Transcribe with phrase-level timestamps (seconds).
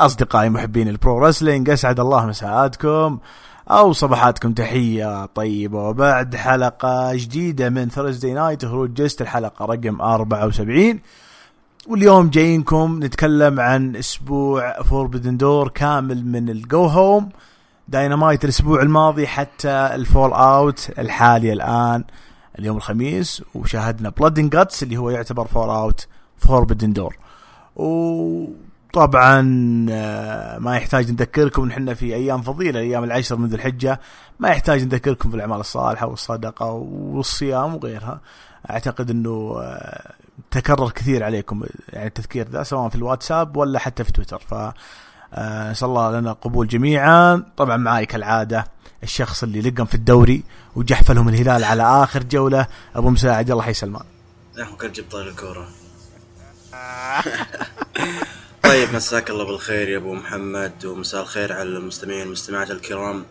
[0.00, 3.18] أصدقائي محبين ال pro wrestling أسعد الله مساءاتكم.
[3.70, 5.88] أو صباحاتكم تحية طيبة.
[5.88, 11.00] وبعد حلقة جديدة من Thursday Night هروج جست الحلقة رقم 74
[11.88, 17.28] واليوم جايينكم نتكلم عن أسبوع Forbidden Door كامل من ال go home
[17.88, 22.04] Dynamite الأسبوع الماضي حتى ال fallout الحالي الآن
[22.58, 23.42] اليوم الخميس.
[23.54, 26.06] وشاهدنا Blood and Guts اللي هو يعتبر fallout
[26.36, 27.16] فوربدن دور
[27.76, 34.00] وطبعا آه، ما يحتاج نذكركم إن إحنا في أيام فضيلة الأيام العشر من ذي الحجة.
[34.38, 38.20] ما يحتاج نذكركم في الأعمال الصالحة والصدقة والصيام وغيرها.
[38.70, 40.12] أعتقد إنه آه،
[40.50, 44.38] تكرر كثير عليكم يعني التذكير ذا سواء في الواتساب ولا حتى في تويتر.
[44.38, 44.54] ف
[45.34, 47.44] آه، نسأل الله لنا قبول جميعا.
[47.56, 48.64] طبعا معاي كالعادة
[49.02, 50.44] الشخص اللي لقم في الدوري
[50.76, 53.50] وجحف لهم الهلال على آخر جولة أبو مساعد.
[53.50, 54.04] الله حي سلمان.
[54.58, 55.68] يا كان جبت الكورة.
[58.62, 63.26] طيب مساك الله بالخير يا أبو محمد ومساء الخير على المستمعين والمستمعات الكرام.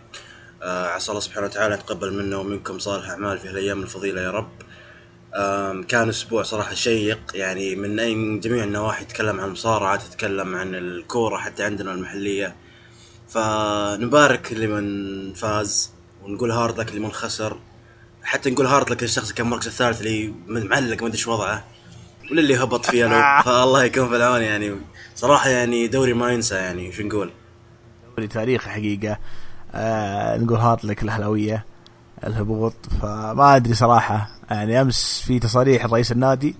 [0.63, 4.49] آه عسى الله سبحانه وتعالى يتقبل منا ومنكم صالح أعمال في الأيام الفضيلة يا رب.
[5.35, 10.75] آه كان أسبوع صراحة شيق يعني من اي جميع النواحي تتكلم عن المصارعه تتكلم عن
[10.75, 12.55] الكورة حتى عندنا المحلية.
[13.29, 15.91] فنبارك لمن فاز
[16.23, 17.59] ونقول hard luck لمن خسر.
[18.23, 21.63] حتى نقول hard luck الشخص كان المركز الثالث اللي معلق ما أدري وضعه
[22.31, 24.75] وللي هبط فيها له فالله يكون في العون يعني.
[25.17, 27.31] صراحة يعني دوري ما ينسى يعني شو نقول؟
[28.15, 29.17] دوري تاريخي حقيقة.
[29.75, 31.65] آه نقول hard luck الأهلاوية
[32.27, 32.73] الهبوط.
[33.01, 34.29] فما أدري صراحة.
[34.51, 36.55] يعني أمس في تصاريح رئيس النادي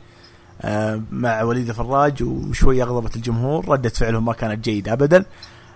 [0.61, 5.25] آه مع وليد الفراج وشوي اغضبت الجمهور ردة فعلهم ما كانت جيدة ابدا.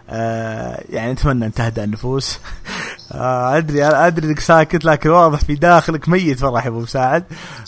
[0.09, 2.39] آه يعني نتمنى ان تهدأ النفوس.
[3.11, 7.23] آه أدري أدري إنك ساكت لكن واضح في داخلك ميت فرح يا أبو مساعد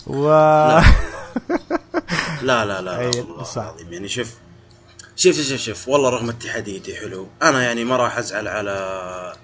[0.06, 0.82] و لا.
[2.42, 3.92] لا لا, لا والله العظيم.
[3.92, 4.34] يعني شوف
[5.16, 7.28] شوف شوف شوف والله رغم اتحاديتي حلو.
[7.42, 9.36] أنا يعني ما راح أزعل على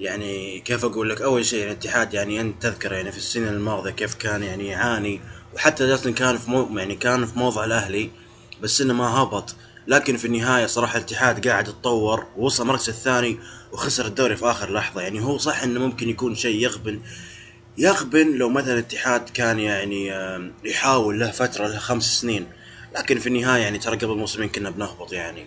[0.00, 4.14] يعني كيف أقول لك؟ أول شيء الاتحاد يعني أنت تذكر يعني في السنة الماضية كيف
[4.14, 5.20] كان يعني يعاني
[5.54, 8.10] وحتى أصلا كان في مو يعني كان في موضع الأهلي
[8.62, 9.54] بس إنه ما هبط.
[9.86, 13.38] لكن في النهاية صراحة الاتحاد قاعد يتطور ووصل المركز الثاني
[13.72, 15.00] وخسر الدوري في آخر لحظة.
[15.00, 17.00] يعني هو صح إنه ممكن يكون شيء يغبن.
[17.78, 20.12] يغبن لو مثلا الاتحاد كان يعني
[20.64, 22.46] يحاول له فترة له خمس سنين.
[22.94, 25.46] لكن في النهاية يعني ترى قبل موسمين كنا بنهبط يعني.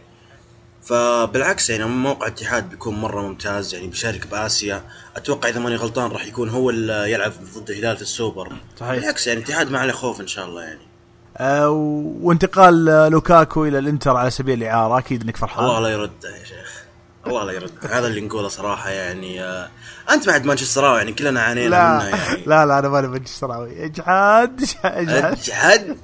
[0.84, 4.84] فبالعكس يعني موقع الاتحاد بيكون مرة ممتاز يعني بيشارك بآسيا.
[5.16, 8.52] أتوقع إذا ماني غلطان راح يكون هو اللي يلعب ضد الهلال في السوبر.
[8.80, 8.96] صحيح.
[8.96, 10.80] بالعكس يعني الاتحاد ما عليه خوف إن شاء الله يعني.
[11.38, 11.69] أه
[12.22, 15.66] وانتقال لوكاكو إلى الإنتر على سبيل الإعارة أكيد إنك فرحان.
[15.66, 16.77] الله لا يرده يا شيخ.
[17.28, 17.72] الله لا يرد.
[17.90, 19.70] هذا اللي نقوله صراحة يعني آه
[20.10, 22.44] أنت بعد مانشستراوي يعني كلنا عانينا لا منه يعني.
[22.52, 25.10] لا لا أنا ماني مانشستراوي اجحد اجحد.
[25.10, 25.98] اجحد.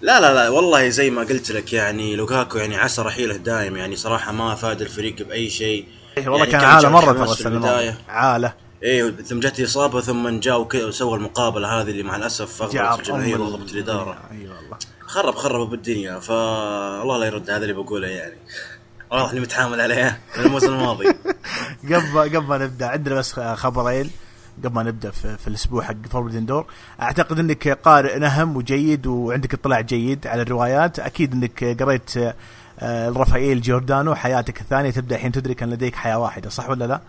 [0.00, 3.96] لا لا لا والله زي ما قلت لك يعني لوكاكو يعني عسى رحيله دايم يعني
[3.96, 5.86] صراحة ما افاد الفريق بأي شيء.
[6.18, 8.52] إيه والله يعني كان عالة مرة ترى السنة عالة.
[8.82, 13.70] إيه ثم جت إصابة ثم جاء وسوى المقابلة هذه اللي مع الأسف اغضبت الجماهير وضبط
[13.70, 14.18] الإدارة.
[14.30, 14.78] أي والله.
[15.00, 16.18] خرب خرب بالدنيا.
[16.18, 18.36] فالله لا يرد هذا اللي بقوله يعني.
[19.14, 21.06] واضح اني متحامل عليها من الموسم الماضي.
[21.90, 24.10] قبل قبل ما نبدأ عندنا بس خبرين.
[24.58, 26.66] قبل ما نبدأ في, في الأسبوع حق فوربدن دور
[27.02, 30.98] أعتقد إنك قارئ نهم وجيد وعندك اطلاع جيد على الروايات.
[30.98, 32.10] أكيد إنك قريت
[32.80, 37.00] آه، رافائيل جوردانو حياتك الثانية تبدأ حين تدرك ان لديك حياة واحدة صح ولا لا؟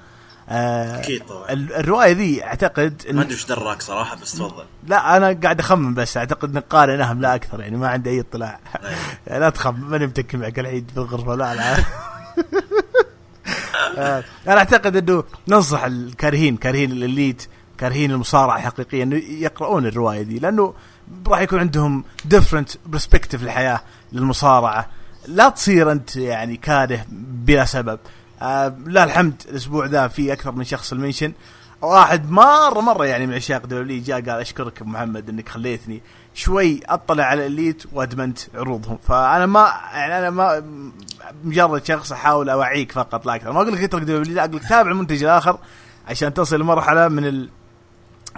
[0.50, 1.46] أكيد طبعا.
[1.54, 4.66] الرواية ذي أعتقد ما أدري إيش دراك صراحة بس تفضل.
[4.88, 8.20] لا أنا قاعد أخمن بس أعتقد انك قارئ نهم لا أكثر يعني ما عندي أي
[8.20, 8.60] اطلاع.
[9.28, 11.78] يعني لا تخم ماني متكي معك العيد في الغرفة؟ لا لا.
[13.98, 20.22] آه، أنا أعتقد إنه ننصح الكارهين كارهين ال Elite كارهين المصارعة حقيقيا إنه يقرؤون الرواية
[20.22, 20.74] دي لأنه
[21.28, 23.82] راح يكون عندهم different perspective للحياة
[24.14, 24.90] للمصارعة.
[25.28, 28.00] لا تصير أنت يعني كاره بلا سبب.
[28.42, 31.34] آه لا الحمد الأسبوع ذا في أكثر من شخص ال mention.
[31.82, 36.02] واحد مرة مرة يعني من عشاق دبليو جاء قال أشكرك محمد إنك خليتني.
[36.34, 38.98] شوي أطلع على ال Elite وأدمنت عروضهم.
[39.08, 40.64] فأنا ما يعني أنا ما
[41.44, 43.52] مجرد شخص أحاول أوعيك فقط لا أكثر.
[43.52, 45.58] ما أقول لك اترك دبليو لا أقول لك تابع المنتج الآخر
[46.08, 47.50] عشان تصل لمرحله من ال...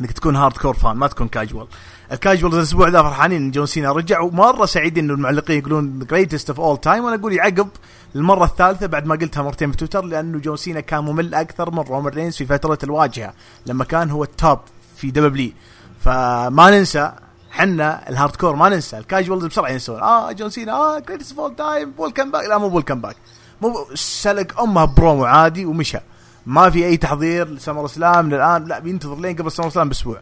[0.01, 1.68] إنك تكون hardcore fan ما تكون casual
[2.12, 3.92] ال casual الأسبوع ذا فرحانين ان جون سينا.
[3.92, 7.68] رجع ومره سعيدين إنه المعلقين يقولون greatest of all time وأنا أقول يعقب
[8.15, 11.80] المرة الثالثة بعد ما قلتها مرتين في تويتر لأنه جون سينا كان ممل أكثر من
[11.80, 13.33] رومان رينز في فترة الواجهة
[13.65, 14.60] لما كان هو ال top
[14.98, 15.51] في دبليو
[16.00, 17.12] فما ننسى
[17.51, 20.00] حنا ال hardcore ما ننسى ال casuals بسرعة ينسون.
[20.00, 23.16] آه جون سينا آه greatest of all time welcome back لا مو welcome back
[23.62, 25.98] مو سلق أمها برومو عادي ومشى.
[26.45, 28.65] ما في أي تحضير ل SummerSlam للآن.
[28.65, 30.21] لا بينتظر لين قبل SummerSlam بأسبوع.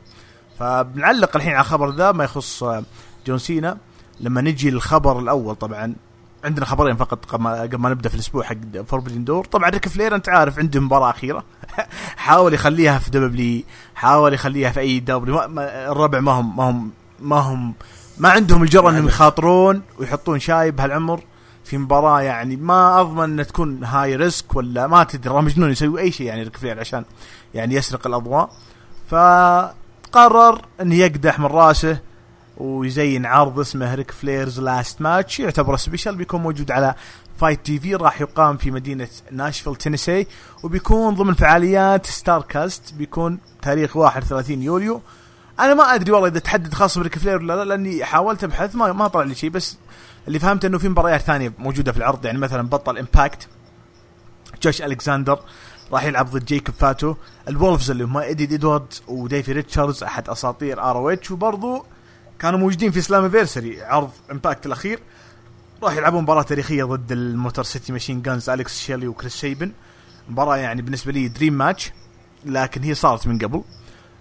[0.60, 2.64] فبنعلق الحين على الخبر ذا ما يخص
[3.28, 3.78] جون سينا.
[4.20, 5.96] لما نجي للخبر الأول طبعا
[6.44, 10.30] عندنا خبرين فقط قبل ما نبدأ في الأسبوع حق Forbidden Door طبعا ريك فلير أنت
[10.30, 11.44] عارف عنده مباراة أخيرة.
[12.26, 13.64] حاول يخليها في دبليو
[13.96, 15.42] حاول يخليها في AEW
[15.92, 17.74] الربع ما هم ما هم ما هم
[18.18, 21.22] ما عندهم الجرأة إنهم يخاطرون ويحطون شايب بهالعمر
[21.64, 22.22] في مباراة.
[22.22, 25.34] يعني ما أضمن إنها تكون high risk ولا ما تدري.
[25.34, 27.06] مجنون يسوي أي شيء يعني ريك فلير عشان
[27.54, 28.50] يعني يسرق الأضواء.
[30.16, 32.00] فقرر انه يقدح من راسه
[32.58, 36.96] ويزين عرض اسمه Ric Flair's Last Match يعتبر special بيكون موجود على
[37.38, 40.28] Fite TV راح يقام في مدينة ناشفيل تينيسي
[40.64, 45.02] وبيكون ضمن فعاليات Starrcast بيكون تاريخ 31 يوليو.
[45.60, 48.94] أنا ما أدري والله إذا تحدد خاص بريك فلير ولا لا لأني حاولت أبحث ما
[48.94, 49.78] ما طلع لي شيء بس
[50.28, 53.48] اللي فهمت إنه في مباريات ثانية موجودة في العرض يعني مثلا بطل Impact
[54.64, 55.40] جوش الكساندر
[55.92, 57.16] راح يلعب ضد جيكوب فاتو.
[57.48, 61.86] ال Wolves اللي هم إيدي ادوارد وديفي ريتشاردز أحد أساطير ROH وبرضو
[62.40, 65.00] كانوا موجودين في Slammiversary عرض Impact الأخير.
[65.84, 69.72] راح يلعبون مباراة تاريخية ضد ال Motor City Machine Guns أليكس شيلي وكريس سيبن.
[70.30, 71.92] مباراة يعني بالنسبة لي dream match
[72.46, 73.64] لكن هي صارت من قبل.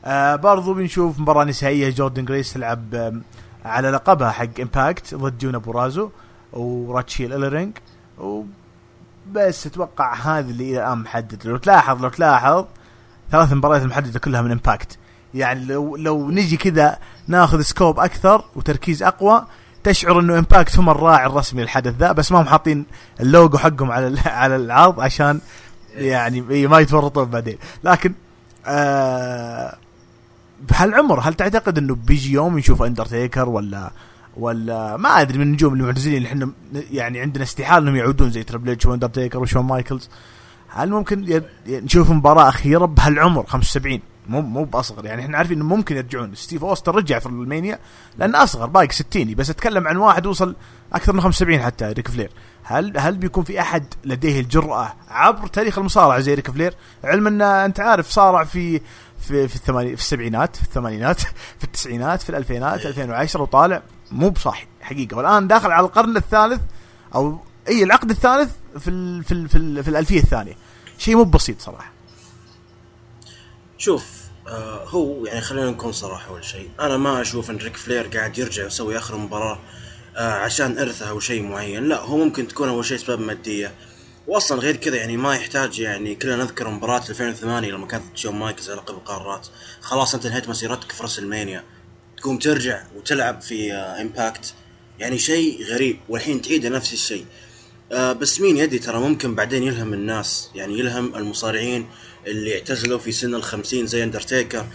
[0.04, 3.20] آه برضو بنشوف مباراة نسائية جوردن جريس تلعب آه
[3.64, 6.10] على لقبها حق Impact ضد ديونا بورازو
[6.52, 7.78] وراتشيل الرينج
[9.30, 11.46] وبس أتوقع هذا اللي الآن محدد.
[11.46, 12.64] لو تلاحظ لو تلاحظ
[13.30, 14.98] ثلاث مباريات المحددة كلها من Impact
[15.34, 16.98] يعني لو لو نجي كذا
[17.28, 19.46] ناخذ scope أكثر وتركيز أقوى
[19.84, 22.86] تشعر إنه Impact هم الراعي الرسمي للحدث ذا بس ما هم حاطين
[23.20, 25.40] اللوجو حقهم على على العرض عشان
[25.94, 27.58] يعني ما يتورطون بعدين.
[27.84, 28.12] لكن
[28.66, 29.76] آه
[30.68, 33.90] بهالعمر هل تعتقد إنه بيجي يوم نشوف اندرتيكر ولا
[34.36, 36.50] ولا ما أدري من النجوم المعتزلين اللي إحنا
[36.90, 40.08] يعني عندنا استحالة إنهم يعودون زي تربل اتش واندرتيكر وشون مايكلز
[40.68, 45.06] هل ممكن نشوف مباراة أخيرة بهالعمر 75 مو مو بأصغر.
[45.06, 46.34] يعني إحنا عارفين انه ممكن يرجعون.
[46.34, 47.78] ستيف أوستن رجع في ال Mania
[48.18, 50.56] لأنه أصغر باقي 60 بس أتكلم عن واحد وصل
[50.92, 52.30] أكثر من 75 حتى ريك فلير.
[52.62, 56.74] هل هل بيكون في أحد لديه الجرأة عبر تاريخ المصارعة زي ريك فلير؟
[57.04, 58.80] علما إن أنت عارف صارع في
[59.18, 61.20] في في الثماني في السبعينات في الثمانينات
[61.58, 63.82] في التسعينات في الألفينات 2010 وطالع
[64.12, 65.16] مو بصاحي حقيقة.
[65.16, 66.60] والآن داخل على القرن الثالث
[67.14, 70.56] أو إي العقد الثالث في ال في ال في, ال في الألفية الثانية.
[70.98, 71.92] شيء مو بسيط صراحة.
[73.78, 76.70] شوف آه هو يعني خلينا نكون صراحة أول شيء.
[76.80, 79.58] أنا ما أشوف إن ريك فلير قاعد يرجع يسوي آخر مباراة
[80.16, 81.84] آه عشان ارثه أو شيء معين.
[81.84, 83.74] لا هو ممكن تكون أول شيء اسباب مادية.
[84.26, 88.70] واصلا غير كذا يعني ما يحتاج يعني كلنا نذكر مباراة 2008 لما كانت شون مايكلز
[88.70, 89.46] على لقب القارات
[89.80, 91.64] خلاص أنت انهيت مسيرتك في WrestleMania.
[92.24, 94.54] تقوم ترجع وتلعب في آه Impact
[94.98, 97.24] يعني شيء غريب والحين تعيد نفس الشيء.
[97.92, 101.86] آه بس مين يدري ترى ممكن بعدين يلهم الناس يعني يلهم المصارعين
[102.26, 104.66] اللي اعتزلوا في سن الخمسين زي اندرتيكر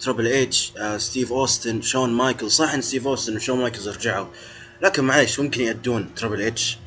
[0.00, 4.26] تربل اتش آه ستيف اوستن شون مايكل صح إن ستيف اوستن وشون مايكلز رجعوا
[4.82, 6.78] لكن معليش ممكن يأدون تربل اتش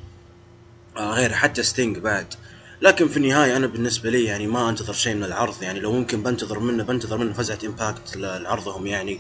[0.98, 2.34] آه غير حتى ستينج بعد.
[2.82, 6.24] لكن في النهاية أنا بالنسبة لي يعني ما أنتظر شيء من العرض يعني لو ممكن
[6.24, 9.20] بنتظر منه بنتظر منه فزعة Impact لعرضهم يعني.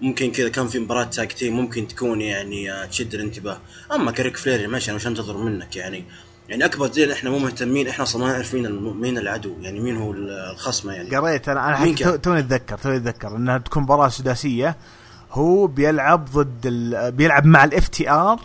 [0.00, 3.58] ممكن كذا كان في مباراة tag team ممكن تكون يعني آه تشد الانتباه.
[3.94, 6.04] أما كريك فلير ماشي أنا وش أنتظر منك يعني.
[6.48, 8.70] يعني أكبر دليل إحنا مو مهتمين إحنا أصلا ما نعرف مين
[9.00, 11.16] مين العدو يعني مين هو الخصم يعني.
[11.16, 14.76] قريت أنا أنا توني أتذكر توني أتذكر إنها تكون مباراة سداسية.
[15.32, 17.12] هو بيلعب ضد ال...
[17.12, 18.40] بيلعب مع ال FTR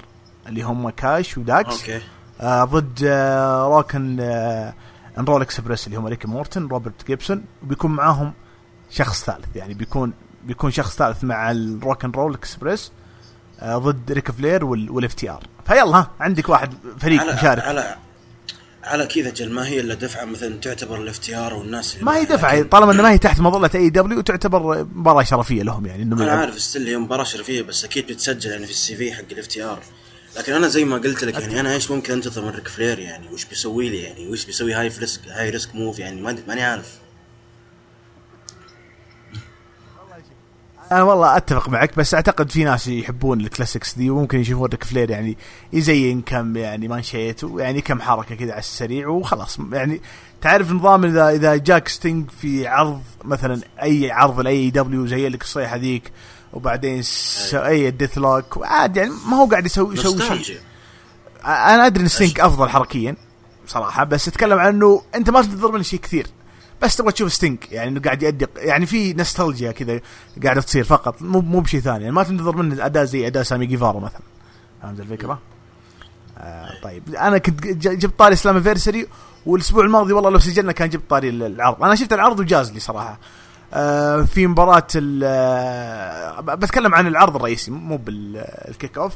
[0.48, 1.80] اللي هم كاش وداكس.
[1.80, 2.02] أوكي.
[2.42, 4.74] آه ضد آه Rock n آه
[5.18, 7.44] n Roll Express اللي هم ريكي مورتن روبرت جيبسون.
[7.64, 8.33] وبيكون معاهم
[8.90, 12.92] شخص ثالث يعني بيكون بيكون شخص ثالث مع ال Rock Roll Express
[13.64, 17.64] ضد ريك فلير وال FTR فيلا عندك واحد فريق على مشارك.
[17.64, 17.96] على
[18.84, 22.64] على كذا جل ما هي إلا دفعة مثلا تعتبر ال FTR والناس ما هي دفعة
[22.64, 26.60] طالما إنه ما هي تحت مظلة AEW تعتبر مباراة شرفية لهم يعني إنه أنا عارف
[26.59, 29.80] still هي مباراة شرفية بس أكيد بتسجل يعني في ال CV حق ال FTR
[30.38, 33.28] لكن أنا زي ما قلت لك يعني أنا إيش ممكن انتظر من ريك فلير يعني؟
[33.28, 37.00] وش بيسوي لي يعني؟ وش بيسوي high risk high risk move يعني؟ ما ماني عارف.
[40.92, 44.84] أنا والله اتفق معك بس اعتقد في ناس يحبون ال classics دي وممكن يشوفون ريك
[44.84, 45.38] فلير يعني
[45.74, 49.60] يزين كم يعني مانشيت ويعني كم حركة كذا على السريع وخلاص.
[49.72, 50.02] يعني
[50.42, 55.42] تعرف نظام إذا إذا جاك ستينج في عرض مثلا أي عرض ل AEW زي لك
[55.42, 56.12] الصيحه ذيك
[56.54, 57.04] وبعدين.
[57.54, 57.92] أي.
[57.92, 60.60] death lock عاد يعني ما هو قاعد يسوي يسوي شيء.
[61.46, 63.16] أنا أدري إن ستينج أفضل حركيا
[63.68, 66.28] صراحة بس أتكلم عن إنه أنت ما تنتظر منه شيء كثير.
[66.81, 70.00] بس تبغى تشوف ستينك يعني إنه قاعد يؤدي يعني في نستالجيا كذا
[70.44, 73.66] قاعدة تصير فقط مو مو بشيء ثاني يعني ما تنتظر منه الأداء زي أداء سامي
[73.66, 74.21] جيفارا مثلا.
[74.81, 75.40] فهمت الفكرة؟
[76.38, 79.07] آه طيب أنا كنت جبت طاري Slammiversary
[79.45, 81.83] والأسبوع الماضي والله لو سجلنا كان جبت طاري العرض.
[81.83, 83.19] أنا شفت العرض وجاز لي صراحة.
[83.74, 84.88] آه في مباراة
[85.24, 89.14] آه بتكلم عن العرض الرئيسي مو بال kick off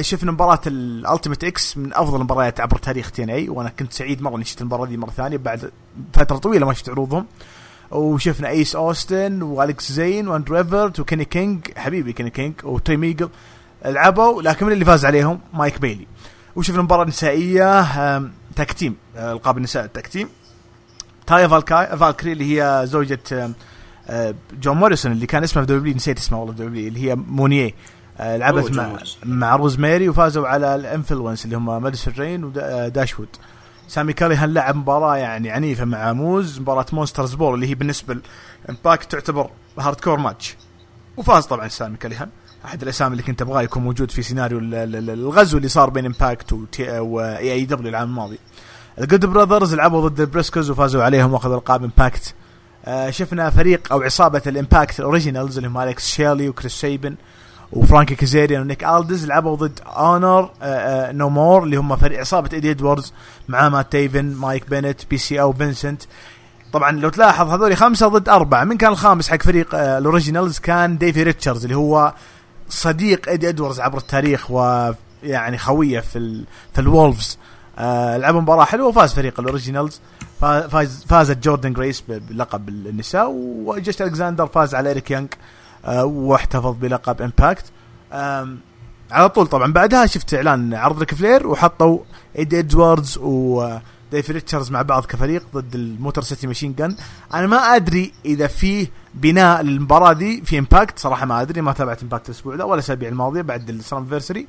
[0.00, 4.36] شفنا مباراة ال Ultimate X من أفضل المباريات عبر تاريخ TNA وأنا كنت سعيد مرة
[4.36, 5.70] إني شفت المباراة دي مرة ثانية بعد
[6.12, 7.26] فترة طويلة ما شفت عروضهم.
[7.90, 13.28] وشفنا إيس أوستن والكس زين وأندرو إيفرت وكيني كينج حبيبي كيني كينج وتري ميجل
[13.84, 16.06] لعبوا لكن من اللي فاز عليهم؟ مايك بيلي.
[16.56, 17.84] وشفنا مباراة نسائية
[18.56, 20.28] tag team ألقاب النساء ال tag team
[21.26, 23.20] تايا فالكاي فالكري اللي هي زوجة
[24.60, 27.74] جون موريسون اللي كان اسمه في W نسيت اسمه والله في W اللي هي مونيه
[28.20, 33.28] لعبت مع مع روزماري وفازوا على ال Influence اللي هم ماديسون رين وداشوود
[33.88, 38.18] سامي كاليهان لعب مباراة يعني عنيفة مع موس مباراة Monster's Ball اللي هي بالنسبة
[38.68, 40.56] ل Impact تعتبر hardcore match.
[41.16, 42.28] وفاز طبعا سامي كاليهان
[42.64, 47.52] أحد الأسامي اللي كنت أبغاه يكون موجود في سيناريو الغزو اللي صار بين Impact و
[47.52, 48.38] AEW العام الماضي.
[49.00, 52.34] ال Good Brothers لعبوا ضد ال Briscoes وفازوا عليهم وأخذوا القاب Impact.
[52.84, 57.16] آه شفنا فريق أو عصابة ال Impact Originals اللي هم اليكس شيرلي وكريس سيبن
[57.72, 60.50] وفرانكي كازيريان ونيك الدز لعبوا ضد Honor
[61.12, 63.12] No More اللي هم فريق عصابه ايدي إدواردز
[63.48, 66.02] مع مات تيفن مايك بينت بي سي أو فينسنت.
[66.72, 68.64] طبعا لو تلاحظ هذول خمسة ضد أربعة.
[68.64, 72.14] من كان الخامس حق فريق آه ال Originals كان ديفي ريتشاردز اللي هو
[72.68, 76.44] صديق ايدي إدواردز عبر التاريخ ويعني خوية في ال
[76.74, 77.38] في ال Wolves.
[77.78, 80.00] آه لعبوا مباراة حلوة وفاز فريق ال Originals.
[80.40, 85.28] فاز فازت جوردن جريس بلقب النساء وجوش ألكساندر فاز على اريك يانج
[86.04, 87.64] واحتفظ بلقب Impact
[89.10, 91.98] على طول طبعا بعدها شفت إعلان عرض ريك فلير وحطوا
[92.38, 96.96] ايدي إدواردز وديفي ريتشاردز مع بعض كفريق ضد ال Motor City Machine Guns
[97.34, 102.02] أنا ما أدري إذا فيه بناء للمباراة دي في امباكت صراحة ما أدري ما تابعت
[102.02, 104.46] امباكت الأسبوع ده ولا الأسابيع الماضية بعد السلاميفرسري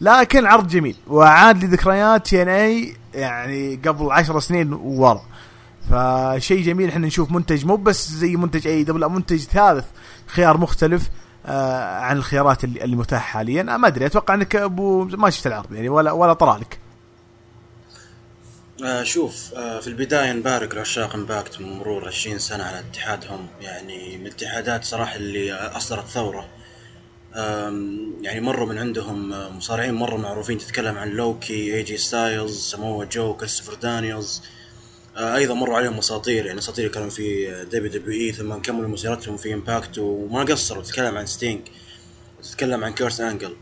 [0.00, 5.22] لكن عرض جميل وعاد لي ذكريات تي ان اي يعني قبل عشر سنين ورا.
[5.90, 9.84] فشيء جميل إحنا نشوف منتج مو بس زي منتج AEW منتج ثالث.
[10.28, 11.10] خيار مختلف
[11.46, 13.62] آه عن الخيارات اللي, متاحة حاليا.
[13.62, 16.78] ما أدري أتوقع أنك أبو ما شفت العرض يعني ولا ولا طرالك
[18.84, 23.46] آه شوف آه في البداية نبارك لعشاق امباكت من مرور 20 سنة على اتحادهم.
[23.60, 26.48] يعني من الاتحادات صراحة اللي أصدرت ثورة.
[28.22, 33.34] يعني مروا من عندهم مصارعين مرة معروفين تتكلم عن لوكي اي جي ستايلز سمو جو
[33.36, 34.42] كريستوفر دانييلز.
[35.18, 39.54] أيضا مروا عليهم أساطير يعني أساطير كانوا في دبليو دبليو إي ثم كملوا مسيرتهم في
[39.54, 41.60] امباكت وما قصروا تتكلم عن ستينج
[42.42, 43.56] تتكلم عن كيرس انجل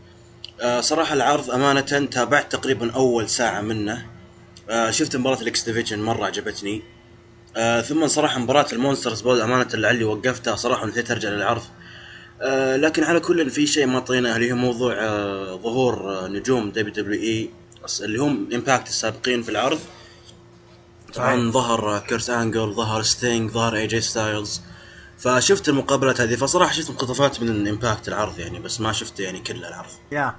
[0.79, 4.05] صراحة العرض أمانة تابعت تقريبا أول ساعة منه.
[4.89, 6.81] شفت مباراة ال X Division مرة عجبتني.
[7.87, 11.63] ثم صراحة مباراة ال Monster's Ball أمانة لعلي وقفتها صراحة ونسيت أرجع للعرض.
[12.41, 16.69] آه لكن على كل في شيء ما طيناه اللي هو موضوع آه ظهور آه نجوم
[16.71, 17.49] دبليو دبليو إي
[18.01, 19.79] اللي هم امباكت السابقين في العرض.
[21.17, 24.61] طبعا ظهر كيرس آنجل ظهر ستينج ظهر اي جي ستايلز
[25.17, 29.55] فشفت المقابلات هذه فصراحة شفت مقتطفات من امباكت العرض يعني بس ما شفت يعني كل
[29.55, 29.89] العرض.
[30.11, 30.35] yeah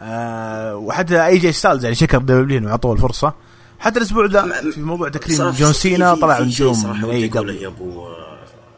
[0.00, 3.34] آه وحتى اي جي ستايلز يعني شكر دبليو انه اعطوه الفرصة.
[3.78, 8.06] حتى الأسبوع ذا في موضوع تكريم جون سينا طلع نجوم اي دبليو يا أبو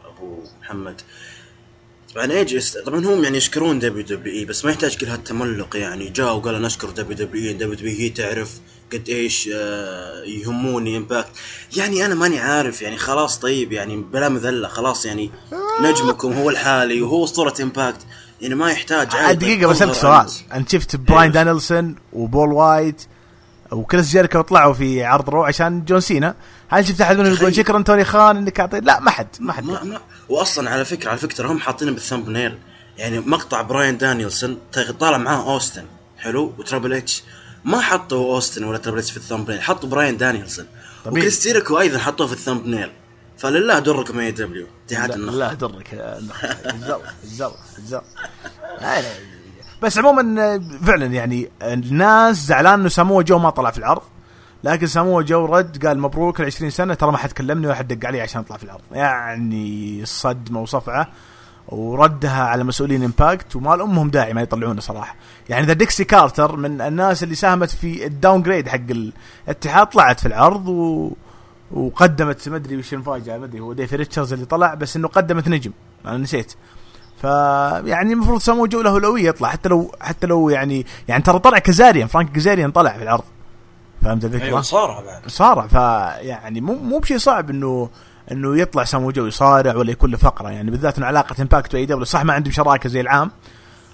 [0.05, 1.01] أبو محمد
[2.15, 6.09] طبعا ايج طبعا هم يعني يشكرون دبليو دبليو اي بس ما يحتاج كل هالتملق يعني.
[6.09, 8.59] جاء وقال نشكر دبليو دبليو اي دبليو دبليو هي تعرف
[8.93, 11.29] قد إيش آه يهموني امباكت
[11.77, 15.31] يعني أنا ماني عارف يعني خلاص طيب يعني بلا مذلة خلاص يعني
[15.81, 17.99] نجمكم هو الحالي وهو اسطوره امباكت
[18.41, 20.29] يعني ما يحتاج دقيقة بسالك سؤال.
[20.53, 23.01] أنت شفت براين دانيلسون وبول وايت
[23.71, 26.35] وكريس جيريكو طلعوا في عرض رو عشان جون سينا؟
[26.69, 29.63] هل شفت أحد منهم يقول شكرا توني خان انك اعطيت لا ما حد ما حد.
[29.63, 29.99] ما ما
[30.29, 32.57] واصلا على فكرة على فكرة هم حاطينه بال thumbnail
[32.97, 34.57] يعني مقطع براين دانيلسون
[34.99, 35.85] طالع معاه أوستن.
[36.17, 37.23] حلو؟ وترابل اتش
[37.65, 40.65] ما حطوا أوستن ولا ترابل اتش في ال thumbnail حطوا براين دانيلسون.
[41.05, 42.91] وكريس جيريكو أيضا حطوه في ال thumbnail
[43.37, 44.67] فلله دركم إي دبليو.
[44.85, 45.93] اتحاد النخل لا درك.
[46.73, 48.03] الزر الزر الزر
[49.81, 54.01] بس عموما فعلا يعني الناس زعلان إنه سامو جو ما طلع في العرض.
[54.63, 57.93] لكن سامو جو رد قال مبروك ال 20 سنة ترى ما حد كلمني ولا حد
[57.93, 58.81] دق علي عشان اطلع في العرض.
[58.91, 61.07] يعني صدمة وصفعة.
[61.67, 65.15] وردها على مسؤولين امباكت وما أمهم داعي ما يطلعونه صراحة.
[65.49, 68.79] يعني ذا ديكسي كارتر من الناس اللي ساهمت في ال downgrade حق
[69.47, 71.11] الاتحاد طلعت في العرض و...
[71.71, 75.47] وقدمت ما أدري وش المفاجاه ما أدري هو ديفي ريتشاردز اللي طلع بس إنه قدمت
[75.47, 75.71] نجم
[76.05, 76.53] أنا نسيت.
[77.21, 81.39] ف يعني المفروض سامو جو له اولويه يطلع حتى لو حتى لو يعني يعني ترى
[81.39, 83.23] طلع كازاريان فرانك كازاريان طلع في العرض.
[84.01, 85.27] فهمت الفكرة؟ أيوه صارع بعد.
[85.27, 87.89] صارع فيعني مو مو بشيء صعب إنه
[88.31, 91.85] إنه يطلع سامو جو يصارع ولا يكون له فقرة يعني بالذات إنه علاقة امباكت و
[91.85, 93.31] AEW صح ما عندهم شراكة زي العام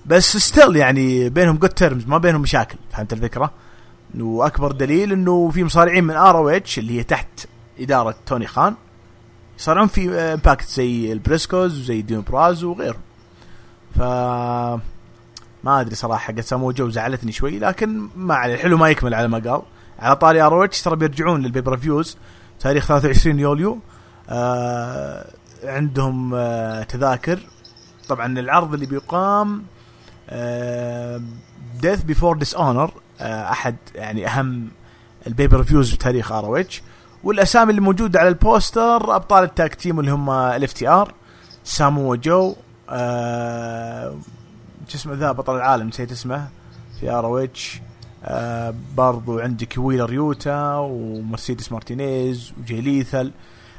[0.06, 2.78] بس still يعني بينهم good terms ما بينهم مشاكل.
[2.92, 3.52] فهمت الفكرة؟
[4.20, 7.28] وأكبر دليل إنه في مصارعين من ROH اللي هي تحت
[7.80, 8.76] إدارة توني خان
[9.60, 13.02] يصارعون في امباكت زي البريسكوز وزي ديونا برازو وغيرهم.
[13.96, 14.02] ف
[15.64, 18.54] ما أدري صراحة حقت سامو جو زعلتني شوي لكن ما عليه.
[18.54, 19.62] الحلو ما يكمل على ما قال.
[20.00, 22.18] على طاري ROH ترى بيرجعون لل pay-per-views
[22.60, 23.80] تاريخ 23 يوليو.
[24.32, 25.26] آه
[25.64, 27.40] عندهم آه تذاكر.
[28.10, 29.64] طبعا العرض اللي بيقام
[31.82, 32.92] Death Before Dishonor
[33.22, 34.68] أحد يعني أهم
[35.28, 36.82] ال pay-per-views بتاريخ ROH
[37.24, 41.14] والأسامي اللي موجودة على البوستر أبطال ال tag team اللي هم ال FTR
[41.64, 42.56] سامو جو
[42.90, 44.16] آه
[44.88, 46.48] شو اسمه ذا بطل العالم نسيت اسمه
[47.00, 47.82] في ROH
[48.24, 53.32] آه برضو عندك ويلر يوتا ومرسيدس مارتينيز وجي ليثل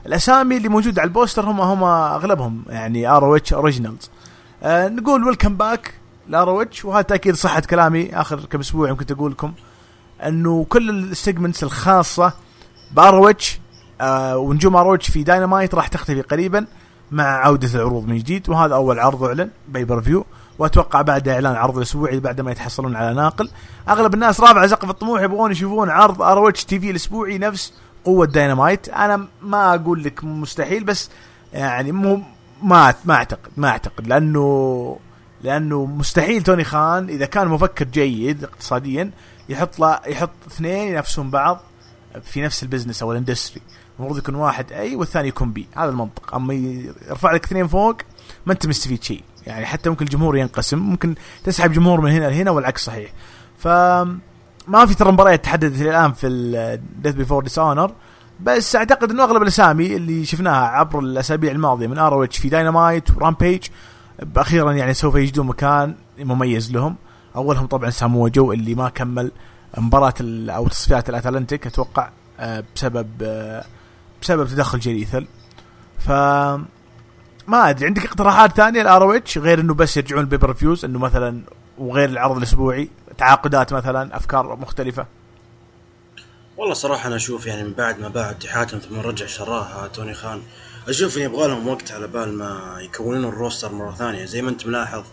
[0.07, 4.11] الأسامي اللي موجودة على البوستر هم هم أغلبهم يعني ROH originals
[4.63, 5.95] آه نقول welcome back
[6.29, 8.11] ل ROH وهذا تأكيد صحة كلامي.
[8.15, 9.53] آخر كم أسبوع يمكن أقول لكم
[10.27, 12.33] أنه كل ال segments الخاصة
[12.93, 13.61] ب ROH
[14.01, 16.67] آه ونجوم ROH في داينامايت راح تختفي قريبا
[17.11, 20.25] مع عودة العروض من جديد وهذا أول عرض أعلن pay-per-view
[20.59, 23.51] وأتوقع بعد إعلان عرض الأسبوعي بعد ما يتحصلون على ناقل.
[23.89, 27.73] أغلب الناس رافع سقف الطموح يبغون يشوفون عرض ROH TV الأسبوعي نفس
[28.05, 31.11] قوة داينامايت أنا ما أقول لك مستحيل بس
[31.53, 32.23] يعني مو
[32.63, 34.99] ما ما أعتقد ما أعتقد لأنه
[35.43, 39.11] لأنه مستحيل توني خان إذا كان مفكر جيد اقتصاديا
[39.49, 41.61] يحط لا يحط اثنين ينافسون بعض
[42.23, 43.62] في نفس ال business أو ال industry.
[43.99, 46.35] المفروض يكون واحد A والثاني يكون B هذا المنطق.
[46.35, 47.97] أما يرفع لك اثنين فوق
[48.47, 49.23] ما أنت مستفيد شيء.
[49.47, 50.79] يعني حتى ممكن الجمهور ينقسم.
[50.79, 53.13] ممكن تسحب جمهور من هنا لهنا والعكس صحيح.
[53.59, 53.69] ف
[54.73, 57.93] ما في ترى مباريات تحددت الآن في ال Death Before Dishonor
[58.41, 63.67] بس أعتقد إنه أغلب الأسامي اللي شفناها عبر الأسابيع الماضية من ROH في داينامايت ورامبيج
[64.37, 66.97] أخيرا يعني سوف يجدون مكان مميز لهم.
[67.37, 69.33] أولهم طبعا سامو جو اللي ما كمل
[69.79, 70.14] مباراة
[70.49, 72.11] أو تصفيات الأتلانتيك أتوقع
[72.75, 73.09] بسبب
[74.23, 75.27] بسبب تدخل جي ليثل
[75.99, 76.11] ف
[77.49, 81.43] ما أدري عندك اقتراحات ثانية ل ROH غير إنه بس يرجعون pay-per-views إنه مثلا
[81.79, 82.88] وغير العرض الأسبوعي؟
[83.23, 85.07] تعاقدات مثلا أفكار مختلفة؟
[86.57, 90.43] والله صراحة أنا أشوف يعني من بعد ما باع اتحادهم ثم رجع شراها توني خان
[90.88, 94.25] أشوف إن يبغى لهم وقت على بال ما يكونون ال roster مرة ثانية.
[94.25, 95.05] زي ما أنت ملاحظ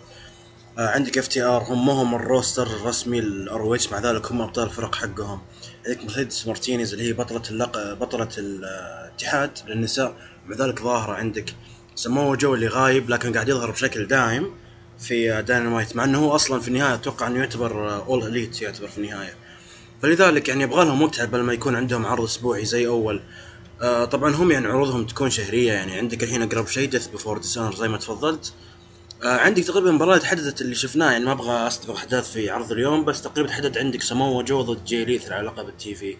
[0.78, 4.96] آه عندك FTR هم هم ال roster الرسمي لل ROH مع ذلك هم أبطال الفرق
[4.96, 5.42] حقهم.
[5.88, 7.94] عندك مرسيدس مارتينيز اللي هي بطلة اللق...
[7.94, 10.14] بطلة الاتحاد للنساء
[10.48, 11.56] مع ذلك ظاهرة عندك.
[11.96, 14.52] سموا جو اللي غايب لكن قاعد يظهر بشكل دائم
[15.00, 18.98] في داينامايت مع إنه هو أصلا في النهاية أتوقع إنه يعتبر All Elite يعتبر في
[18.98, 19.34] النهاية.
[20.02, 23.22] فلذلك يعني يبغى لهم وقت قبل ما يكون عندهم عرض أسبوعي زي أول.
[23.82, 27.76] آه طبعا هم يعني عروضهم تكون شهرية يعني عندك الحين أقرب شيء Death Before Dishonor
[27.76, 28.54] زي ما تفضلت.
[29.24, 33.06] آه عندك تقريبا مباراة تحددت اللي شفناه يعني ما أبغى استبق أحداث في عرض اليوم
[33.06, 36.18] بس تقريبا تحدد عندك سموا جو ضد جي ليثل على لقب ال TV.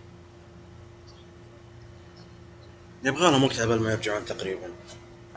[3.04, 4.70] يبغى لهم وقت قبل ما يرجعون تقريبا.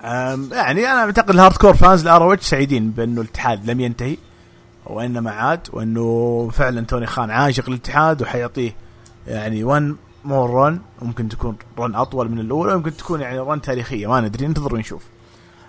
[0.02, 4.16] يعني أنا أعتقد ال hardcore fans لل ROH سعيدين بأنه الاتحاد لم ينتهي
[4.86, 8.76] وإنما عاد وأنه فعلا توني خان عاشق الاتحاد وحيعطيه
[9.26, 14.06] يعني one more run ممكن تكون run أطول من الاولى وممكن تكون يعني run تاريخية
[14.06, 15.02] ما ندري ننتظر ونشوف.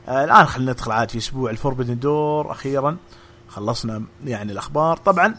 [0.07, 2.97] آه الآن خلينا ندخل عاد في أسبوع ال Forbidden Door أخيرا
[3.47, 4.97] خلصنا يعني الأخبار.
[4.97, 5.35] طبعا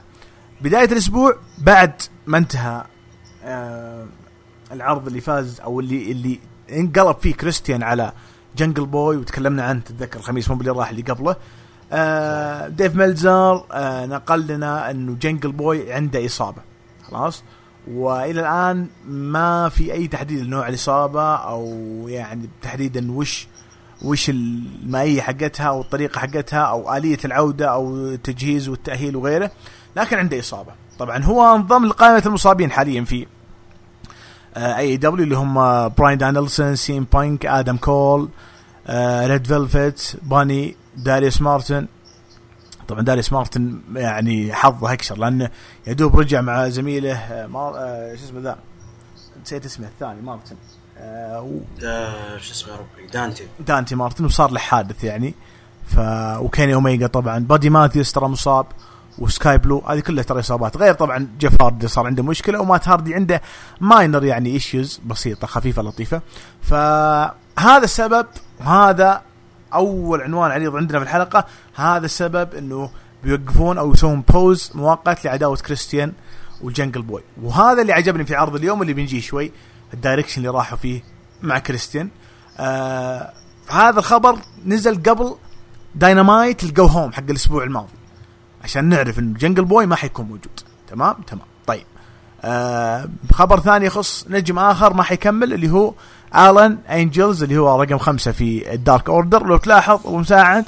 [0.61, 2.85] بداية الأسبوع بعد ما انتهى
[3.45, 4.07] آه
[4.73, 6.41] العرض اللي فاز أو اللي اللي
[6.73, 8.13] انقلب فيه كريستيان على
[8.57, 11.37] جنجل بوي وتكلمنا عنه تتذكر الخميس مو اللي راح اللي قبله.
[11.93, 16.63] آه ديف ميلتزر آه نقل لنا إنه جنجل بوي عنده إصابة.
[17.11, 17.43] خلاص؟
[17.91, 21.69] وإلى الآن ما في أي تحديد لنوع الإصابة أو
[22.09, 23.47] يعني تحديدا وش
[24.03, 29.51] وش الماهية حقتها أو الطريقة حقتها أو آلية العودة أو التجهيز والتأهيل وغيره.
[29.97, 30.73] لكن عنده إصابة.
[30.99, 33.27] طبعا هو انضم لقائمة المصابين حاليا في
[34.57, 38.29] AEW اللي هم براين دانيلسون سي ام بانك آدم كول
[39.25, 41.87] ريد فيلفيت باني داريوس مارتن
[42.89, 45.51] طبعا داريوس مارتن يعني حظه اكشر لأنه
[45.87, 48.59] يا دوب رجع مع زميله مار آه شو اسمه ذا؟
[49.43, 50.57] نسيت اسمه الثاني مارتن.
[50.99, 51.61] آه
[52.39, 53.47] شو اسمه ربي؟ دانتي.
[53.61, 55.35] دانتي مارتن وصار له حادث يعني.
[55.87, 55.99] ف
[56.41, 57.39] وكيني أوميجا طبعا.
[57.39, 58.67] بادي ماثيوس ترى مصاب.
[59.19, 60.77] وسكاي بلو هذه كلها ترى إصابات.
[60.77, 63.43] غير طبعا جيف هاردي صار عنده مشكلة ومات هاردي عنده
[63.81, 66.21] minor يعني issues بسيطة خفيفة لطيفة.
[66.63, 68.27] فهذا السبب
[68.61, 69.23] وهذا
[69.75, 72.91] أول عنوان عريض عندنا في الحلقة هذا السبب إنه
[73.25, 76.13] بيوقفون أو يسوون pause مؤقت لعداوة كريستيان
[76.63, 77.23] وجنجل بوي.
[77.43, 79.53] وهذا اللي عجبني في عرض اليوم اللي بنجي شوي
[79.95, 81.03] ال direction اللي راحوا فيه
[81.43, 82.09] مع كريستيان.
[82.59, 83.33] آه
[83.69, 85.37] هذا الخبر نزل قبل
[85.95, 87.93] Dynamite ال go-home حق الأسبوع الماضي.
[88.65, 90.61] عشان نعرف انه جنجل بوي ما حيكون موجود.
[90.89, 91.47] تمام؟ تمام.
[91.67, 91.85] طيب.
[92.45, 95.95] آه خبر ثاني يخص نجم آخر ما حيكمل اللي هو
[96.37, 100.65] ألان انجلز اللي هو رقم خمسة في ال Dark Order لو تلاحظ يا مساعد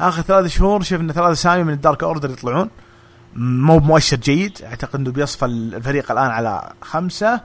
[0.00, 2.70] آخر ثلاث شهور شفنا ثلاث أسامي من ال Dark Order يطلعون.
[3.36, 4.58] مو بمؤشر جيد.
[4.62, 7.40] أعتقد إنه بيصفى الفريق الآن على خمسة.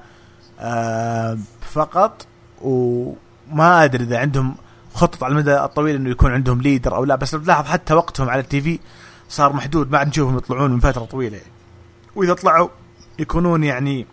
[0.60, 1.38] آه
[1.72, 2.26] فقط.
[2.62, 4.56] وما أدري إذا عندهم
[4.94, 7.16] خطط على المدى الطويل إنه يكون عندهم leader أو لا.
[7.16, 8.80] بس لو تلاحظ حتى وقتهم على ال TV
[9.32, 11.38] صار محدود ما عاد نشوفهم يطلعون من فترة طويلة.
[11.38, 11.50] يعني.
[12.16, 12.70] وإذا طلعوا
[13.20, 14.08] يكونون يعني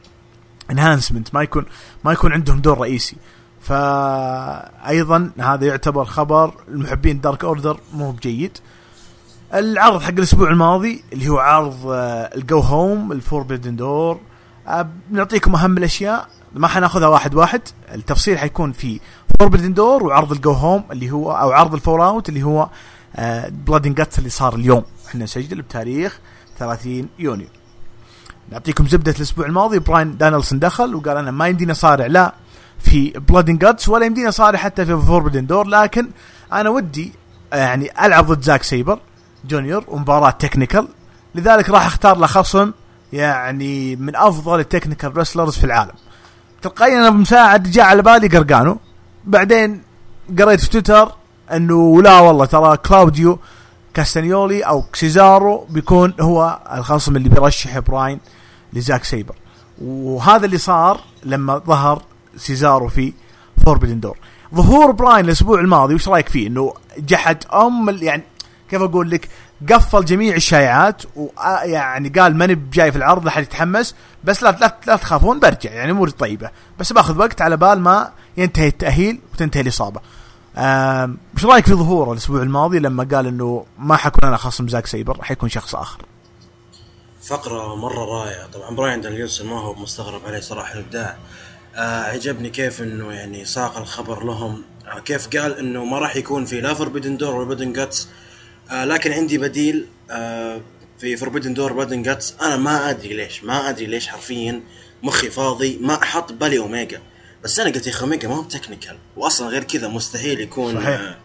[0.70, 1.64] enhancement ما يكون
[2.04, 3.16] ما يكون عندهم دور رئيسي.
[3.60, 8.58] فايضا هذا يعتبر خبر لمحبين Dark Order مو بجيد.
[9.54, 11.78] العرض حق الأسبوع الماضي اللي هو عرض
[12.36, 14.20] ال go-home ال Forbidden Door
[15.10, 16.28] بنعطيكم أهم الأشياء.
[16.54, 17.62] ما حناخذها واحد واحد.
[17.94, 19.00] التفصيل حيكون في
[19.40, 22.68] Forbidden Door وعرض ال go-home اللي هو أو عرض ال fallout اللي هو
[23.48, 24.84] Blood & Guts اللي صار اليوم.
[25.08, 26.18] إحنا نسجل بتاريخ
[26.58, 27.46] 30 يونيو.
[28.50, 29.78] نعطيكم زبدة الأسبوع الماضي.
[29.78, 32.34] براين دانيلسون دخل وقال أنا ما يمديني أصارع لا
[32.78, 36.08] في Blood & Guts ولا يمديني أصارع حتى في Forbidden Door لكن
[36.52, 37.12] أنا ودي
[37.52, 39.00] يعني ألعب ضد زاك سيبر
[39.44, 40.88] جونيور ومباراة technical
[41.34, 42.72] لذلك راح أختار له خصم
[43.12, 45.92] يعني من أفضل ال technical wrestlers في العالم.
[46.62, 48.78] تلقائيا أنا يا مساعد جاء على بالي قرقانو.
[49.24, 49.82] بعدين
[50.38, 51.12] قريت في تويتر
[51.52, 53.38] إنه لا والله ترى كلاوديو
[53.98, 58.18] كاستانيولي أو سيزارو بيكون هو الخصم اللي بيرشح براين
[58.72, 59.34] لزاك سيبر.
[59.82, 62.02] وهذا اللي صار لما ظهر
[62.36, 63.12] سيزارو في
[63.64, 64.18] Forbidden Door
[64.54, 68.22] ظهور براين الأسبوع الماضي وش رأيك فيه؟ إنه جحد أم يعني
[68.70, 69.28] كيف أقول لك؟
[69.72, 73.94] قفل جميع الشائعات ويعني قال ماني بجاي في العرض لا حد يتحمس.
[74.24, 75.70] بس لا لا, لا تخافون برجع.
[75.70, 76.50] يعني أموري طيبة.
[76.78, 80.00] بس بأخذ وقت على بال ما ينتهي التأهيل وتنتهي الإصابة.
[80.56, 85.22] وش رأيك في ظهوره الأسبوع الماضي لما قال إنه ما حكون أنا خصم زاك سيبر
[85.22, 86.02] حيكون شخص آخر.
[87.22, 88.46] فقرة مرة رائعة.
[88.46, 91.16] طبعا براين دانيلسون ما هو مستغرب عليه صراحة الإبداع.
[91.74, 94.62] آه عجبني كيف إنه يعني ساق الخبر لهم.
[94.86, 98.08] آه كيف قال إنه ما راح يكون في لا Forbidden Door ولا Blood & Guts
[98.70, 100.60] آه لكن عندي بديل آه
[100.98, 104.60] في Forbidden Door و Blood & Guts أنا ما أدري ليش ما أدري ليش حرفيا
[105.02, 107.00] مخي فاضي ما أحط بالي أوميجا.
[107.44, 110.88] بس أنا قلت يا أخي اوميجا ما هو technical واصلا غير كذا مستحيل يكون صحيح.
[110.88, 111.18] آه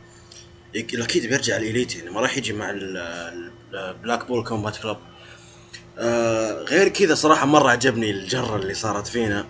[0.75, 2.69] أكيد بيرجع ال Elite يعني ما راح يجي مع
[3.73, 4.97] ال Blackpool Combat Club
[5.97, 9.45] آه غير كذا صراحة مرة عجبني الجرة اللي صارت فينا.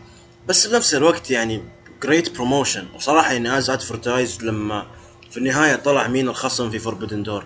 [0.47, 1.63] بس بنفس الوقت يعني
[2.03, 4.87] great promotion وصراحة يعني as advertised لما
[5.31, 7.45] في النهاية طلع مين الخصم في Forbidden Door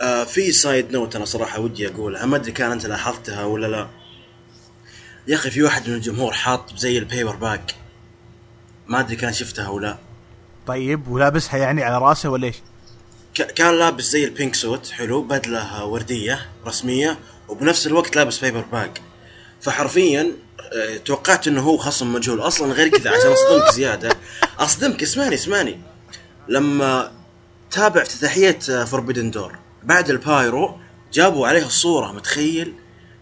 [0.00, 3.88] آه في side note أنا صراحة ودي أقولها ما أدري كان انت لاحظتها ولا لا.
[5.28, 7.74] يا أخي في واحد من الجمهور حاط زي ال paper bag
[8.90, 9.96] ما أدري كان شفتها ولا
[10.66, 12.56] طيب ولابسها يعني على رأسه ولا إيش؟
[13.34, 18.60] ك- كان لابس زي ال pink suit حلو بدلة وردية رسمية وبنفس الوقت لابس paper
[18.72, 19.00] bag
[19.60, 20.32] فحرفيا
[20.72, 22.40] آه، توقعت إنه هو خصم مجهول.
[22.40, 24.16] أصلا غير كذا عشان أصدمك زيادة.
[24.58, 25.80] أصدمك اسمعني اسمعني.
[26.48, 27.12] لما
[27.70, 30.76] تابع افتتاحيه Forbidden Door بعد ال pyro
[31.12, 32.74] جابوا عليه الصورة متخيل؟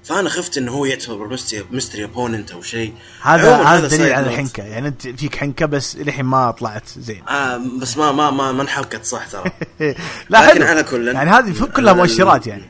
[0.09, 2.95] فأنا خفت إنه هو يعتبر mystery mystery opponent أو شيء.
[3.23, 4.27] هذا هذا دليل على.
[4.27, 7.29] الحنكه يعني أنت فيك حنكة بس للحين ما طلعت زين.
[7.29, 9.45] آه بس ما ما ما ما انحبكت صح ترى.
[10.31, 10.63] لا لكن.
[10.63, 12.65] على كل يعني هذه كلها مؤشرات يعني.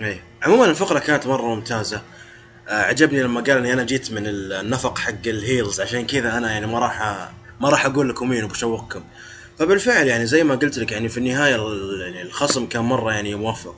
[0.00, 0.20] إيه.
[0.42, 2.02] عموما الفقرة كانت مرة ممتازة.
[2.68, 6.52] آه عجبني لما قال إني أنا جيت من النفق حق ال heels عشان كذا أنا
[6.52, 7.28] يعني ما راح
[7.60, 9.00] ما راح أقول لكم مين وبشوقكم
[9.58, 13.34] فبالفعل يعني زي ما قلت لك يعني في النهاية ال- يعني الخصم كان مرة يعني
[13.34, 13.76] موفق.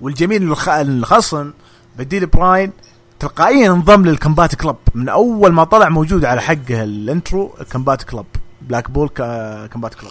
[0.00, 1.50] والجميل الخ- الخصم
[1.98, 2.72] بديل براين
[3.20, 4.76] تلقائيا انضم لل Combat Club.
[4.94, 8.26] من أول ما طلع موجود على حقه ال intro Combat Club.
[8.62, 9.08] Blackpool
[9.72, 10.10] Combat Club.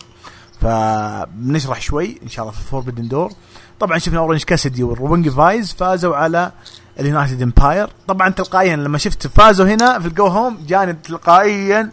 [0.62, 3.32] فبنشرح شوي إن شاء الله في Forbidden Door
[3.80, 6.52] طبعا شفنا اورنج كاسيدي وال Roppongi Vice فازوا على
[7.00, 7.90] ال United Empire.
[8.08, 11.92] طبعا تلقائيا لما شفت فازوا هنا في ال go home جاني تلقائيا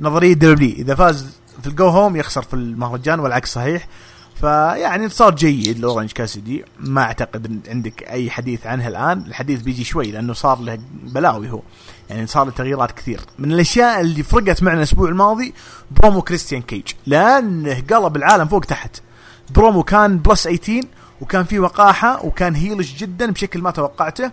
[0.00, 1.26] نظرية W إذا فاز
[1.62, 3.88] في ال go home يخسر في المهرجان والعكس صحيح.
[4.40, 9.24] فيعني انتصار جيد لاورنج كاسيدي ما أعتقد عندك أي حديث عنها الآن.
[9.26, 11.62] الحديث بيجي شوي لأنه صار له بلاوي هو.
[12.10, 13.20] يعني صار له تغييرات كثير.
[13.38, 15.54] من الأشياء اللي فرقت معنا الأسبوع الماضي
[15.90, 16.86] برومو كريستيان كيج.
[17.06, 18.96] لأنه قلب العالم فوق تحت.
[19.54, 20.86] برومو كان plus 18
[21.20, 24.30] وكان فيه وقاحة وكان heelish جدا بشكل ما توقعته.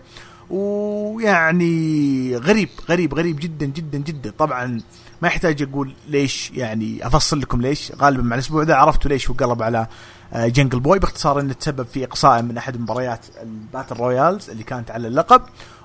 [0.50, 4.34] ويعني غريب غريب غريب جدا جدا جدا.
[4.38, 4.82] طبعا
[5.22, 7.92] ما يحتاج أقول ليش يعني أفصل لكم ليش.
[7.92, 9.88] غالبا مع الأسبوع ذا عرفتوا ليش هو قلب على
[10.34, 14.64] آه، جنجل بوي باختصار انه تسبب في إقصائه من أحد مباريات ال battle royals اللي
[14.64, 15.42] كانت على اللقب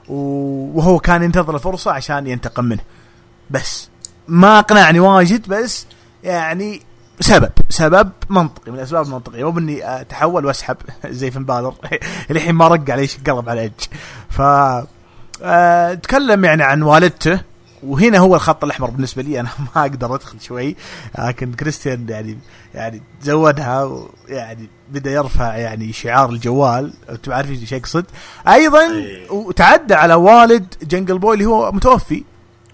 [0.08, 2.82] وهو كان ينتظر الفرصة عشان ينتقم منه.
[3.50, 3.88] بس
[4.28, 5.86] ما أقنعني واجد بس
[6.24, 6.82] يعني
[7.20, 9.44] سبب سبب منطقي من الأسباب المنطقية.
[9.44, 11.74] مو بإني أتحول وأسحب زي فين بالر
[12.30, 13.84] الحين ما رق عليه قلب على إيدج.
[14.30, 14.42] ف
[15.42, 17.40] آه، تكلم يعني عن والدته.
[17.82, 19.40] وهنا هو الخط الأحمر بالنسبة لي.
[19.40, 20.76] أنا ما أقدر أدخل شوي.
[21.18, 22.38] لكن كريستيان يعني
[22.74, 26.92] يعني زودها يعني بدأ يرفع يعني شعار الجوال.
[27.10, 28.04] أنتم عارفين إيش أقصد.
[28.48, 29.30] أيضا إيه.
[29.30, 32.24] وتعدى على والد جنجل بوي اللي هو متوفي.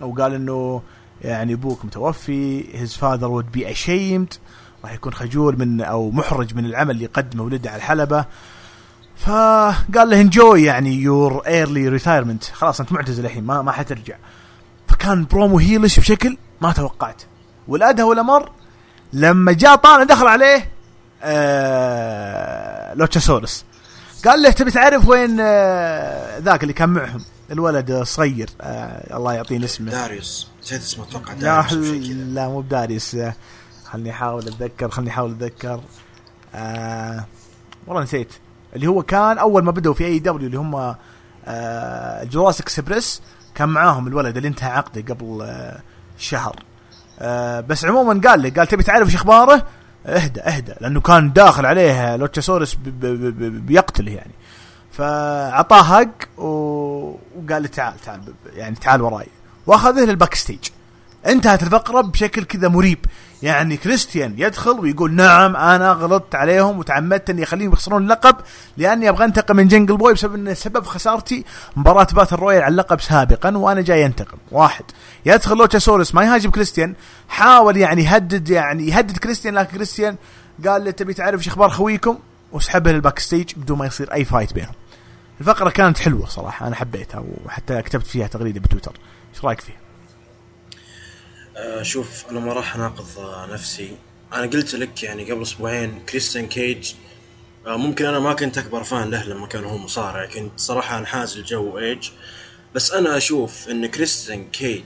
[0.01, 0.83] وقال إنه
[1.23, 2.63] يعني أبوك متوفي.
[2.63, 4.39] His father would be ashamed.
[4.85, 8.25] راح يكون خجول من أو محرج من العمل اللي قدمه ولده على الحلبة.
[9.17, 14.17] فقال له enjoy يعني your early retirement خلاص أنت معتزل الحين ما ما حترجع.
[15.07, 17.23] فكان promo heelish بشكل ما توقعت.
[17.69, 18.53] والادهى والامر
[19.13, 20.73] لما جاء طالع دخل عليه
[21.23, 23.65] آه لوتشاسورس.
[24.25, 29.65] قال له تبي تعرف وين آه ذاك اللي كان معهم؟ الولد الصغير آه الله يعطيه
[29.65, 29.91] اسمه.
[29.91, 30.49] داريوس.
[30.63, 32.15] نسيت اسمه أتوقع لا داريوس كذا.
[32.15, 33.35] لا مو بداريس آه،
[33.85, 35.81] خلني أحاول أتذكر خلني أحاول أتذكر.
[36.55, 37.25] آه
[37.87, 38.33] والله نسيت.
[38.77, 40.95] اللي هو كان أول ما بدأوا في AEW اللي هم
[41.47, 43.23] آه اكسبريس
[43.57, 45.81] كان معاهم الولد اللي انتهى عقده قبل آه
[46.19, 46.57] شهر.
[47.19, 49.67] آه بس عموما قال لي قال تبي تعرف إيش اخباره؟
[50.07, 54.33] اهدى اهدى لأنه كان داخل عليه لوتشاسورس بيقتله يعني.
[54.93, 58.21] فأعطاه hug وقال لي تعال تعال
[58.55, 59.27] يعني تعال وراي.
[59.67, 60.69] وأخذه لل backstage
[61.27, 62.99] انتهت الفقرة بشكل كذا مريب.
[63.43, 68.37] يعني كريستيان يدخل ويقول نعم أنا غلطت عليهم وتعمدت إني أخليهم يخسرون اللقب
[68.77, 71.45] لأني أبغى أنتقم من جنجل بوي بسبب ان سبب خسارتي.
[71.77, 74.39] مباراة battle royal على اللقب سابقا وأنا جاي أنتقم.
[74.53, 74.85] واحد.
[75.27, 76.95] يدخل لوتشاسورس ما يهاجم كريستيان.
[77.29, 80.17] حاول يعني يهدد يعني يهدد كريستيان لكن كريستيان
[80.67, 82.19] قال له تبي تعرف إيش أخبار خويكم؟
[82.53, 84.75] وسحبه لل backstage بدون ما يصير أي fight بينهم.
[85.41, 88.93] الفقرة كانت حلوة صراحة أنا حبيتها وحتى كتبت فيها تغريدة بتويتر.
[89.35, 89.86] إيش رأيك فيها؟
[91.83, 93.97] شوف أنا ما راح أناقض آه، نفسي
[94.33, 96.93] أنا قلت لك يعني قبل أسبوعين كريستيان كيج
[97.67, 101.37] آه ممكن أنا ما كنت أكبر fan له لما كان هو مصارع كنت صراحة أنحاز
[101.37, 102.09] لجهة إيج.
[102.75, 104.85] بس أنا أشوف إن كريستيان كيج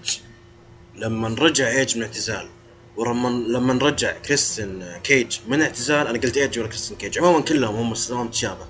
[0.97, 2.49] لما رجع إيج من اعتزال
[2.97, 7.75] ولما لما رجع كريستيان كيج من اعتزال أنا قلت إيج ولا كريستيان كيج عموما كلهم
[7.77, 8.67] هم أساميهم تشابه.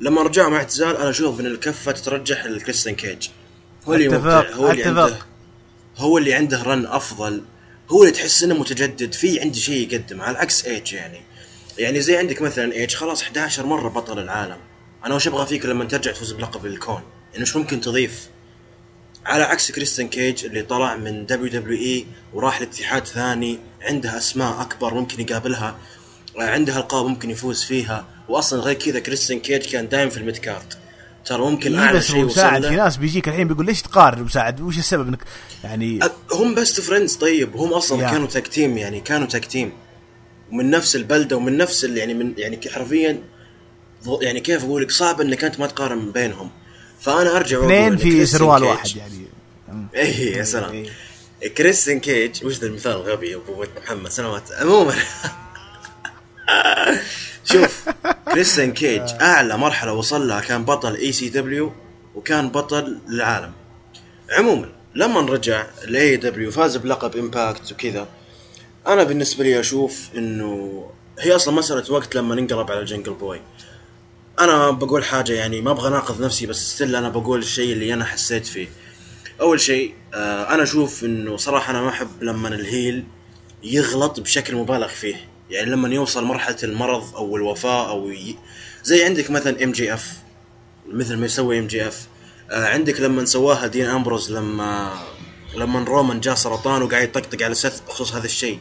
[0.00, 3.28] لما رجعوا من اعتزال أنا أشوف إن الكفة تترجح لكريستيان كيج.
[3.88, 5.27] هو اللي اتفق، هو اللي اتفق.
[5.98, 7.42] هو اللي عنده run أفضل
[7.90, 11.20] هو اللي تحس إنه متجدد في عنده شيء يقدم على عكس ايج يعني.
[11.78, 14.58] يعني زي عندك مثلا ايج خلاص 11 مرة بطل العالم.
[15.04, 18.28] أنا وش أبغى فيك لما ترجع تفوز بلقب الكون؟ يعني وش ممكن تضيف؟
[19.26, 25.20] على عكس كريستن كيج اللي طلع من WWE وراح لاتحاد ثاني عنده أسماء أكبر ممكن
[25.20, 25.78] يقابلها
[26.36, 28.06] عنده ألقاب ممكن يفوز فيها.
[28.28, 30.74] واصلا غير كذا كريستن كيج كان دايم في ال mid card.
[31.28, 34.60] ترى ممكن إيه اعلى بس شيء مساعد في ناس بيجيك الحين بيقول ليش تقارن؟ مساعد
[34.60, 35.18] وش السبب إنك
[35.64, 36.00] يعني؟
[36.32, 37.56] هم best friends طيب.
[37.56, 38.10] هم أصلا.
[38.10, 39.72] كانوا tag team يعني كانوا tag team
[40.52, 43.22] ومن نفس البلدة ومن نفس يعني من يعني حرفيا
[44.20, 46.50] يعني كيف أقول لك؟ صعب إنك أنت ما تقارن بينهم.
[47.00, 49.26] فأنا أرجع اثنين في سروال واحد يعني.
[49.96, 50.72] اي يا سلام.
[50.72, 51.54] إيه.
[51.54, 54.94] كريستن كيج وش ذا المثال الغبي أبو محمد؟ سلامات عموما.
[57.52, 57.88] شوف
[58.32, 61.72] كريستن كيج أعلى مرحلة وصل لها كان بطل ECW
[62.14, 63.52] وكان بطل للعالم
[64.30, 68.08] عموما لما رجع ل AEW فاز بلقب Impact وكذا
[68.86, 70.84] أنا بالنسبة لي أشوف إنه
[71.18, 73.40] هي أصلا مساله وقت لما ننقلب على جنجل بوي
[74.40, 78.04] أنا بقول حاجة يعني ما أبغى أناقض نفسي بس still أنا بقول الشيء اللي أنا
[78.04, 78.68] حسيت فيه.
[79.40, 83.04] أول شيء آه أنا أشوف إنه صراحة أنا ما أحب لما ال heel
[83.62, 85.28] يغلط بشكل مبالغ فيه.
[85.50, 88.36] يعني لما يوصل مرحلة المرض أو الوفاة أو ي...
[88.82, 90.12] زي عندك مثلا MJF
[90.88, 92.06] مثل ما يسوي MJF
[92.50, 94.92] عندك لما سواها دين أمبروز لما
[95.56, 98.58] لما رومان جاه سرطان وقاعد يطقطق على سيث بخصوص هذا الشيء.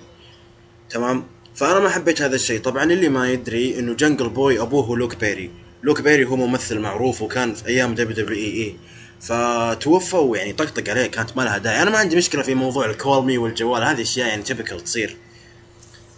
[0.90, 2.60] تمام؟ فأنا ما حبيت هذا الشيء.
[2.60, 5.52] طبعا اللي ما يدري إنه Jungle Boy أبوه لوك بيري.
[5.84, 8.76] لوك بيري هو ممثل معروف وكان في أيام WWE
[9.22, 11.82] فتوفى ويعني طقطق عليه كانت ما لها داعي.
[11.82, 15.18] أنا ما عندي مشكلة في موضوع ال call me والجوال هذه أشياء يعني typical تصير.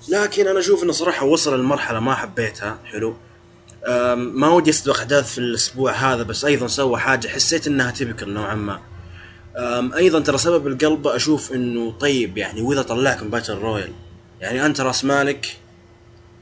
[0.10, 2.80] لكن أنا أشوف انه صراحة وصل لمرحلة ما حبيتها.
[2.86, 3.16] حلو.
[4.16, 8.56] ما ودي اسبق أحداث في الأسبوع هذا بس أيضا سوى حاجة حسيت إنها typical نوعا
[8.56, 8.80] ما.
[9.96, 13.92] أيضا ترى سبب ال قلب أشوف إنه طيب يعني وإذا طلعك من battle royal
[14.42, 15.58] يعني أنت راس مالك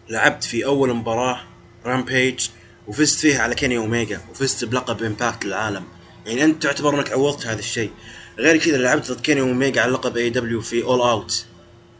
[0.09, 1.39] لعبت في أول مباراة
[1.85, 2.47] Rampage
[2.87, 5.83] وفزت فيها على كيني اوميجا وفزت بلقب Impact للعالم.
[6.25, 7.91] يعني أنت تعتبر إنك عوضت هذا الشيء.
[8.39, 11.45] غير كذا لعبت ضد كيني اوميجا على لقب AEW في All Out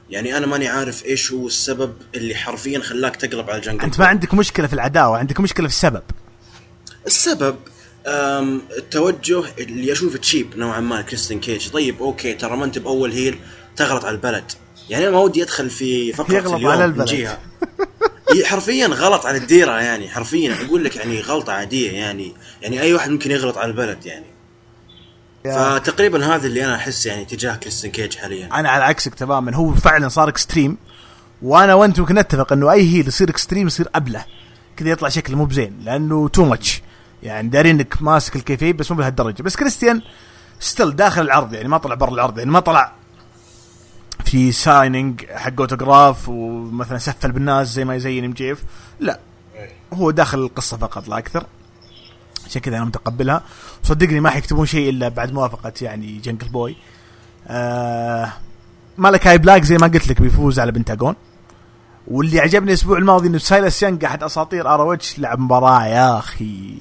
[0.10, 4.06] يعني أنا ماني عارف إيش هو السبب اللي حرفيا خلاك تقلب على Jungle أنت ما
[4.06, 6.04] عندك مشكلة في العداوة عندك مشكلة في السبب.
[7.08, 7.56] السبب
[8.08, 13.12] أو التوجه اللي أشوفه cheap نوعا ما Christian Cage طيب okay ترى ما أنت بأول
[13.12, 13.39] heel
[13.76, 14.52] تغلط على البلد.
[14.89, 17.10] يعني أنا ما ودي أدخل في فقرة يغلط اليوم على البلد.
[18.36, 20.56] إيه حرفيا غلط على الديرة يعني حرفيا.
[20.65, 22.34] أقول لك يعني غلطة عادية يعني.
[22.62, 24.26] يعني أي واحد ممكن يغلط على البلد يعني.
[25.55, 28.60] فتقريبا هذا اللي أنا أحس يعني تجاه Christian Cage حاليا.
[28.60, 29.55] أنا على عكسك تماما.
[29.55, 30.77] هو فعلا صار extreme
[31.41, 34.25] وأنا وأنت ممكن نتفق إنه أي heel يصير extreme يصير أبلة.
[34.77, 36.82] كذا يطلع شكله مو بزين لأنه too much
[37.23, 39.43] يعني دارين إنك ماسك ال kayfabe بس مو بهالدرجة.
[39.43, 40.01] بس كريستيان
[40.60, 42.93] still داخل العرض يعني ما طلع برا العرض يعني ما طلع
[44.25, 48.63] في signing حق اوتوغراف ومثلا سفل بالناس زي ما يسوي MJF
[48.99, 49.19] لا
[49.93, 51.45] هو داخل القصة فقط لا أكثر.
[52.45, 53.43] عشان كذا أنا متقبلها.
[53.84, 56.75] صدقني ما حيكتبون شيء إلا بعد موافقة يعني Jungle Boy
[57.47, 58.34] آه
[58.97, 61.15] مالكاي بلاك زي ما قلت لك بيفوز على بنتاجون
[62.08, 66.78] واللي عجبني الأسبوع الماضي إنه Silas Young احد أساطير ROH لعب مباراة يا أخي.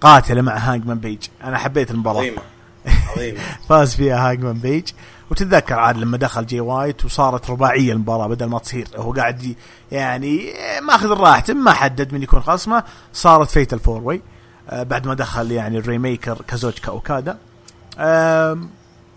[0.00, 2.18] قاتلة مع Hangman Page أنا حبيت المباراة.
[2.18, 2.42] عظيمة.
[3.16, 3.38] عظيمة.
[3.68, 4.88] فاز فيها Hangman Page
[5.30, 8.88] وتتذكر عاد لما دخل جي وايت وصارت رباعية المباراة بدل ما تصير.
[8.96, 9.54] هو قاعد
[9.92, 14.37] يعني ماخذ راحته ما حدد من يكون خصمه صارت fatal four way آه،
[14.72, 17.38] بعد ما دخل يعني ال Rainmaker كازوتشكا أوكادا.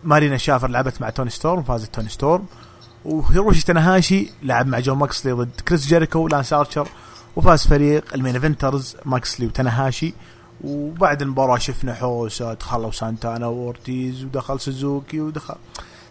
[0.03, 2.45] مارينا شافر لعبت مع توني ستورم فازت توني ستورم.
[3.05, 6.87] وهيروشي تناهاشي لعب مع جون موكسلي ضد كريس جيريكو ولانس أرشر.
[7.35, 10.13] وفاز فريق ال main eventers موكسلي وتناهاشي.
[10.63, 15.55] وبعد المباراة شفنا حوسة دخلوا سانتانا وورتيز ودخل سوزوكي ودخل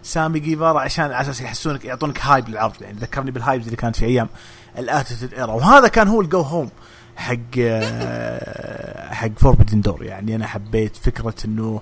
[0.03, 2.83] سامي جيفارا عشان على أساس يحسونك يعطونك hype للعرض.
[2.83, 4.29] يعني ذكرني بال hypes اللي كانت في أيام
[4.79, 5.53] ال Attitude Era.
[5.53, 6.71] وهذا كان هو ال go home
[7.21, 11.81] حق آه، حق Forbidden Door يعني أنا حبيت فكرة إنه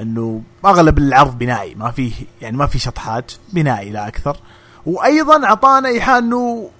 [0.00, 4.36] إنه أغلب العرض بنائي ما فيه يعني ما في شطحات بنائي لا أكثر.
[4.86, 6.70] وأيضا أعطانا ايحاء إنه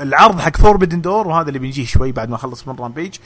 [0.00, 3.16] العرض حق Forbidden Door وهذا اللي بنجيه شوي بعد ما خلص من Rampage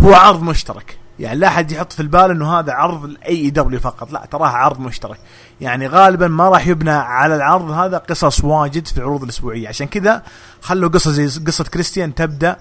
[0.00, 0.98] هو عرض مشترك.
[1.18, 4.80] يعني لا أحد يحط في البال إنه هذا عرض ال AEW فقط لا تراه عرض
[4.80, 5.18] مشترك.
[5.60, 9.68] يعني غالبا ما راح يبنى على العرض هذا قصص واجد في العروض الأسبوعية.
[9.68, 10.22] عشان كذا
[10.60, 12.56] خلوا قصه زي قصة كريستيان تبدأ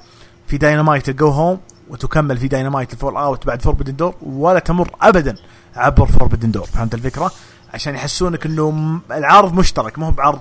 [0.47, 4.89] في Dynamite ال go home وتكمل في Dynamite ال fallout بعد Forbidden Door ولا تمر
[5.01, 5.35] ابدا
[5.75, 7.31] عبر Forbidden Door فهمت الفكرة؟
[7.73, 10.39] عشان يحسونك إنه العرض مشترك ما هو بعرض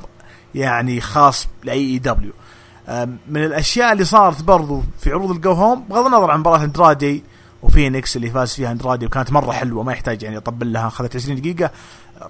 [0.55, 2.33] يعني خاص ل AEW
[3.29, 7.25] من الأشياء اللي صارت برضو في عروض ال go home بغض النظر عن مباراة اندرادي
[7.63, 11.41] وفينيكس اللي فاز فيها اندرادي وكانت مرة حلوة ما يحتاج يعني أطبل لها أخذت 20
[11.41, 11.71] دقيقة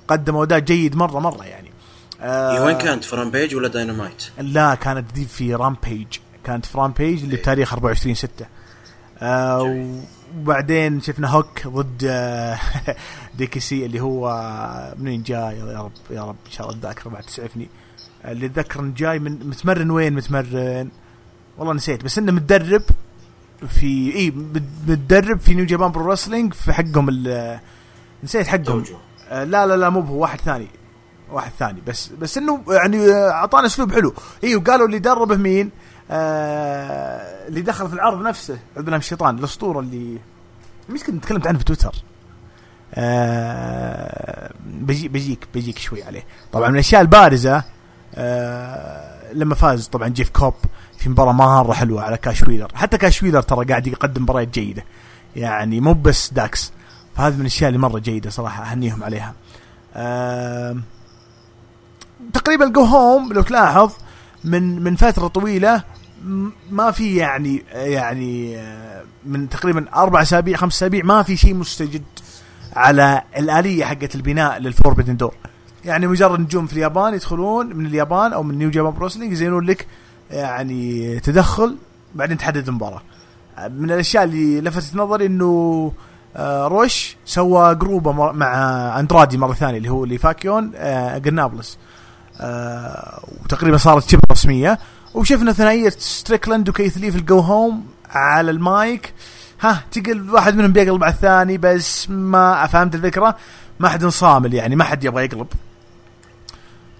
[0.08, 1.72] قدموا أداء جيد مرة مرة يعني.
[2.20, 6.06] آه وين كانت ف Rampage ولا داينامايت؟ لا كانت دي في Rampage
[6.44, 8.46] كانت في Rampage اللي بتاريخ 24 6
[9.18, 9.86] آه
[10.38, 12.58] وبعدين شفنا هوك ضد آه
[13.38, 14.28] DKC اللي هو
[14.98, 17.68] منين جاي؟ يا رب يا رب إن شاء الله الذاكره بعد تسعفني
[18.24, 20.88] اللي اتذكر إنه جاي من متمرن وين؟ متمرن
[21.58, 22.82] والله نسيت بس إنه متدرب
[23.68, 24.30] في إي
[24.88, 27.58] متدرب في New Japan Pro Wrestling في حقهم ال-
[28.24, 28.84] نسيت حقهم.
[29.30, 30.68] آه، لا لا لا مو هو واحد ثاني
[31.30, 34.14] واحد ثاني بس بس إنه يعني آه، أعطانا أسلوب حلو.
[34.44, 35.70] أيوه قالوا اللي دربه مين؟
[36.14, 40.18] آه اللي دخل في العرض نفسه الله الشيطان الأسطورة اللي
[40.88, 41.94] مشكلة تكلمت عنه في تويتر.
[42.94, 46.24] آه بجي بجيك بجيك شوي عليه.
[46.52, 47.64] طبعا من الأشياء البارزة
[48.14, 50.54] آه لما فاز طبعا جيف كوب
[50.98, 52.68] في مباراة مرة حلوة على كاش ويلر.
[52.74, 54.84] حتى كاش ويلر ترى قاعد يقدم مباريات جيدة.
[55.36, 56.72] يعني مو بس داكس.
[57.16, 59.34] فهذه من الأشياء اللي مرة جيدة صراحة أهنيهم عليها.
[59.94, 60.76] آه
[62.32, 63.92] تقريبا go home لو تلاحظ
[64.44, 65.82] من من فترة طويلة م-
[66.70, 72.02] ما في يعني يعني آه، من تقريبا أربع أسابيع خمس أسابيع ما في شيء مستجد
[72.76, 75.34] على الآلية حقت البناء لل Forbidden Door.
[75.84, 79.66] يعني مجرد نجوم في اليابان يدخلون من اليابان أو من New Japan Pro Wrestling يزينون
[79.66, 79.86] لك
[80.30, 81.76] يعني تدخل
[82.14, 83.02] بعدين تحدد المباراة.
[83.58, 85.92] من الأشياء اللي لفتت نظري إنه
[86.36, 90.72] آه، روش سوى group ه مع أندرادي مرة ثانية اللي هو La Facción
[92.40, 94.78] آه، وتقريبا صارت شبه رسمية.
[95.14, 99.14] وشفنا ثنائية ستريكلاند وكيث لي في ال go home على المايك.
[99.60, 103.36] ها تقل واحد منهم بيقلب على الثاني بس ما فهمت الفكرة.
[103.80, 105.46] ما حد صامل يعني ما حد يبغى يقلب.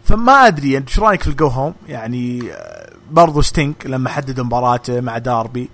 [0.05, 4.44] فما أدري أنت إيش رأيك في ال go home يعني آه، برضو ستينك لما حددوا
[4.44, 5.70] مباراته مع داربي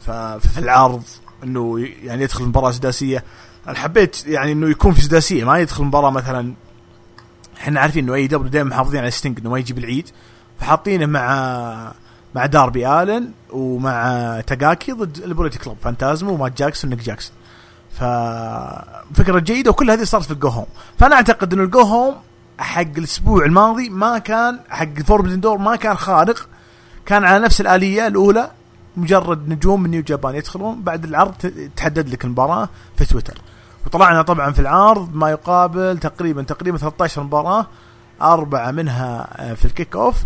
[0.00, 1.02] ففي العرض
[1.44, 3.24] إنه يعني يدخل مباراة سداسية.
[3.68, 6.54] أنا حبيت يعني إنه يكون في سداسية ما يدخل مباراة مثلا.
[7.60, 10.08] إحنا عارفين إنه AEW دائما محافظين على ستينج إنه ما يجيب العيد.
[10.60, 11.92] فحاطينه مع
[12.34, 17.36] مع داربي آلن ومع تاكاجي ضد ال Bullet Club فانتازمو ومات جاكسون نيك جاكسون.
[17.92, 20.66] ففكره جيدة وكل هذه صارت في ال go home.
[20.98, 22.14] فأنا أعتقد إنه ال go home
[22.58, 26.48] حق الأسبوع الماضي ما كان حق Forbidden Door ما كان خارق
[27.06, 28.50] كان على نفس الآلية الأولى
[28.96, 31.34] مجرد نجوم من New Japan يدخلون بعد العرض
[31.76, 33.38] تحدد لك المباراة في تويتر.
[33.86, 37.66] وطلعنا طبعا في العرض ما يقابل تقريبا تقريبا 13 مباراة
[38.22, 40.16] أربعة منها آه، في ال kick off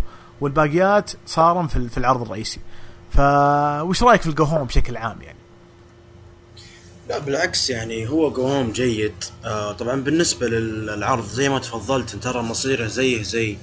[0.41, 2.59] والباقيات صاروا في العرض الرئيسي.
[3.11, 5.39] فوش رأيك في ال go home بشكل عام يعني؟
[7.09, 9.23] لا بالعكس يعني هو go home جيد.
[9.45, 13.57] آه طبعا بالنسبة للعرض زي ما تفضلت ترى مصيره زيه زي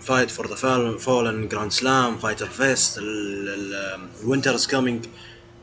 [0.00, 3.00] Fight for the Fallen Grand Slam Fyter Fest
[4.22, 5.04] ال Winter Is Coming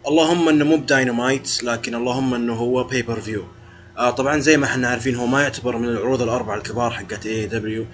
[0.07, 3.43] اللهم إنه مو بداينامايت لكن اللهم إنه هو pay-per-view
[3.97, 7.85] آه طبعا زي ما إحنا عارفين هو ما يعتبر من العروض الأربعة الكبار حقت AEW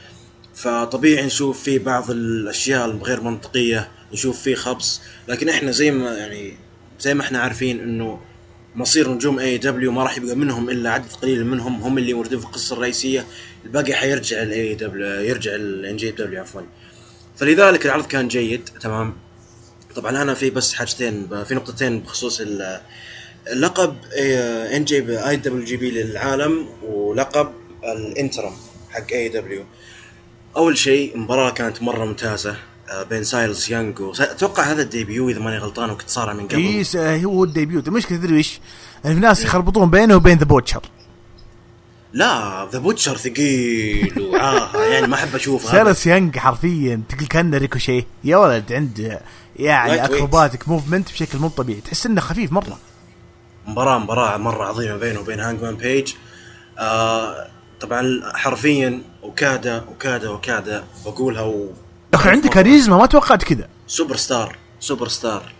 [0.57, 5.01] فطبيعي نشوف فيه بعض الأشياء الغير منطقية نشوف فيه خبص.
[5.27, 6.53] لكن إحنا زي ما يعني
[6.99, 8.19] زي ما إحنا عارفين إنه
[8.75, 12.45] مصير نجوم AEW ما راح يبقى منهم إلا عدد قليل منهم هم اللي موردين في
[12.45, 13.25] القصة الرئيسية.
[13.65, 16.61] الباقي حيرجع ال AEW يرجع ال NJPW عفوا.
[17.37, 19.13] فلذلك العرض كان جيد تمام.
[19.95, 22.41] طبعا أنا في بس حاجتين في نقطتين بخصوص
[23.47, 23.95] اللقب
[24.75, 27.51] ان جي اي دبليو جي بي للعالم ولقب
[27.83, 28.53] ال interim
[28.89, 29.65] حق AEW
[30.57, 32.55] أول شيء المباراه كانت مرة ممتازة
[32.89, 36.83] آه، بين سايلز يانج أتوقع هذا ال debut إذا ماني غلطان وكنت صار من قبل.
[36.95, 37.79] إي هو ال debut.
[37.79, 38.59] المشكلة تدري إيش؟
[39.03, 40.81] في ناس يخربطون بينه وبين ذا بوتشر
[42.13, 44.77] لا ذا بوتشر ثقيل وعاهة.
[44.93, 49.21] يعني ما أحب أشوفه سايلز يانج حرفيا تقول كأنه ريكوشيه يا ولد عنده
[49.55, 51.81] يعني acrobatic movement بشكل مو طبيعي.
[51.81, 52.77] تحس إنه خفيف مرة.
[53.67, 56.13] مباراة مباراة مرة عظيمة بينه وبين هانجمان بيج.
[56.79, 57.47] آه
[57.79, 61.69] طبعا حرفيا أوكادا أوكادا أوكادا بقولها و
[62.13, 63.69] أخي عندك كاريزما ما توقعت كذا.
[63.87, 65.53] superstar superstar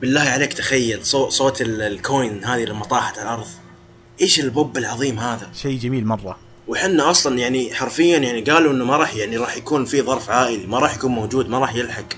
[0.00, 3.46] بالله عليك تخيل صوت, صوت ال coin هذه لما طاحت على الأرض.
[4.20, 6.38] إيش البوب العظيم هذا؟ شيء جميل مرة.
[6.68, 10.66] وحنا أصلا يعني حرفيا يعني قالوا إنه ما راح يعني راح يكون في ظرف عائلي
[10.66, 12.08] ما راح يكون موجود ما راح يلحق.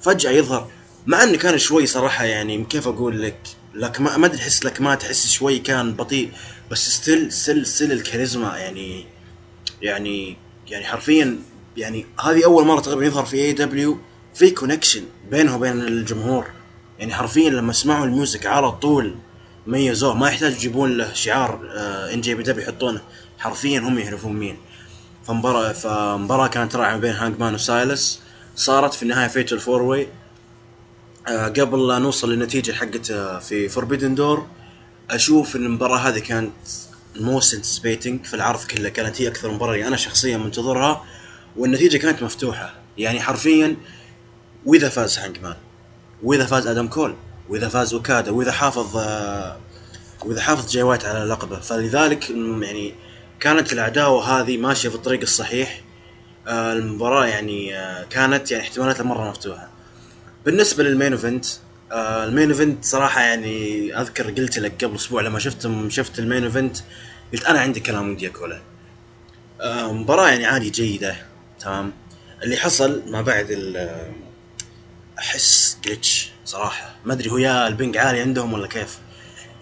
[0.00, 0.68] فجأة يظهر.
[1.06, 3.38] مع إنه كان شوي صراحة يعني كيف أقول لك
[3.74, 6.30] لك ما ما تحس لك ما تحس شوي كان بطيء.
[6.70, 9.06] بس still still still الكاريزما يعني
[9.82, 10.36] يعني
[10.68, 11.38] يعني حرفيا
[11.76, 13.98] يعني هذه أول مرة تقريبا يظهر في AEW
[14.34, 16.46] في connection بينه وبين الجمهور.
[16.98, 19.14] يعني حرفيا لما سمعوا ال music على طول
[19.66, 21.60] ميزوه ما يحتاج يجيبون له شعار
[22.14, 23.00] NJPW يحطونه.
[23.38, 24.56] حرفيا هم يعرفون مين.
[25.26, 28.20] فمباراة فمباراة كانت رائعة بين هانج مان وسايلس.
[28.56, 30.08] صارت في النهاية fatal four way
[31.28, 33.12] قبل لا نوصل للنتيجة حقت
[33.42, 34.46] في Forbidden Door
[35.10, 36.52] أشوف إن المباراة هذه كانت
[37.16, 41.04] most anticipated في العرض كله كانت هي أكثر مباراة أنا شخصيا منتظرها
[41.56, 42.74] والنتيجة كانت مفتوحة.
[42.98, 43.76] يعني حرفيا
[44.66, 45.56] وإذا فاز هانج مان
[46.22, 47.14] وإذا فاز آدم كول
[47.48, 49.56] وإذا فاز أوكادا وإذا حافظ آه،
[50.24, 51.60] وإذا حافظ جاي وايت على لقبه.
[51.60, 52.94] فلذلك يعني
[53.40, 55.80] كانت العداوه هذه ماشية في الطريق الصحيح.
[56.46, 59.68] آه، المباراة يعني آه، كانت يعني احتمالاتها مرة مفتوحة.
[60.44, 61.46] بالنسبة لل main event
[61.92, 66.44] ال main event صراحة يعني أذكر قلت لك قبل أسبوع لما شفت شفت ال main
[66.44, 66.76] event
[67.32, 68.62] قلت أنا عندي كلام ودي أقوله.
[69.92, 71.16] مباراة يعني عادي جيدة
[71.60, 71.92] تمام؟
[72.42, 73.90] اللي حصل ما بعد ال
[75.18, 76.94] أحس جلتش صراحة.
[77.04, 78.98] ما أدري هو يا البنج عالي عندهم ولا كيف.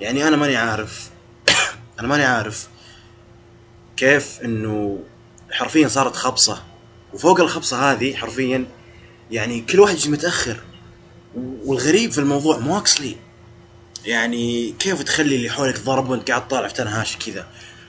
[0.01, 1.11] يعني أنا ماني عارف
[2.01, 2.69] أنا ماني عارف
[3.97, 4.99] كيف إنه
[5.51, 6.63] حرفيا صارت خبصة.
[7.13, 8.67] وفوق الخبصة هذه حرفيا
[9.31, 10.61] يعني كل واحد يجي متأخر.
[11.65, 13.17] والغريب في الموضوع موكسلي
[14.05, 17.47] يعني كيف تخلي اللي حولك ضرب وانت قاعد طالع في تنهاش كذا؟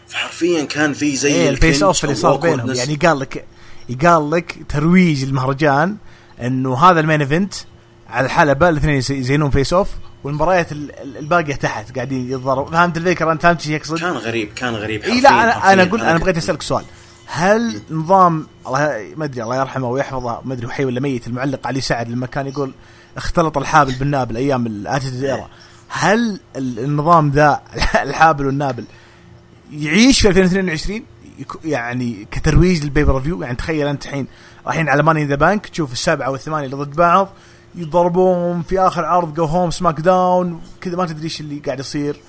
[0.07, 2.71] فحرفيا كان في زي إيه ال face off اللي صار بينهم.
[2.71, 3.45] يعني قال لك
[3.89, 5.97] يقال لك ترويج المهرجان
[6.41, 7.53] إنه هذا ال main event
[8.09, 9.89] على الحلبة الاثنين يزينون face off
[10.23, 10.71] والمباريات
[11.01, 15.21] الباقية تحت قاعدين يتضربوا فهمت الفكرة أنت فهمت إيش يقصد؟ كان غريب كان غريب إي
[15.21, 16.85] لا أنا أنا أقول أنا بغيت أسألك سؤال.
[17.33, 21.81] هل نظام الله ما أدري الله يرحمه ويحفظه ما أدري حي ولا ميت المعلق علي
[21.81, 22.73] سعد لما كان يقول
[23.17, 25.49] اختلط الحابل بالنابل أيام ال Attitude Era
[25.87, 27.61] هل النظام ذا
[28.03, 28.83] الحابل والنابل
[29.71, 31.03] يعيش في 2022
[31.65, 34.27] يعني كترويج لل pay-per-view يعني تخيل أنت الحين
[34.65, 37.29] رايحين على Money in the Bank تشوف السبعه والثمانية اللي ضد بعض
[37.75, 42.21] يضربون في آخر عرض go home SmackDown كذا ما تدري إيش اللي قاعد يصير.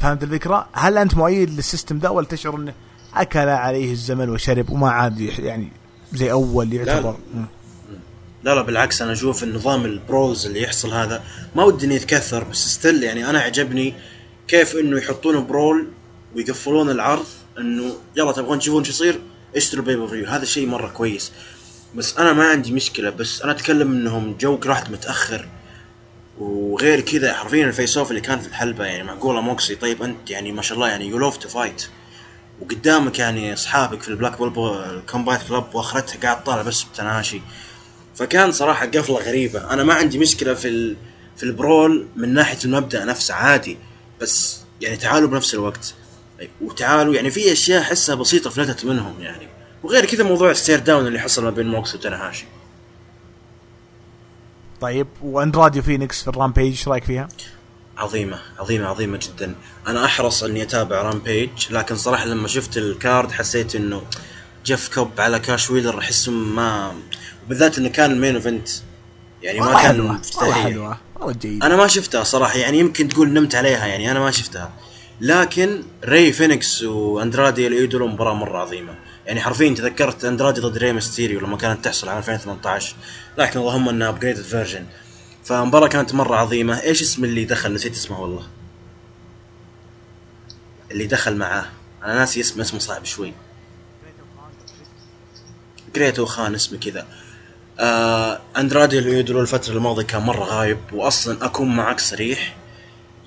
[0.00, 2.72] فهمت الفكرة؟ هل أنت مؤيد لل system ذا ولا تشعر إنه
[3.14, 5.68] أكل عليه الزمن وشرب وما عاد يعني
[6.12, 7.16] زي أول يعتبر.
[7.34, 7.44] لا,
[8.44, 11.24] لا لا بالعكس أنا أشوف النظام البروز اللي يحصل هذا
[11.56, 13.94] ما ودي إنه يتكثر بس ستيل يعني أنا عجبني
[14.48, 15.88] كيف إنه يحطون برول
[16.36, 17.26] ويقفلون العرض
[17.58, 19.20] إنه يلا تبغون تشوفون شو يصير؟
[19.56, 21.32] اشتروا بيبر فيو هذا شيء مرة كويس.
[21.94, 25.48] بس أنا ما عندي مشكلة بس أنا أتكلم إنهم جوك رحت متأخر.
[26.38, 30.52] وغير كذا حرفيا الفيس أوف اللي كان في الحلبة يعني معقولة موكسي طيب أنت يعني
[30.52, 31.88] ما شاء الله يعني يو لوف تو فايت
[32.62, 37.40] وقدامك يعني أصحابك في ال Blackpool Combat Club وأخرتها قاعد طالع بس بتناشي.
[38.14, 39.70] فكان صراحة قفلة غريبة.
[39.70, 40.96] أنا ما عندي مشكلة في ال...
[41.36, 43.78] في ال brawl من ناحية المبدأ نفسه عادي
[44.20, 45.94] بس يعني تعالوا بنفس الوقت.
[46.60, 49.48] وتعالوا يعني في أشياء أحسها بسيطة فلتت منهم يعني.
[49.82, 52.44] وغير كذا موضوع ال stare down اللي حصل ما بين موكس وتنهاشي.
[54.80, 57.28] طيب واندرادي وفينيكس في ال Rampage إيش رأيك فيها؟
[57.98, 59.54] عظيمة عظيمة عظيمة جدا.
[59.86, 64.02] أنا أحرص إني أتابع Rampage لكن صراحة لما شفت ال card حسيت إنه
[64.64, 66.94] جيف كوب على كاش ويلر احسه ما
[67.48, 68.68] بالذات إنه كان ال main event
[69.42, 71.64] يعني ما كان حلوة والله حلوة والله جيد.
[71.64, 74.72] أنا ما شفتها صراحة يعني يمكن تقول نمت عليها يعني أنا ما شفتها.
[75.20, 78.94] لكن ري فينيكس واندرادي الايدولو مباراة مرة عظيمة.
[79.26, 82.94] يعني حرفيا تذكرت اندرادي ضد ري ميستيريو لما كانت تحصل على 2018
[83.38, 84.86] لكن اللهم إنها upgraded version
[85.44, 86.82] فمباراة كانت مرة عظيمة.
[86.82, 88.48] إيش اسم اللي دخل؟ نسيت اسمه والله.
[90.90, 91.64] اللي دخل معاه.
[92.04, 93.32] أنا ناسي اسمه اسمه صعب شوي.
[95.94, 97.06] جريتو خان اسمه كذا.
[97.80, 102.56] آه أندرادي اليودرو الفترة الماضية كان مرة غايب واصلا أكون معك صريح.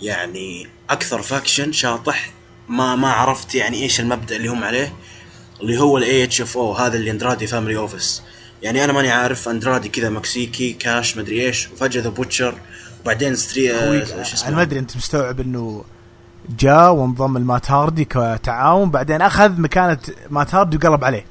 [0.02, 2.32] يعني أكثر faction شاطح
[2.70, 4.94] ما ما عرفت يعني إيش المبدأ اللي هم عليه
[5.62, 8.22] اللي هو الاي اتش اف أو هذا اللي أندرادي فاميلي اوفيس
[8.66, 12.56] يعني أنا ماني عارف أندرادي كذا مكسيكي كاش مدري إيش وفجأة ذا بوتشر
[13.02, 13.72] وبعدين ستري
[14.48, 15.84] أنا ما أدري أنت مستوعب إنه
[16.60, 19.98] جاء وانضم المات هاردي كتعاون بعدين أخذ مكانة
[20.30, 21.26] مات هاردي وقلب عليه.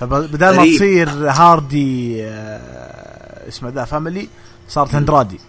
[0.00, 4.28] فبدال ما تصير هاردي آه اسمه ذا فاميلي
[4.68, 5.40] صارت أندرادي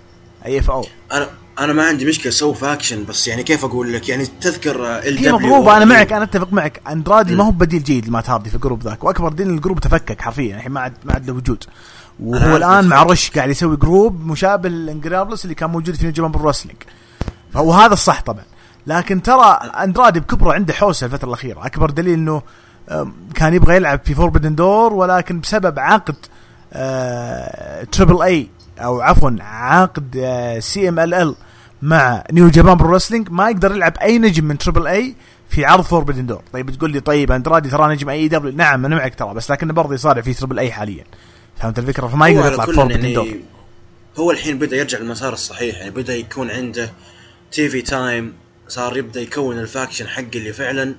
[0.45, 4.09] اي اف أو أنا أنا ما عندي مشكلة سووا فاكشن بس يعني كيف أقول لك؟
[4.09, 6.81] يعني تذكر ال هي مضروبة أنا معك أنا أتفق معك.
[6.87, 9.79] أندرادي ما هو بديل جيد لمات هاردي في ال group ذاك وأكبر دليل ال group
[9.79, 11.63] تفكك حرفيا الحين ما عاد ما عاد له وجود.
[12.19, 16.11] وهو الآن مع رش قاعد يسوي group مشابه ل Los Ingobernables اللي كان موجود في
[16.11, 16.77] New Japan Wrestling
[17.53, 18.43] فهو هذا الصح طبعا.
[18.87, 21.65] لكن ترى أندرادي بكبره عنده حوسة الفترة الأخيرة.
[21.65, 22.41] أكبر دليل إنه
[23.35, 26.15] كان يبغى يلعب في Forbidden Door ولكن بسبب عقد
[27.91, 28.49] Triple A
[28.80, 30.26] أو عفوا عقد
[30.59, 31.36] CMLL
[31.82, 35.15] مع New Japan Pro Wrestling ما يقدر يلعب أي نجم من Triple A
[35.49, 39.15] في عرض Forbidden Door طيب تقول لي طيب اندرادي ترى نجم AEW؟ نعم أنا معك
[39.15, 41.03] ترى بس لكنه برضه يصارع في Triple A حاليا.
[41.57, 43.36] فهمت الفكرة؟ فما يقدر يطلع Forbidden يعني Door
[44.17, 46.91] هو الحين بدأ يرجع للمسار الصحيح يعني بدأ يكون عنده
[47.51, 48.34] TV time
[48.67, 50.95] صار يبدأ يكون ال faction حق اللي فعلا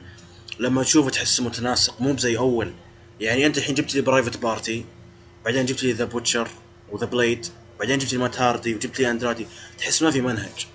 [0.61, 2.73] لما تشوفه تحسه متناسق مو بزي أول.
[3.21, 4.85] يعني أنت الحين جبت لي Private Party
[5.45, 6.49] بعدين جبت لي The Butcher
[6.93, 7.47] و The Blade
[7.81, 9.47] بعدين جبت لي مات هاردي وجبت لي اندرادي
[9.79, 10.67] تحس ما في منهج.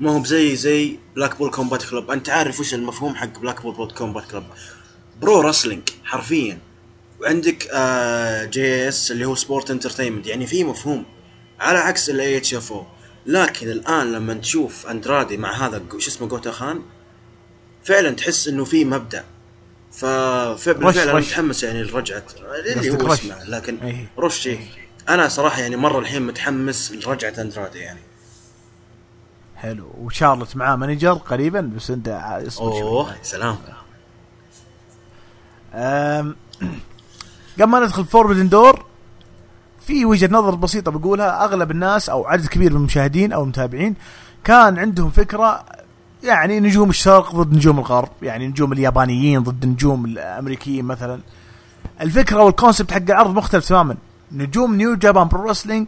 [0.00, 4.44] ما هو بزي زي Blackpool Combat Club أنت عارف وش المفهوم حق Blackpool Combat Club
[5.20, 6.58] pro wrestling حرفيا.
[7.20, 11.04] وعندك آه JAS اللي هو sport entertainment يعني في مفهوم.
[11.60, 12.86] على عكس ال AHFO
[13.26, 16.82] لكن الآن لما تشوف اندرادي مع هذا شو اسمه جوتا خان
[17.84, 19.24] فعلا تحس إنه في مبدأ.
[19.92, 22.24] ففعلا أنا متحمس يعني لرجعة.
[22.40, 23.44] اللي هو اسمه.
[23.44, 24.10] لكن أيه.
[24.18, 24.85] رش أيه.
[25.08, 28.00] أنا صراحة يعني مرة الحين متحمس لرجعة اندرادي يعني.
[29.56, 29.90] حلو.
[29.98, 32.08] وشارلوت معاه manager قريبا بس أنت
[32.46, 33.56] اصبر أوه سلام.
[37.60, 38.84] قبل ما ندخل Forbidden Door
[39.86, 41.44] في وجهة نظر بسيطة بقولها.
[41.44, 43.94] أغلب الناس أو عدد كبير من المشاهدين أو المتابعين
[44.44, 45.64] كان عندهم فكرة
[46.22, 51.20] يعني نجوم الشرق ضد نجوم الغرب يعني نجوم اليابانيين ضد نجوم الأمريكيين مثلا.
[52.00, 53.96] الفكرة وال concept حق العرض مختلف تماما.
[54.36, 55.86] نجوم New Japan Pro Wrestling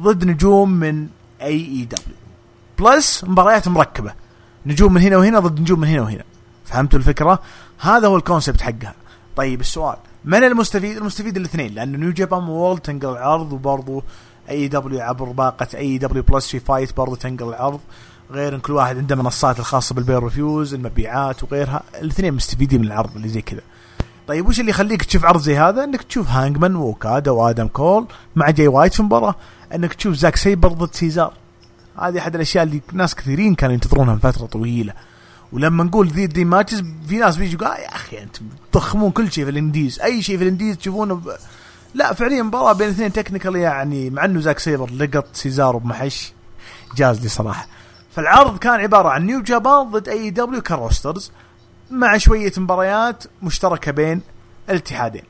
[0.00, 1.08] ضد نجوم من
[1.42, 4.12] AEW plus مباريات مركبة.
[4.66, 6.24] نجوم من هنا وهنا ضد نجوم من هنا وهنا.
[6.64, 7.42] فهمتوا الفكرة؟
[7.78, 8.94] هذا هو ال concept حقها.
[9.36, 9.96] طيب السؤال.
[10.24, 14.02] من المستفيد؟ المستفيد الاثنين لأنه New Japan World تنقل العرض وبرضه
[14.50, 17.80] AEW عبر باقة AEW Plus في FITE برضه تنقل العرض.
[18.30, 21.82] غير إن كل واحد عنده منصات الخاصة بال pay-per-views المبيعات وغيرها.
[21.94, 23.60] الاثنين مستفيدين من العرض اللي زي كذا.
[24.28, 28.06] طيب وش اللي يخليك تشوف عرض زي هذا؟ إنك تشوف هانجمان ووكادا وآدم كول
[28.36, 29.34] مع جاي وايت في مباراة.
[29.74, 31.32] إنك تشوف زاك سيبر ضد سيزار.
[31.98, 34.92] هذه أحد الأشياء اللي ناس كثيرين كانوا ينتظرونها من فترة طويلة.
[35.52, 38.36] ولما نقول ذي dream matches في ناس بيجي يقول آه يا أخي أنت
[38.72, 40.00] تضخمون كل شيء في ال indies.
[40.00, 41.36] أي شيء في ال indies تشوفونه ب...
[41.94, 46.32] لا فعليا مباراة بين الاثنين technical يعني مع إنه زاك سيبر لقط سيزار بمحش.
[46.96, 47.66] جاز لي صراحة.
[48.10, 51.30] فالعرض كان عبارة عن New Japan ضد AEW ك rosters
[51.90, 54.20] مع شوية مباريات مشتركة بين
[54.70, 55.24] الاتحادين.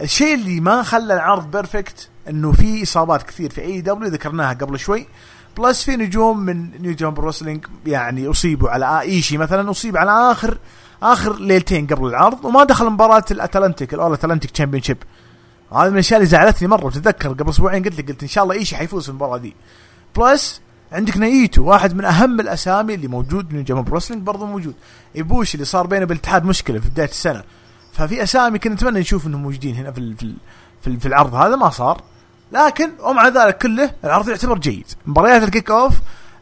[0.00, 4.78] الشيء اللي ما خلى العرض بيرفكت إنه في إصابات كثير في اي دبليو ذكرناها قبل
[4.78, 5.06] شوي.
[5.58, 10.58] بلس في نجوم من نيو جامب روسلينج يعني أصيبوا على ايشي مثلا أصيب على آخر
[11.02, 14.96] آخر ليلتين قبل العرض وما دخل مباراة الأتلانتيك الأول أتلانتيك تشامبيون شيب
[15.72, 18.54] هذا من الأشياء اللي زعلتني مرة بتتذكر قبل أسبوعين قلت لك قلت إن شاء الله
[18.54, 19.56] ايشي حيفوز في المباراة دي.
[20.16, 20.60] بلس
[20.92, 24.74] عندك نايتو واحد من أهم الأسامي اللي موجود من جمهور روسلينج برضه موجود.
[25.16, 27.42] إيبوش اللي صار بينه بالاتحاد مشكلة في بداية السنة.
[27.92, 30.14] ففي أسامي كنا نتمنى نشوف إنهم موجودين هنا في
[30.82, 31.34] في في العرض.
[31.34, 32.00] هذا ما صار.
[32.52, 34.86] لكن ومع ذلك كله العرض يعتبر جيد.
[35.06, 35.94] مباريات الكيك أوف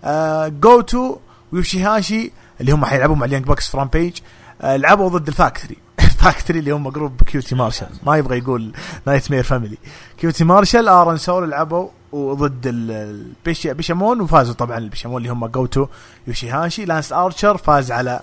[0.05, 1.17] آه جو تو
[1.53, 4.19] ويوشيهاشي اللي هم حيلعبون مع اليانج بوكس فرام بيج
[4.63, 7.89] آه لعبوا ضد الفاكتوري الفاكتوري اللي هم جروب كيوتي مارشال.
[8.07, 8.73] ما يبغى يقول
[9.07, 9.79] نايت مير فاميلي.
[10.19, 15.87] كيوتي مارشال آرن سول لعبوا وضد البيشامون وفازوا طبعا البيشامون اللي هم جوتو
[16.27, 18.21] يوشيهاشي لانس آرشر فاز على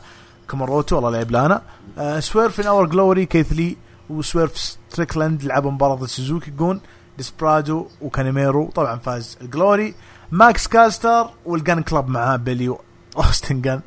[0.49, 1.61] كوماروتو والله لعب لنا
[1.97, 3.77] آه سويرف ان اور جلوري كيث لي
[4.09, 6.79] وسويرف ستريكلاند لعبوا مباراة ضد سوزوكي جون
[7.17, 8.69] ديسبرادو وكانيميرو.
[8.75, 9.93] طبعا فاز الجلوري
[10.31, 12.75] ماكس كاستر والجان كلاب معاه بيلي
[13.17, 13.81] أوستن جان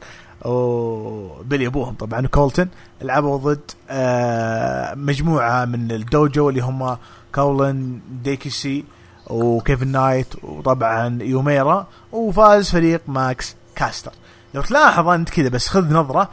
[0.44, 2.68] وبيلي أبوهم طبعا كولتن
[3.02, 6.96] لعبوا ضد آه مجموعة من الدوجو اللي هم
[7.34, 8.84] كولن ديكيسي
[9.26, 14.12] وكيفن نايت وطبعا يوميرا وفاز فريق ماكس كاستر.
[14.54, 16.30] لو تلاحظ أنت كذا بس خذ نظرة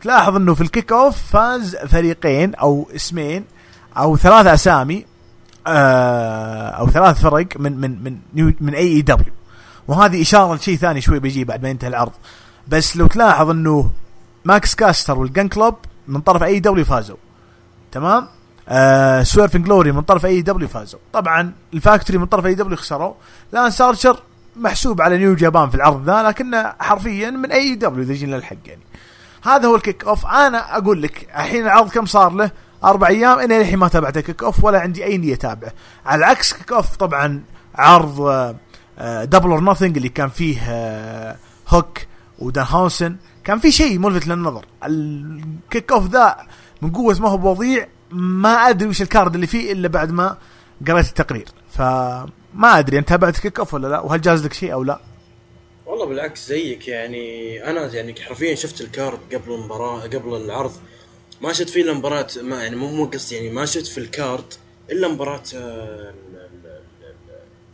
[0.00, 3.44] تلاحظ إنه في ال kick off فاز فريقين أو اسمين
[3.96, 5.06] أو ثلاث أسامي
[5.66, 9.32] آه أو ثلاث فرق من من من من AEW
[9.88, 12.12] وهذه إشارة لشيء ثاني شوي بيجي بعد ما ينتهي العرض.
[12.68, 13.90] بس لو تلاحظ إنه
[14.44, 15.74] ماكس كاستر وال Gunn Club
[16.08, 17.16] من طرف AEW فازوا.
[17.92, 18.28] تمام؟
[18.74, 21.00] آه Swerve In Our Glory من طرف AEW فازوا.
[21.12, 23.14] طبعا ال Factory من طرف AEW خسروا.
[23.52, 24.22] لانس ارشر
[24.56, 28.82] محسوب على New Japan في العرض ذا لكنه حرفيا من AEW إذا جينا للحق يعني.
[29.42, 32.50] هذا هو ال kick off أنا أقول لك الحين العرض كم صار له؟
[32.84, 33.38] أربع أيام.
[33.38, 35.72] أنا الحين ما تابعت ال kick off ولا عندي أي نية اتابعه
[36.06, 37.42] على العكس kick off طبعا
[37.74, 38.16] عرض
[39.00, 41.36] Double or Nothing اللي كان فيه آه
[41.68, 41.98] هوك
[42.38, 44.64] ودانهاوسن كان في شيء ملفت للنظر.
[44.84, 46.36] ال kick off ذا
[46.82, 47.88] من قوة ما هو بوضيع.
[48.12, 50.36] ما أدري وش ال card اللي فيه إلا بعد ما
[50.88, 51.48] قريت التقرير.
[51.70, 55.00] فما أدري أنت تابعت kick off ولا لا؟ وهل جاز لك شيء أو لا؟
[55.86, 60.72] والله بالعكس زيك يعني أنا يعني حرفيا شفت ال card قبل المباراة قبل العرض.
[61.40, 64.09] ما شفت فيه إلا مباراة ما يعني مو مو قصدي يعني ما شفت في ال
[64.09, 64.54] card
[64.90, 65.42] إلا مباراة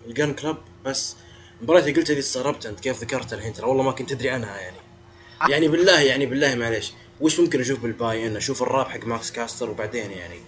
[0.06, 1.16] ال Gunn Club بس
[1.58, 4.56] المباراه اللي قلت هذه استغربت أنت كيف ذكرت الحين؟ ترى والله ما كنت أدري عنها
[4.56, 4.76] يعني.
[5.48, 6.92] يعني بالله يعني بالله معليش.
[7.20, 10.38] وش ممكن أشوف بال Buy In؟ أشوف الراب حق ماكس كاستر وبعدين يعني.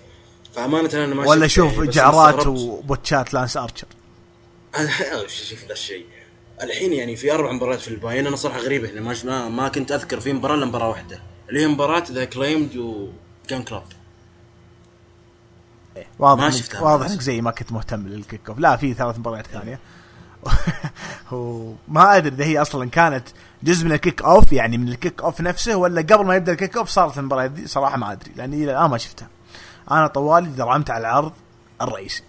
[0.55, 3.87] فأمانة أنا ما ولا أشوف يعني جعرات وبوتشات لانس أرشر.
[5.49, 6.07] شوف ذا الشيء؟
[6.63, 9.69] الحين يعني في أربع مباريات في ال Buy In أنا صراحة غريبه اني ما ما
[9.69, 11.23] كنت أذكر في مباراة إلا مباراة واحدة.
[11.49, 13.83] اللي هي مباراة The Acclaimed و Gunn Club
[16.19, 16.81] واضح ما شفتها.
[16.81, 19.81] واضح إنك زي ما كنت مهتم لل kick off لا في ثلاث مباريات ثانية.
[21.33, 23.29] وما أدري إذا هي أصلا كانت
[23.63, 26.53] جزء من ال kick off يعني من ال kick off نفسه ولا قبل ما يبدأ
[26.53, 29.29] ال kick off صارت المباراة دي صراحة ما أدري لأني إلى الآن ما شفتها.
[29.91, 31.33] أنا طوالي درعمت على العرض
[31.83, 32.23] الرئيسي.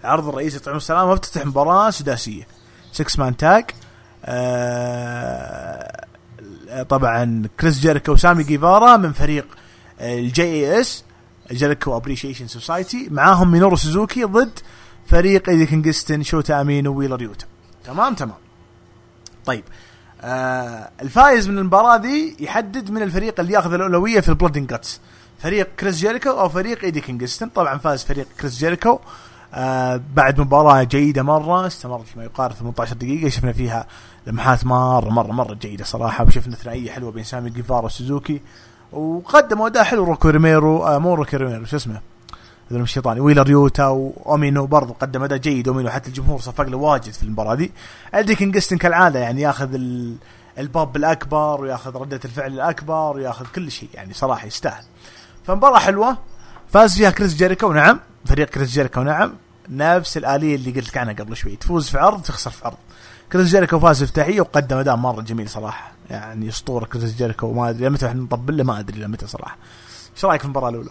[0.00, 2.46] العرض الرئيسي طعم السلام وافتتح مباراة سداسية.
[2.92, 3.64] 6 man tag
[4.24, 6.04] آه
[6.88, 9.46] طبعا كريس جيريكو وسامي جيفارا من فريق
[10.00, 14.58] ال JAS Jericho Appreciation Society معاهم مينورو سوزوكي ضد
[15.06, 17.46] فريق ايدي كينغستن شوتا أومينو ويلر يوتا
[17.84, 18.36] تمام تمام.
[19.46, 19.64] طيب
[20.22, 24.81] آه الفائز من المباراة دي يحدد من الفريق اللي يأخذ الأولوية في ال Blood and
[24.81, 25.00] Guts
[25.38, 28.98] فريق كريس جيريكو أو فريق ايدي كينغستن طبعا فاز فريق كريس جيريكو
[29.54, 33.28] آه بعد مباراة جيدة مرة استمرت ما يقارب 18 دقيقة.
[33.28, 33.86] شفنا فيها
[34.26, 38.40] لمحات مرة مرة مرة جيدة صراحة وشفنا ثنائية حلوة بين سامي جيفارا وسوزوكي
[38.92, 40.04] وقدموا أداء حلو.
[40.04, 42.00] روكي روميرو آه مو روكي روميرو شو اسمه؟
[42.70, 45.68] هذول الشيطاني ويلر يوتا وأومينو برضو قدم أداء جيد.
[45.68, 47.72] أومينو حتى الجمهور صفق له واجد في المباراة دي.
[48.14, 49.80] ادي كينغستن كالعادة يعني ياخذ
[50.58, 54.84] الباب الأكبر وياخذ ردة الفعل الأكبر وياخذ كل شيء يعني صراحة يستاهل.
[55.46, 56.18] فمباراة حلوة.
[56.68, 58.00] فاز فيها كريس جيريكو نعم.
[58.24, 59.32] فريق كريس جيريكو نعم.
[59.68, 61.56] نفس الآلية اللي قلت لك عنها قبل شوي.
[61.56, 62.76] تفوز في عرض تخسر في عرض.
[63.32, 65.92] كريس جيريكو فاز افتتاحيه وقدم أداء مرة جميل صراحة.
[66.10, 69.56] يعني أسطورة كريس جيريكو ما أدري متى إحنا نطبل له؟ ما أدري لمتى صراحة.
[70.16, 70.90] إيش رأيك في المباراة الأولى؟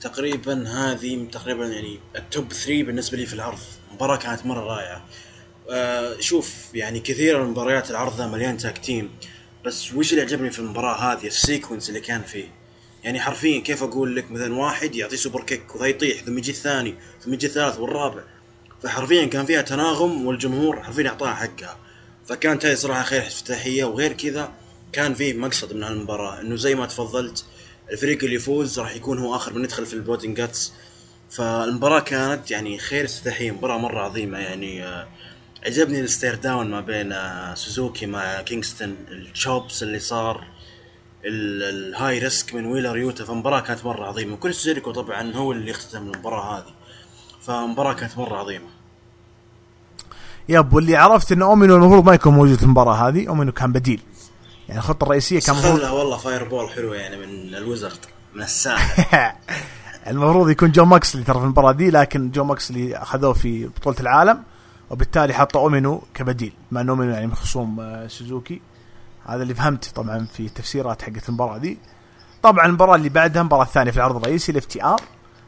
[0.00, 3.58] تقريبا هذه تقريبا يعني ال top 3 بالنسبة لي في العرض.
[3.94, 5.04] مباراة كانت مرة رائعة.
[5.70, 9.10] آه شوف يعني كثير من مباريات العرض مليان tag team
[9.64, 12.48] بس وش اللي عجبني في المباراة هذه؟ ال sequence اللي كان فيه.
[13.04, 16.94] يعني حرفيا كيف أقول لك مثلا واحد يعطيه superkick وذا يطيح ثم يجي الثاني
[17.24, 18.22] ثم يجي الثالث والرابع.
[18.82, 21.78] فحرفيا كان فيها تناغم والجمهور حرفيا أعطاها حقها.
[22.28, 23.84] فكانت هذه صراحة خير افتتاحية.
[23.84, 24.52] وغير كذا
[24.92, 27.44] كان في مقصد من المباراه إنه زي ما تفضلت
[27.92, 30.72] الفريق اللي يفوز راح يكون هو آخر من يدخل في ال Blood and Guts.
[31.30, 35.08] فالمباراة كانت يعني خير افتتاحية مباراة مرة عظيمة يعني آه،
[35.66, 40.44] عجبني ال stare down ما بين آه، سوزوكي مع كينغستون ال chops اللي صار
[41.24, 43.24] ال high risk من ويلر يوتا.
[43.24, 46.74] فمباراة كانت مرة عظيمة وكريس جيريكو طبعا هو اللي اختتم المباراة هذه.
[47.42, 48.66] فمباراة كانت مرة عظيمة.
[50.48, 54.00] yep واللي عرفت إن أومينو المفروض ما يكون موجود في المباراة هذه أومينو كان بديل.
[54.68, 57.98] يعني الخطة الرئيسية كان المفروض والله fireball حلوة يعني من ال wizard
[58.34, 59.32] من الساحر
[60.06, 64.42] المفروض يكون جون موكسلي ترى في المباراة دي لكن جون موكسلي أخذوه في بطولة العالم
[64.90, 68.60] وبالتالي حطوا أومينو كبديل مع انه أومينو يعني من خصوم آه، سوزوكي.
[69.26, 71.78] هذا اللي فهمت طبعا في التفسيرات حقت المباراة دي.
[72.42, 75.00] طبعا المباراة اللي بعدها المباراة الثانية في العرض الرئيسي ال FTR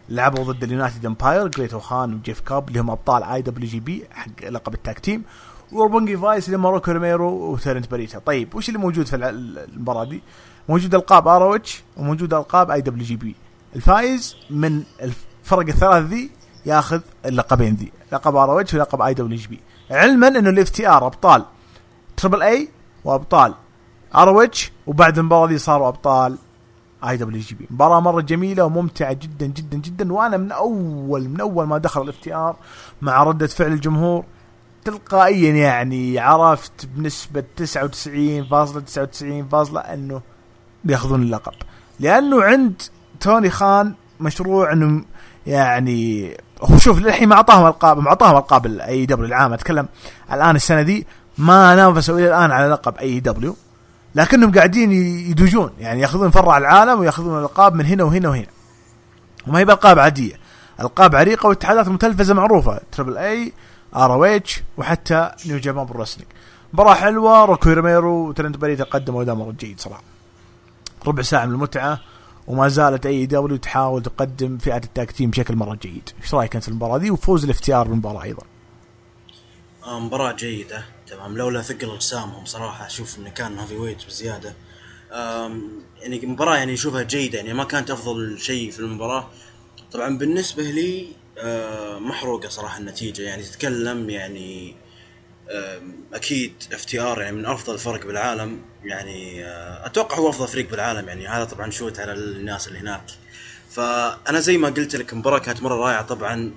[0.08, 4.74] لعبوا ضد ال United Empire جريت أوكان وجيف كوب اللي هم أبطال IWGP حق لقب
[4.74, 5.24] ال tag team.
[5.72, 10.22] و Roppongi Vice اللي روكي روميرو وترينت بريتا طيب وش اللي موجود في المباراة دي؟
[10.68, 13.34] موجود ألقاب ROH وموجود ألقاب IWGP.
[13.76, 16.30] الفايز من الفرق الثلاث ذي
[16.66, 19.60] ياخذ اللقبين ذي لقب ROH ولقب IWGP.
[19.90, 21.44] علما إنه ال FTR أبطال
[22.16, 22.68] Triple A
[23.04, 23.54] وأبطال
[24.14, 26.38] ROH وبعد المباراة دي صاروا أبطال
[27.08, 27.66] IWGP.
[27.70, 32.16] مباراة مرة جميلة وممتعة جدا جدا جدا وأنا من اول من أول ما دخل ال
[32.16, 32.56] FTR
[33.02, 34.24] مع ردة فعل الجمهور
[34.84, 37.64] تلقائيا يعني عرفت بنسبة 99.99
[39.92, 40.20] إنه
[40.84, 41.52] بيأخذون اللقب.
[42.00, 42.82] لأنه عند
[43.20, 45.04] توني خان مشروع إنه
[45.46, 46.30] يعني
[46.62, 49.88] هو شوف للحين ما أعطاهم ألقاب ما أعطاهم ألقاب ال AEW العام أتكلم
[50.32, 51.06] الآن السنة دي
[51.38, 53.56] ما نافسوا إلى الآن على لقب AEW
[54.14, 54.92] لكنهم قاعدين
[55.30, 58.46] يدوجون يعني يأخذون فرع العالم ويأخذون ألقاب من هنا وهنا وهنا.
[59.46, 60.34] وما هي بألقاب عادية.
[60.80, 63.52] ألقاب عريقة واتحادات متلفزة معروفة Triple A
[63.96, 64.40] ار
[64.78, 66.04] وحتى New Japan Pro
[66.72, 70.02] مباراة حلوة روكو ريميرو وترنت بريتا قدموا مرة جيد صراحة.
[71.06, 72.00] ربع ساعة من المتعة
[72.46, 76.68] وما زالت AEW تحاول تقدم فئة ال tag team بشكل مرة جيد، إيش رأيك أنت
[76.68, 78.42] المباراة دي؟ وفوز ال FTR بالمباراة أيضا؟
[79.84, 80.84] آه، مباراة جيدة.
[81.06, 84.54] تمام لولا ثقل أجسامهم صراحة أشوف إنه كان heavyweight بزيادة.
[86.00, 89.28] يعني مباراة يعني أشوفها جيدة يعني ما كانت أفضل شيء في المباراة.
[89.92, 91.08] طبعا بالنسبة لي
[91.38, 93.22] آه، محروقة صراحة النتيجة.
[93.22, 94.76] يعني تتكلم يعني
[96.12, 98.62] أكيد FTR يعني من أفضل الفرق بالعالم.
[98.84, 101.08] يعني آه، أتوقع هو أفضل فريق بالعالم.
[101.08, 103.04] يعني هذا طبعا shoot على الناس اللي هناك.
[103.70, 106.52] فأنا زي ما قلت لك المباراه كانت مرة رائعة طبعا.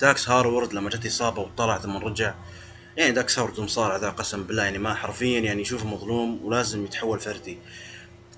[0.00, 2.34] داكس هارورد لما جت إصابة وطلع ثم رجع
[2.96, 4.62] يعني داكس هارورد المصارع ذا قسم بالله.
[4.64, 7.58] يعني ما حرفيا يعني يشوفه مظلوم ولازم يتحول فردي.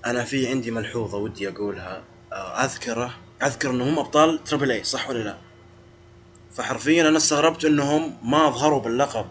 [0.05, 2.03] أنا في عندي ملحوظة ودي أقولها
[2.33, 3.13] آه، أذكره
[3.43, 5.44] أذكر إنهم أبطال Triple A صح ولا لا؟
[6.55, 9.25] فحرفيا أنا استغربت إنهم ما ظهروا باللقب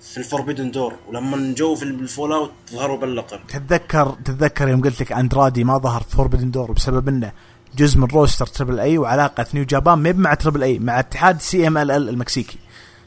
[0.00, 4.82] في ال Forbidden Door ولما جو في ال All Out ظهروا باللقب تتذكر تتذكر يوم
[4.82, 7.32] قلت لك أندرادي ما ظهر في Forbidden Door بسبب إنه
[7.76, 12.08] جزء من roster Triple A وعلاقة New Japan ما مع Triple A مع اتحاد CMLL
[12.08, 12.58] المكسيكي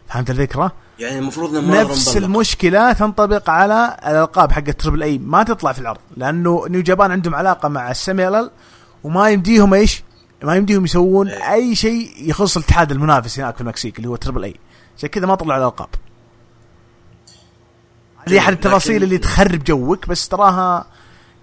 [0.07, 5.79] فهمت الفكرة؟ يعني المفروض نفس المشكلة تنطبق على الألقاب حق Triple A ما تطلع في
[5.79, 8.51] العرض لأنه New Japan عندهم علاقة مع ال CMLL
[9.03, 10.03] وما يمديهم إيش؟
[10.43, 11.53] ما يمديهم يسوون إيه.
[11.53, 14.55] أي شيء يخص الاتحاد المنافس هناك في المكسيك اللي هو Triple A
[14.97, 15.89] عشان كذا ما طلعوا الألقاب.
[18.27, 19.03] هذه أحد التفاصيل لكن...
[19.03, 20.85] اللي تخرب جوك؟ بس تراها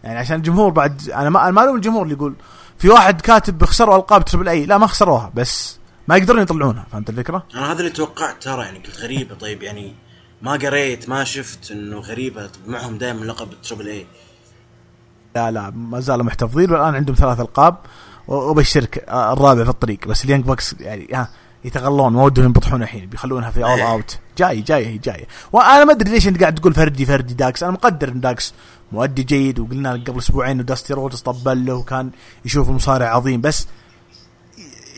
[0.05, 2.35] يعني عشان الجمهور بعد أنا ما ما الجمهور اللي يقول
[2.79, 5.79] في واحد كاتب خسروا ألقاب Triple A لا ما خسروها بس
[6.09, 9.35] ما يقدرون يطلعونها فهمت الفكرة؟ أنا هذا اللي توقعت ترى يعني قلت غريبة.
[9.35, 9.95] طيب يعني
[10.43, 14.07] ما قريت ما شفت إنه غريبة معهم دائما لقب Triple A
[15.37, 16.73] لا لا ما زالوا محتفظين.
[16.73, 17.77] والآن عندهم ثلاث ألقاب.
[18.29, 21.29] وبشرك الرابع في الطريق بس ال Young Bucks يعني ها
[21.65, 25.93] يتغلون ما ودهم ينبطحون الحين بيخلونها في All Out جاي جاي هي جاية وأنا ما
[25.93, 27.63] أدري ليش أنت قاعد تقول فردي فردي داكس.
[27.63, 28.55] أنا مقدر إن داكس
[28.93, 32.11] مؤدي جيد وقلنا قبل أسبوعين انه داستي رودز طبل له وكان
[32.45, 33.67] يشوف مصارع عظيم بس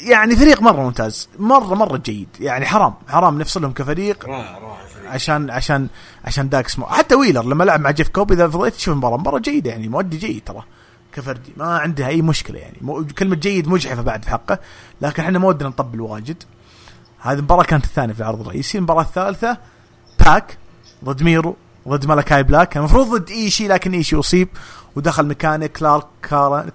[0.04, 2.28] يعني فريق مرة ممتاز مرة مرة جيد.
[2.40, 4.26] يعني حرام حرام نفصلهم كفريق
[5.06, 5.88] عشان عشان
[6.24, 6.86] عشان داكس مو.
[6.86, 10.16] حتى ويلر لما لعب مع جيف كوب إذا فضيت تشوف المباراه مره جيدة يعني مؤدي
[10.16, 10.62] جيد ترى.
[11.12, 11.52] كفردي.
[11.56, 13.04] ما عنده أي مشكلة يعني.
[13.18, 14.58] كلمة جيد مجحفة بعد في حقه
[15.00, 16.42] لكن إحنا ما ودنا نطبل واجد.
[17.18, 18.78] هذه المباراة كانت الثانية في العرض الرئيسي.
[18.78, 19.58] المباراة الثالثة
[20.20, 20.58] باك
[21.04, 21.56] ضد ميرو
[21.88, 22.76] ضد ملكاي بلاك.
[22.76, 24.48] المفروض ضد إيشي لكن إيشي أصيب
[24.96, 26.06] ودخل مكانه كلارك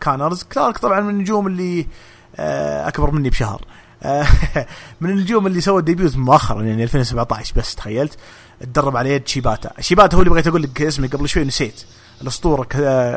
[0.01, 0.43] كانرز.
[0.43, 1.87] كلارك طبعا من النجوم اللي
[2.35, 3.61] آه، أكبر مني بشهر.
[4.03, 4.27] آه،
[5.01, 8.17] من النجوم اللي سوى debut مؤخرا يعني 2017 بس تخيلت.
[8.59, 11.85] تدرب على يد شيباتا شيباتا هو اللي بغيت أقول لك اسمه قبل شوي نسيت.
[12.21, 12.63] الأسطورة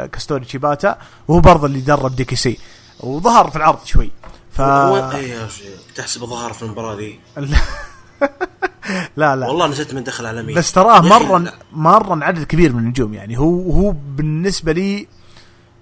[0.07, 2.59] كاتسيوري شيباتا وهو برضه اللي درب DKC.
[3.01, 4.11] وظهر في العرض شوي.
[4.53, 5.49] ف إيه
[5.94, 7.20] تحسب ظهر في المباراة دي
[9.16, 9.46] لا لا.
[9.46, 13.38] والله نسيت من دخل على مين بس تراه مرة مرة عدد كبير من النجوم يعني.
[13.38, 15.07] هو هو بالنسبة لي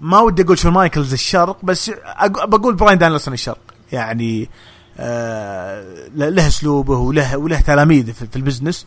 [0.01, 1.91] ما ودي أقول شون مايكلز الشرق بس
[2.47, 3.59] بقول براين دانيلسون الشرق.
[3.93, 4.51] يعني
[4.99, 8.87] آه له أسلوبه وله وله تلاميذ في, في ال business.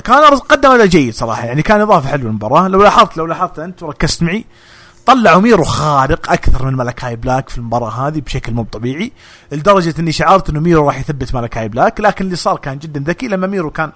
[0.00, 2.68] كان قدم اداء جيد صراحة يعني كان إضافة حلوة للمباراة.
[2.68, 4.44] لو لاحظت لو لاحظت أنت وركزت معي
[5.06, 9.12] طلعوا ميرو خارق أكثر من ملكاي بلاك في المباراة هذه بشكل مو طبيعي
[9.52, 13.28] لدرجة إني شعرت انه ميرو راح يثبت ملكاي بلاك لكن اللي صار كان جدا ذكي
[13.28, 13.92] لما ميرو كان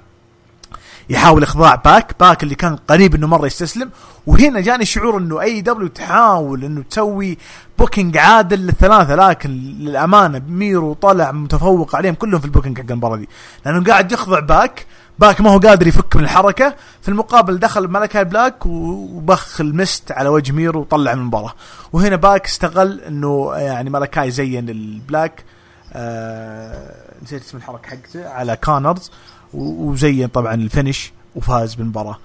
[1.09, 2.13] يحاول إخضاع باك.
[2.21, 3.91] باك اللي كان قريب إنه مرة يستسلم.
[4.27, 7.39] وهنا جاني شعور إنه AEW تحاول إنه تسوي
[7.79, 13.17] booking عادل للثلاثة لكن للأمانة ميرو طلع متفوق عليهم كلهم في ال booking حق المباراة
[13.17, 13.29] دي.
[13.67, 14.87] لأنه قاعد يخضع باك.
[15.19, 16.75] باك ما هو قادر يفك من الحركة.
[17.03, 21.55] في المقابل دخل ملكاي بلاك وبخ ال mist على وجه ميرو وطلع من المباراة.
[21.93, 25.45] وهنا باك استغل إنه يعني ملكاي زين البلاك.
[25.93, 29.11] آه نسيت اسم الحركة حقته على كانرز
[29.57, 32.19] وزين طبعا ال finish وفاز بالمباراة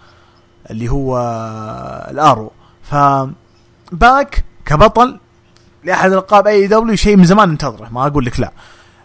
[0.69, 1.17] اللي هو
[2.11, 2.51] ال Arrow.
[2.83, 2.95] ف
[3.91, 5.19] باك كبطل
[5.83, 8.51] لأحد ألقاب AEW شيء من زمان ننتظره ما أقول لك لا.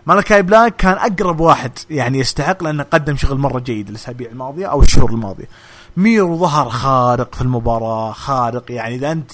[0.07, 4.83] مالكاي بلاك كان أقرب واحد يعني يستحق لأنه قدم شغل مرة جيد الأسابيع الماضية أو
[4.83, 5.49] الشهور الماضية.
[5.97, 9.33] ميرو ظهر خارق في المباراة خارق يعني إذا أنت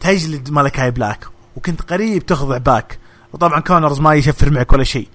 [0.00, 2.98] تجلد مالكاي بلاك وكنت قريب تخضع باك.
[3.32, 5.08] وطبعا كونرز ما يشفر معك ولا شيء.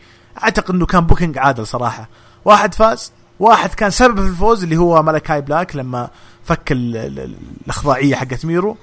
[0.44, 2.10] أعتقد إنه كان booking عادل صراحة.
[2.46, 6.10] واحد فاز واحد كان سبب في الفوز اللي هو مالكاي بلاك لما
[6.44, 8.78] فك الأخضاعية حقت ميرو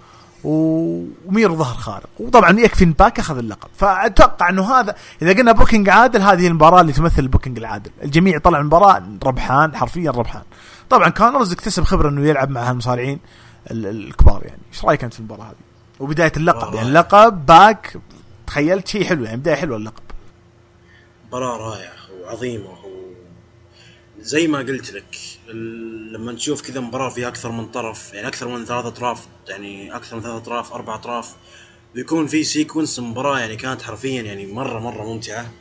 [0.45, 2.09] وميرو ظهر خارق.
[2.19, 3.69] وطبعا يكفي ان باك أخذ اللقب.
[3.77, 7.91] فأتوقع إنه هذا إذا قلنا booking عادل هذه المباراة اللي تمثل ال booking العادل.
[8.03, 10.43] الجميع طلع المباراة ربحان حرفيا ربحان.
[10.91, 13.19] طبعا كونرز اكتسب خبرة إنه يلعب مع المصارعين
[13.71, 14.63] الكبار يعني.
[14.73, 15.55] إيش رأيك أنت في المباراة هذه؟
[16.01, 17.97] وبداية اللقب يعني اللقب باك
[18.47, 20.03] تخيلت شيء حلو يعني بداية حلوة اللقب.
[21.29, 21.93] مباراة رائعة
[22.23, 22.80] وعظيمة.
[24.21, 25.17] زي ما قلت لك
[26.13, 30.17] لما نشوف كذا مباراة فيها أكثر من طرف يعني أكثر من ثلاثة أطراف يعني أكثر
[30.17, 31.37] من ثلاثة أطراف أربع أطراف
[31.95, 35.53] بيكون في sequence مباراة يعني كانت حرفيا يعني مرة مرة ممتعة.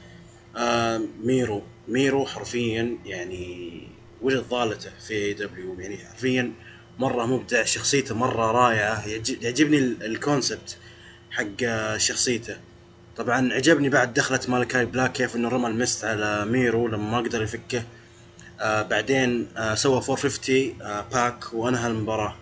[0.58, 3.82] آه ميرو ميرو حرفيا يعني
[4.22, 6.52] وجد ضالته في AEW يعني حرفيا
[7.00, 9.08] مرة مبدع شخصيته مرة رائعة.
[9.42, 10.78] يعجبني ال concept
[11.32, 11.66] حق
[11.98, 12.58] شخصيته.
[13.18, 17.18] طبعا عجبني بعد دخلت مالكاي بلاك كيف إنه رمى ال mist على ميرو لما ما
[17.18, 17.84] قدر يفكه.
[18.60, 22.36] آه بعدين آه سوى 450 آه PAC وانهى المباراة.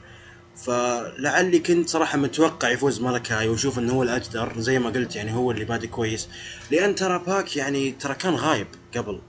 [0.55, 5.51] فلعلي كنت صراحة متوقع يفوز مالكاي واشوف إنه هو الأجدر زي ما قلت يعني هو
[5.51, 6.29] اللي بادي كويس.
[6.71, 9.21] لأن ترى PAC يعني ترى كان غايب قبل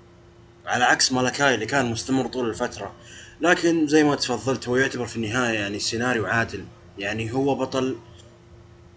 [0.67, 2.93] على عكس مالكاي اللي كان مستمر طول الفترة.
[3.41, 6.65] لكن زي ما تفضلت هو يعتبر في النهاية يعني سيناريو عادل.
[6.99, 7.97] يعني هو بطل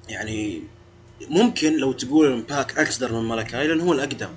[0.09, 0.63] يعني
[1.29, 4.29] ممكن لو تقول PAC أقدر من مالكاي لأن هو الأقدم.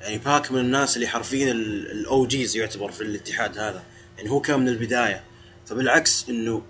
[0.00, 3.82] يعني PAC من الناس اللي حرفيا ال OGs يعتبر في الاتحاد هذا.
[4.18, 5.24] يعني هو كان من البداية.
[5.66, 6.62] فبالعكس إنه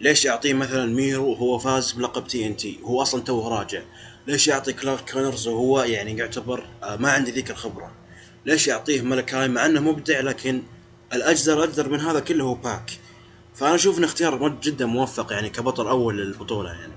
[0.00, 3.82] ليش يعطيه مثلا ميرو وهو فاز بلقب TNT هو أصلا توه راجع.
[4.26, 7.92] ليش يعطي كلارك كونرز وهو يعني يعتبر آه، ما عنده ذيك الخبره
[8.46, 10.62] ليش يعطيه ملكاي مع إنه مبدع لكن
[11.12, 12.90] الأجدر أجدر من هذا كله هو PAC
[13.54, 16.92] فأنا أشوف انه اختيار جدا موفق يعني كبطل أول للبطولة يعني.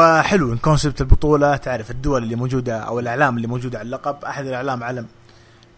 [0.00, 4.24] وحلو إن concept البطولة تعرف الدول اللي موجودة أو الأعلام اللي موجودة على اللقب.
[4.24, 5.06] أحد الأعلام علم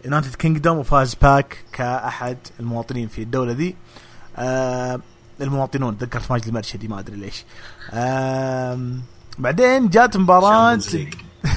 [0.05, 3.75] United Kingdom وفاز PAC كأحد المواطنين في الدولة ذي.
[4.37, 4.99] آه
[5.41, 7.45] المواطنون تذكرت ماجد المرشدي ما أدري ليش.
[7.91, 8.79] آه
[9.39, 10.79] بعدين جات مباراة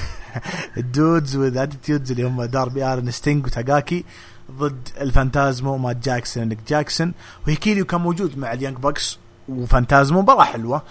[0.77, 4.05] Dudes with Attitudes اللي هم داربي آرن ستينج وتاغاكي
[4.51, 7.13] ضد الفانتازمو مات جاكسون ونيك جاكسون.
[7.47, 9.19] وهيكيليو كان موجود مع ال Young Bucks
[9.49, 10.81] وفانتازمو مباراة حلوة.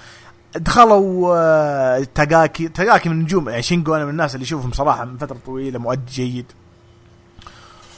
[0.57, 5.17] دخلوا آه، تاغاكي تاغاكي من النجوم يعني شينجو أنا من الناس اللي اشوفهم صراحة من
[5.17, 6.47] فترة طويلة مؤدي جيد.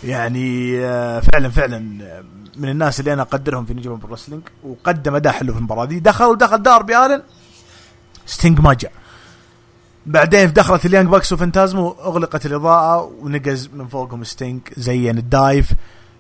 [0.05, 2.25] يعني آه، فعلا فعلا آه،
[2.57, 6.01] من الناس اللي أنا أقدرهم في نجوم ال wrestling وقدم أداء حلو في المباراة دي.
[6.01, 7.23] دخل ودخل داربي ألن
[8.27, 8.93] ستينج ما جاء.
[10.07, 15.73] بعدين دخلت ال Young Bucks وفانتازمو أغلقت الإضاءة ونقز من فوقهم ستينج زين ال dive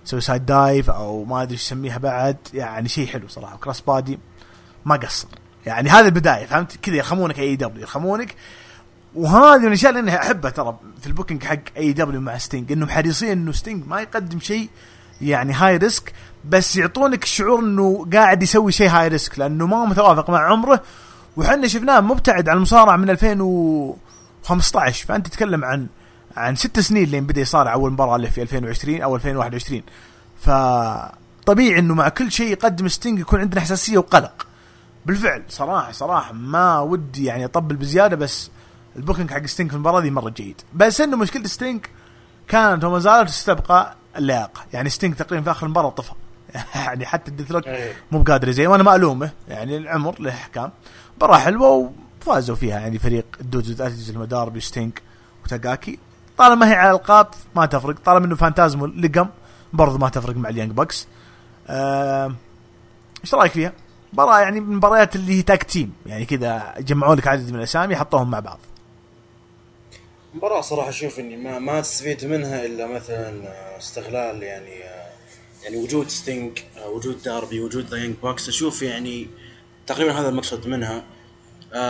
[0.04, 4.18] suicide dive أو ما أدري إيش يسميها بعد يعني شيء حلو صراحة cross body
[4.84, 5.28] ما قصر.
[5.66, 8.34] يعني هذه البداية فهمت؟ كذا يرخمونك AEW يرخمونك.
[9.14, 12.88] وهذه من الأشياء اللي أنا أحبها ترى في ال booking حق AEW مع ستينج إنهم
[12.88, 14.68] حريصين إنه ستينج ما يقدم شيء
[15.20, 16.12] يعني high risk
[16.44, 20.82] بس يعطونك الشعور إنه قاعد يسوي شيء high risk لأنه ما هو متوافق مع عمره.
[21.36, 25.86] وحنا شفناه مبتعد عن المصارعة من 2015 فأنت تتكلم عن
[26.36, 29.82] عن ست سنين لين بدأ يصارع أول مباراة له في 2020 أو 2021
[30.40, 34.45] فطبيعي إنه مع كل شيء يقدم ستينج يكون عندنا حساسية وقلق.
[35.06, 38.50] بالفعل صراحة صراحة ما ودي يعني أطبل بزيادة بس
[38.96, 40.60] البوكينج حق ستينك في المباراة دي مرة جيد.
[40.74, 41.90] بس إنه مشكلة ستينك
[42.48, 44.64] كانت وما زالت تستبقى اللياقة.
[44.72, 46.12] يعني ستينك تقريبا في آخر المباراة طفى.
[46.74, 47.92] يعني حتى الديثلوك إيه.
[48.12, 49.30] مو بقادر زي وأنا ما ألومه.
[49.48, 50.70] يعني العمر له أحكام.
[51.16, 51.90] مباراة حلوة
[52.20, 52.80] وفازوا فيها.
[52.80, 55.02] يعني فريق الدوجز اتيتوز المدار بستينك
[55.44, 55.98] وتاكاكي.
[56.38, 57.26] طالما هي على القاب
[57.56, 57.96] ما تفرق.
[58.04, 59.28] طالما إنه فانتازمو لقم
[59.72, 61.06] برضه ما تفرق مع اليانج بوكس
[61.68, 62.34] آه،
[63.24, 63.72] إيش رأيك فيها؟
[64.12, 67.96] مباراة يعني من المباريات اللي هي tag team يعني كذا جمعوا لك عدد من الأسامي
[67.96, 68.58] حطوهم مع بعض.
[70.34, 74.80] مباراة صراحة أشوف إني ما ما تستفيد منها إلا مثلا استغلال يعني
[75.64, 79.28] يعني وجود ستينج وجود داربي وجود The Young Bucks أشوف يعني
[79.86, 81.04] تقريبا هذا المقصد منها.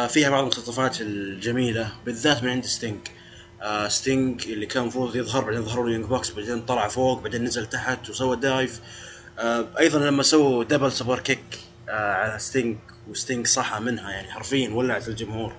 [0.09, 2.99] فيها بعض المقتطفات الجميلة بالذات من عند ستينج
[3.89, 8.11] ستينج اللي كان المفروض يظهر بعدين ظهروا Young Bucks بعدين طلع فوق بعدين نزل تحت
[8.11, 8.81] وسوى dive
[9.79, 12.77] أيضا لما سووا double superkick آه على ستينج
[13.09, 15.55] وستينج صحى منها يعني حرفيا ولعت الجمهور.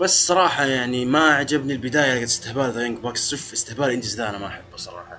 [0.00, 4.38] بس صراحة يعني ما عجبني البداية استهبال The Young Bucks شوف استهبال indies ذا أنا
[4.38, 5.18] ما أحبه صراحة.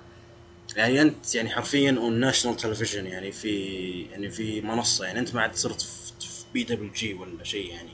[0.76, 5.42] يعني أنت يعني حرفيا on national television يعني في يعني في منصة يعني أنت ما
[5.42, 7.90] عاد صرت في PWG ولا شيء يعني.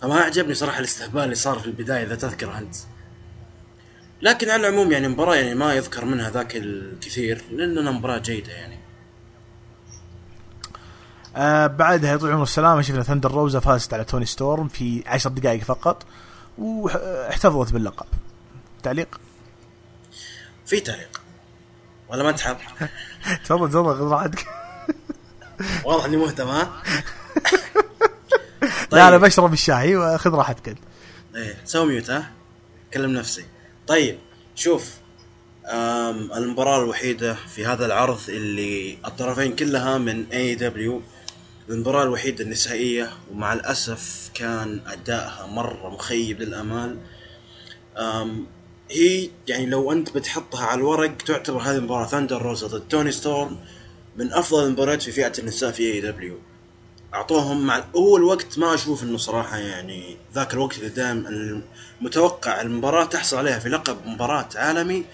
[0.00, 2.74] فما عجبني صراحة الاستهبال اللي صار في البداية إذا تذكر أنت.
[4.22, 8.77] لكن على العموم يعني مباراة يعني ما يذكر منها ذاك الكثير لانها مباراة جيدة يعني.
[11.38, 15.62] آه بعدها يطول عمر السلامة شفنا ثندر روزا فازت على توني ستورم في عشر دقائق
[15.62, 16.02] فقط
[16.58, 18.06] واحتفظت باللقب.
[18.82, 19.20] تعليق؟
[20.66, 21.20] في تعليق.
[22.08, 22.56] ولا ما تحب؟
[23.44, 24.46] تفضل تفضل خذ راحتك.
[25.84, 26.64] واضح إني مهتم ها؟
[28.60, 29.00] طيب.
[29.00, 30.78] لا أنا بشرب الشاي وخذ راحتك أنت.
[31.36, 32.30] إيه سوي mute ها؟
[32.94, 33.44] كلم نفسي.
[33.86, 34.18] طيب
[34.54, 34.94] شوف
[36.36, 41.02] المباراة الوحيدة في هذا العرض اللي الطرفين كلها من AEW
[41.68, 46.98] المباراة الوحيدة النسائية ومع الأسف كان أدائها مرة مخيب للأمال.
[48.90, 53.58] هي يعني لو أنت بتحطها على الورق تعتبر هذه المباراة ثاندر روزا ضد توني ستورم
[54.16, 56.38] من أفضل المباريات في فئة النساء في AEW
[57.14, 61.28] أعطوهم مع أول وقت ما أشوف إنه صراحة يعني ذاك الوقت اللي دائما
[62.00, 65.04] المتوقع المباراة تحصل عليها في لقب مباراة عالمي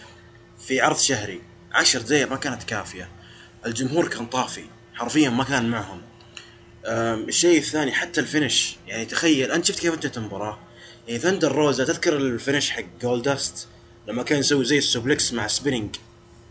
[0.66, 1.40] في عرض شهري.
[1.72, 3.09] عشر دقائق ما كانت كافية.
[3.66, 4.64] الجمهور كان طافي.
[4.94, 6.02] حرفيا ما كان معهم.
[6.87, 8.76] الشيء الثاني حتى ال finish.
[8.87, 10.59] يعني تخيل أنت شفت كيف انتهت المباراه
[11.09, 13.68] يعني ثندر روزا تذكر ال finish حق جولدست
[14.09, 15.97] لما كان يسوي زي ال suplex مع spinning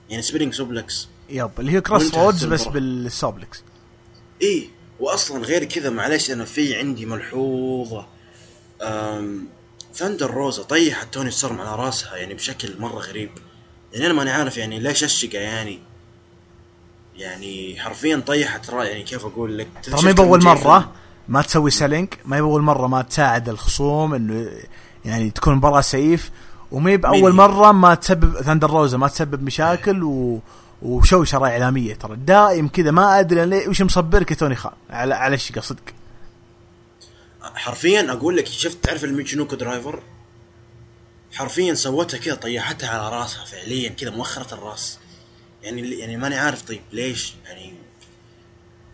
[0.10, 3.64] يعني spinning suplex yep اللي هي Cross Rhodes بس بال suplex.
[4.42, 4.70] اي
[5.00, 8.08] واصلا غير كذا معليش أنا في عندي ملحوظة.
[9.96, 13.30] ثندر روزا طيحت توني ستورم على راسها يعني بشكل مرة غريب.
[13.94, 15.80] يعني أنا ماني عارف يعني ليش الشقه يعني.
[17.16, 18.88] يعني حرفيا طيحت رأي.
[18.88, 20.92] يعني كيف أقول لك؟ ترى ما باول مره
[21.28, 24.50] ما تسوي selling ما باول مره ما تساعد الخصوم إنه
[25.06, 26.32] يعني تكون مباراة safe
[26.72, 30.40] وما باول مرة ما تسبب ثندر روزا ما تسبب مشاكل و
[30.82, 31.96] وشوشره إعلامية.
[31.96, 35.84] ترى دائم كذا ما أدري ليه وش مصبرك يا توني خان؟ على على الشقه صدق
[37.56, 40.00] حرفيا أقول لك شفت تعرف ال Michinoku Driver؟
[41.34, 45.00] حرفيا سوتها كذا طيحتها على راسها فعليا كذا مؤخرة الراس.
[45.64, 47.74] يعني يعني ماني عارف طيب ليش يعني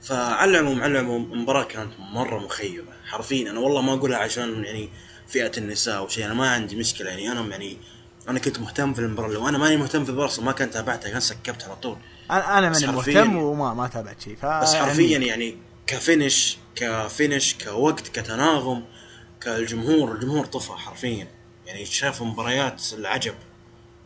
[0.02, 2.94] فعلى العموم على العموم المباراة كانت مرة مخيبة.
[3.06, 4.90] حرفيا أنا والله ما أقولها عشان يعني
[5.28, 7.10] فئة النساء وشيء أنا ما عندي مشكلة.
[7.10, 7.78] يعني أنا يعني
[8.30, 11.20] أنا كنت مهتم في المباراة لو أنا ماني مهتم في المباراة ما كنت تابعتها كان
[11.20, 11.98] سكبت على طول.
[12.32, 15.58] أنا أنا ماني مهتم وما ما تابعت شيء بس حرفيا يعني, يعني
[15.88, 18.84] كفينش كفينش كوقت كتناغم
[19.42, 21.28] كالجمهور الجمهور طفى حرفيا.
[21.68, 23.36] يعني شاف مباريات العجب.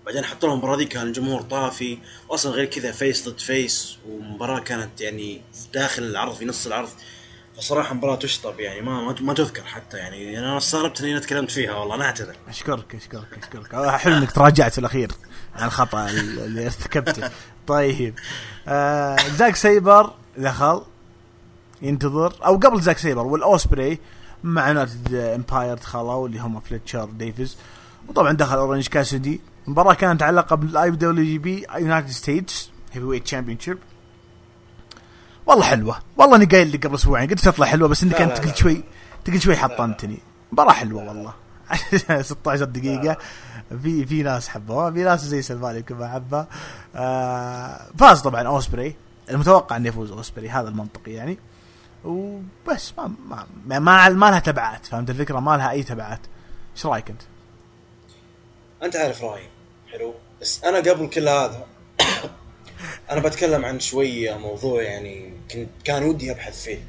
[0.05, 1.97] بعدين حطوا لهم المباراة دي كان الجمهور طافي
[2.29, 5.41] واصلا غير كذا face ضد face ومباراة كانت يعني
[5.73, 6.89] داخل العرض في نص العرض.
[7.57, 10.39] فصراحة مباراة تشطب يعني ما ما تذكر حتى يعني.
[10.39, 12.35] أنا استغربت إني تكلمت فيها والله أنا أعتذر.
[12.47, 13.75] أشكرك أشكرك أشكرك.
[13.89, 15.11] حلو إنك تراجعت في الأخير
[15.55, 17.29] عن الخطأ اللي ارتكبته.
[17.67, 18.15] طيب.
[18.67, 20.81] آه زاك سيبر دخل
[21.81, 22.33] ينتظر.
[22.45, 23.99] أو قبل زاك سيبر والأوسبري
[24.43, 27.57] مع United Empire دخلوا اللي هم فليتشر ديفيز.
[28.07, 33.05] وطبعا دخل أورنج كاسدي المباراة كانت على لقب الاي دبليو جي بي يونايتد ستيتس هيفي
[33.05, 33.78] ويت تشامبيون شيب
[35.45, 35.99] والله حلوة.
[36.18, 38.84] والله إني قايل لك قبل أسبوعين قلت تطلع حلوة بس إنك أنت قلت شوي
[39.26, 40.18] تقول شوي حطمتني
[40.51, 41.34] مباراة حلوة والله.
[42.22, 43.18] 16 دقيقة.
[43.82, 44.91] في في ناس حبوها.
[44.91, 46.47] في ناس زي سلمان يمكن ما حبها
[46.95, 48.95] آه فاز طبعا اوسبري
[49.30, 51.38] المتوقع إنه يفوز اوسبري هذا المنطقي يعني.
[52.05, 56.20] وبس ما ما ما, ما لها تبعات فهمت الفكرة؟ ما لها أي تبعات.
[56.76, 57.22] إيش رأيك أنت؟
[58.84, 59.47] أنت عارف رأيي.
[59.93, 60.13] حلو.
[60.41, 61.65] بس أنا قبل كل هذا
[63.11, 66.79] أنا بتكلم عن شوية موضوع يعني كنت كان ودي أبحث فيه.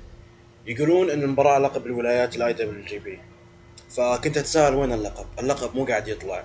[0.67, 3.19] يقولون إن المباراة لقب الولايات ال IWGP.
[3.97, 6.45] فكنت أتساءل وين اللقب؟ اللقب مو قاعد يطلع.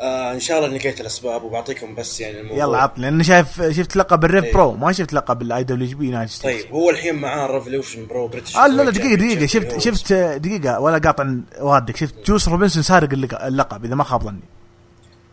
[0.00, 2.64] آه إن شاء الله لقيت الأسباب وبعطيكم بس يعني الموضوع.
[2.64, 4.54] يلا عطني لأن شايف شفت لقب ال Rev طيب.
[4.54, 8.56] Pro ما شفت لقب ال IWGP United States طيب هو الحين معاه Revolution Pro British
[8.56, 13.08] آه لا لا دقيقة دقيقة شفت شفت دقيقة ولا قاطع وادك شفت جوس روبنسون سارق
[13.12, 14.57] اللقب إذا ما خاب ظني.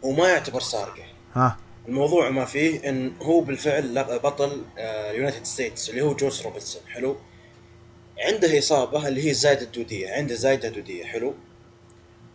[0.05, 1.03] وما يعتبر سارقة.
[1.33, 1.57] ها.
[1.87, 4.61] الموضوع ما فيه إن هو بالفعل بطل
[5.13, 7.17] United States اللي هو جوس روبنسون حلو؟
[8.19, 11.05] عنده إصابة اللي هي زايده الدودية عنده زايدة دودية.
[11.05, 11.33] حلو؟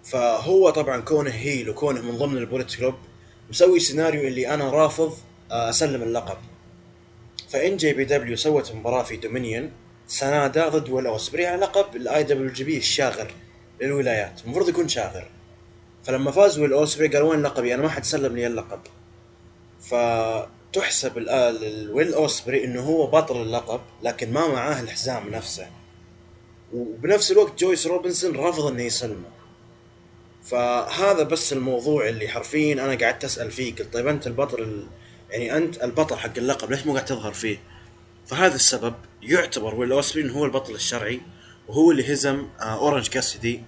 [0.05, 2.95] فهو طبعا كونه heel وكونه من ضمن ال Bullet Club
[3.51, 5.17] مسوي سيناريو اللي أنا رافض
[5.51, 6.39] آه، أسلم اللقب.
[7.49, 9.71] فإن JPW سوت مباراة في Dominion
[10.07, 13.35] سنادا ضد ويل أوسبري على لقب ال IWGP الشاغر
[13.81, 14.41] للولايات.
[14.45, 15.29] المفروض يكون شاغر.
[16.05, 18.81] فلما فاز ويل اوسبري قال وين لقبي أنا ما حد سلم لي اللقب.
[19.81, 25.67] فتحسب الان لويل أوسبري إنه هو بطل اللقب لكن ما معاه الحزام نفسه.
[26.75, 29.29] وبنفس الوقت جويس روبنسون رفض إنه يسلمه.
[30.45, 34.87] فهذا بس الموضوع اللي حرفيا أنا قعدت أسأل فيه قلت طيب أنت البطل ال...
[35.31, 37.59] يعني أنت البطل حق اللقب ليش مو قاعد تظهر فيه؟
[38.27, 41.21] فهذا السبب يعتبر ويل اوسبري هو البطل الشرعي
[41.69, 43.63] وهو اللي هزم آه أورنج كاسدي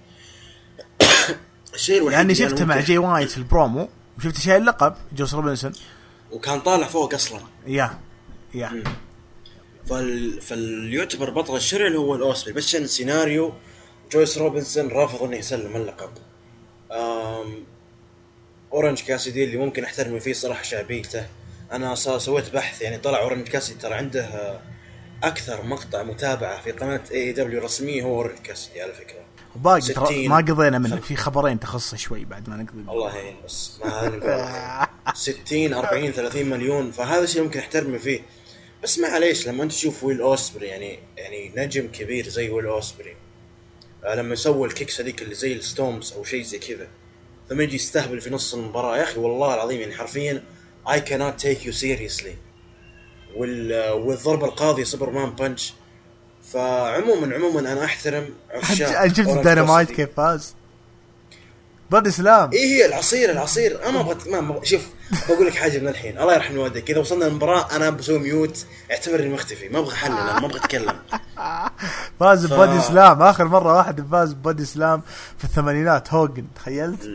[1.75, 5.71] الشيء الوحيد يعني شفته مع جي وايت في البرومو وشفت شايل اللقب جوس روبنسون.
[6.31, 7.39] وكان طالع فوق أصلا.
[7.67, 7.99] يا
[8.53, 8.83] يا.
[9.89, 10.41] فال...
[10.41, 13.53] فاليعتبر بطل الشرعي اللي هو الاوسبري بس عشان السيناريو؟
[14.11, 16.11] جويس روبنسون رافض إنه يسلم اللقب.
[16.91, 17.63] أم...
[18.73, 21.27] أورنج كاسدي اللي ممكن احترم فيه صراحة شعبيته.
[21.71, 24.59] أنا سويت بحث يعني طلع أورنج كاسدي ترى عنده
[25.23, 29.23] أكثر مقطع متابعة في قناة AEW رسمية هو كاسدي على فكره
[29.55, 32.91] وباقي ما قضينا منه في خبرين تخص شوي بعد ما نقضي.
[32.91, 38.21] الله يعين بس ما هذا 60 40 30 مليون فهذا الشيء ممكن احترمه فيه.
[38.83, 43.15] بس معليش لما أنت تشوف ويل أوسبري يعني يعني نجم كبير زي ويل أوسبري
[44.05, 46.87] آه لما يسوي ال kicks هذيك اللي زي ال stomps أو شيء زي كذا
[47.49, 50.43] ثم يجي يستهبل في نص المباراة يا أخي والله العظيم يعني حرفيا
[50.87, 51.83] I cannot take you seriously.
[51.83, 52.35] وال
[53.35, 55.73] والضربه القاضيه Superman punch.
[56.53, 60.55] فعموما عموما أنا أحترم عشاق شفت الدينامايت كيف فاز؟
[61.91, 62.51] body slam.
[62.53, 63.89] اي هي العصير العصير.
[63.89, 64.81] أنا أبغى ما, شوف
[65.29, 66.17] بقول لك حاجة من الحين.
[66.19, 68.65] الله يرحم والديك اذا وصلنا المباراه أنا بسوي mute.
[68.91, 69.69] اعتبرني مختفي.
[69.69, 70.99] ما أبغى حلل أنا ما أبغى أتكلم.
[72.19, 72.53] فاز ف...
[72.53, 75.01] body slam آخر مرة واحد فاز body slam
[75.37, 76.13] في الثمانينات.
[76.13, 77.09] هوجن تخيلت؟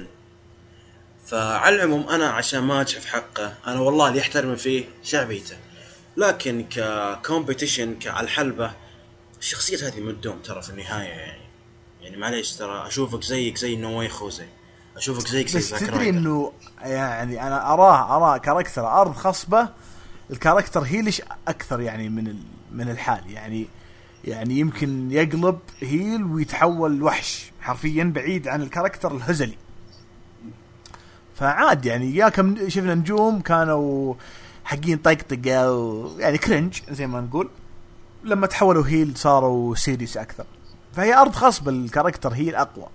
[1.26, 5.56] فعلى العموم أنا عشان ما أجحف حقه أنا والله اللي يحترم فيه شعبيته.
[6.18, 8.72] لكن ك competition الحلبة
[9.38, 11.42] الشخصيات هذه ما تدوم ترى في النهاية يعني.
[12.02, 14.46] يعني معليش ترى أشوفك زيك زي نواي خوزي
[14.96, 19.68] أشوفك زيك زي بس تدري إنه يعني أنا أراه أراه character أرض خصبة
[20.30, 22.36] ال character heel أكثر يعني من
[22.72, 23.30] من الحال.
[23.30, 23.66] يعني
[24.24, 29.56] يعني يمكن يقلب heel ويتحول وحش حرفيا بعيد عن ال character الهزلي.
[31.34, 34.14] فعاد يعني يا كم شفنا نجوم كانوا
[34.68, 37.48] حقين طقطقه يعني cringe زي ما نقول.
[38.24, 40.44] لما تحولوا heel صاروا serious أكثر.
[40.92, 42.86] فهي أرض خصب ال character heel أقوى.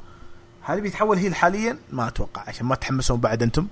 [0.62, 3.68] هل بيتحول heel حاليا؟ ما أتوقع عشان ما تحمسون بعد أنتم.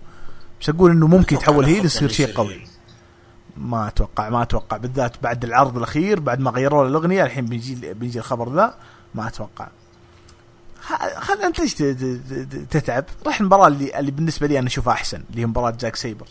[0.62, 2.62] بس أقول إنه ممكن يتحول heel يصير شيء قوي.
[3.58, 4.78] ما أتوقع ما أتوقع.
[4.78, 8.76] بالذات بعد العرض الأخير بعد ما غيروا الأغنية الحين بيجي بيجي الخبر ذا.
[9.16, 9.68] ما أتوقع.
[11.18, 11.74] خل أنت ليش
[12.70, 16.28] تتعب؟ روح المباراة اللي اللي بالنسبة لي أنا أشوفها أحسن اللي هي مباراة زاك سيبر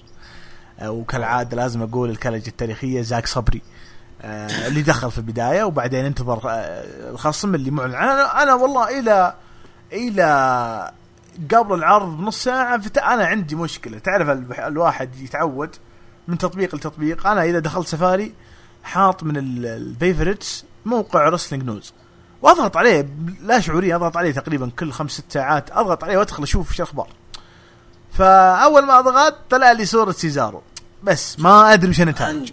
[0.85, 3.63] وكالعادة لازم أقول الكلجه التاريخية زاك صبري.
[4.23, 7.95] آه، اللي دخل في البداية وبعدين انتظر آه، الخصم اللي معلن.
[7.95, 9.35] أنا أنا والله إلى
[9.93, 10.93] إلى
[11.55, 13.99] قبل العرض بنص ساعة أنا عندي مشكلة.
[13.99, 14.29] تعرف
[14.59, 15.77] الواحد يتعود
[16.29, 17.27] من تطبيق لتطبيق.
[17.27, 18.35] أنا إذا دخلت سفاري
[18.83, 21.93] حاط من ال favorites موقع wrestling news
[22.43, 23.09] وأضغط عليه
[23.43, 25.71] لا شعوريا أضغط عليه تقريبا كل خمس ست ساعات.
[25.71, 27.09] أضغط عليه وأدخل أشوف إيش الاخبار
[28.13, 30.63] فأول ما ضغطت طلع لي صورة سيزارو.
[31.03, 32.51] بس ما أدري وش النتائج أنت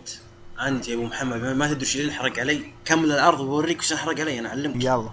[0.68, 2.74] أنت يا أبو محمد ما تدري إيش انحرق علي.
[2.86, 4.84] كمل العرض وبوريك وش انحرق علي أنا أعلمك.
[4.84, 5.10] يلا.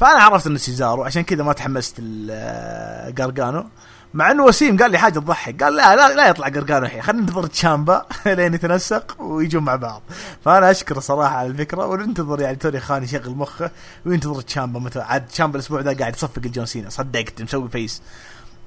[0.00, 3.66] فأنا عرفت إنه سيزارو عشان كذا ما تحمست الجارجانو
[4.14, 5.62] مع إنه وسيم قال لي حاجة تضحك.
[5.62, 7.02] قال لا لا, لا يطلع قرقانو الحين.
[7.02, 10.02] خلينا ننتظر تشامبا لين يتنسق ويجون مع بعض.
[10.44, 13.70] فأنا اشكر صراحة على الفكرة وننتظر يعني توني خان يشغل مخه
[14.06, 16.90] وينتظر تشامبا متى عاد تشامبا الأسبوع ذا قاعد يصفق الجون سينا.
[16.90, 18.02] صدقت مسوي face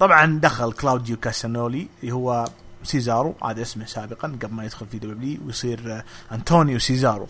[0.00, 2.44] طبعا دخل كلاوديو كاسانولي اللي هو
[2.84, 7.26] سيزارو هذا اسمه سابقا قبل ما يدخل في W ويصير أنطونيو سيزارو.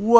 [0.00, 0.18] و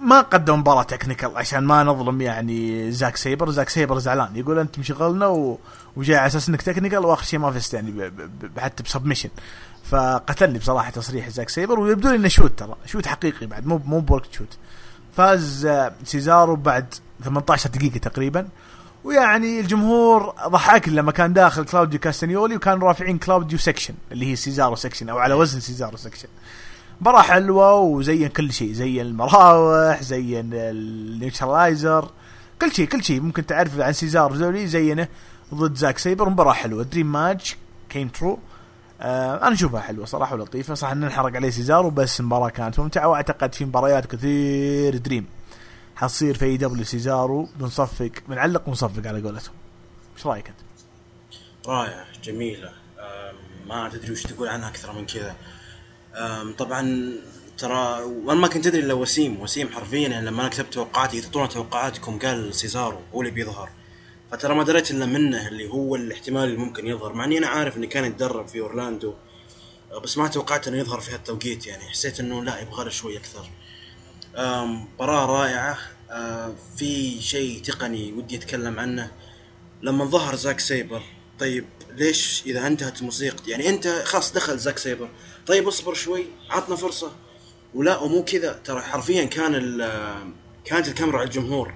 [0.00, 3.50] ما قدم مباراة technical عشان ما نظلم يعني زاك سيبر.
[3.50, 5.58] زاك سيبر زعلان يقول أنت مشغلنا و...
[5.96, 8.00] وجاي على أساس إنك technical وآخر شيء ما فزت يعني ب...
[8.54, 8.58] ب...
[8.58, 9.28] حتى ب submission.
[9.84, 12.76] فقتلني بصراحة تصريح زاك سيبر ويبدو لي إنه shoot ترى.
[12.86, 14.58] shoot حقيقي بعد مو مو ب worked shoot
[15.16, 15.68] فاز
[16.04, 16.94] سيزارو بعد
[17.24, 18.48] 18 دقيقة تقريبا.
[19.06, 24.74] ويعني الجمهور ضحك لما كان داخل كلاوديو كاستانيولي وكانوا رافعين كلاوديو section اللي هي سيزارو
[24.74, 26.28] section أو على وزن سيزارو section
[27.00, 32.10] مباراة حلوة وزين كل شيء زين المراوح زين ال neutralizer
[32.60, 33.20] كل شيء كل شيء.
[33.20, 35.08] ممكن تعرف عن سيزار زولي زينه
[35.54, 36.82] ضد زاك سيبر مباراة حلوة.
[36.82, 37.56] dream match
[37.88, 38.38] came true
[39.00, 40.74] آه أنا أشوفها حلوة صراحة ولطيفة.
[40.74, 45.26] صح إن نحرق عليه سيزارو بس المباراه كانت ممتعة وأعتقد في مباريات كثير dream
[45.96, 49.54] حتصير في AEW سيزارو بنصفق بنعلق ونصفق على قولتهم.
[50.16, 50.58] إيش رأيك أنت؟
[51.66, 52.72] رائع جميله
[53.66, 55.36] ما تدري وش تقول عنها أكثر من كذا.
[56.58, 57.12] طبعا
[57.58, 59.40] ترى وأنا ما كنت أدري إلا وسيم.
[59.40, 63.70] وسيم حرفيا يعني لما أنا كتبت توقعاتي تطلعون توقعاتكم قال سيزارو هو اللي بيظهر.
[64.32, 67.76] فترى ما دريت إلا منه اللي هو الاحتمال اللي ممكن يظهر مع إني أنا عارف
[67.76, 69.14] انه كان يتدرب في أورلاندو
[70.02, 71.84] بس ما توقعت إنه يظهر في هالتوقيت يعني.
[71.84, 73.50] حسيت إنه لا يبغى له شوي أكثر.
[74.38, 75.78] مباراة رائعة.
[76.10, 79.10] أه، في شيء تقني ودي أتكلم عنه.
[79.82, 81.02] لما ظهر زاك سيبر
[81.38, 85.08] طيب ليش إذا انتهت الموسيقى؟ يعني أنت خلاص دخل زاك سيبر.
[85.46, 87.12] طيب اصبر شوي عطنا فرصة.
[87.74, 89.52] ولا ومو كذا ترى حرفيا كان
[90.64, 91.74] كانت الكاميرا على الجمهور.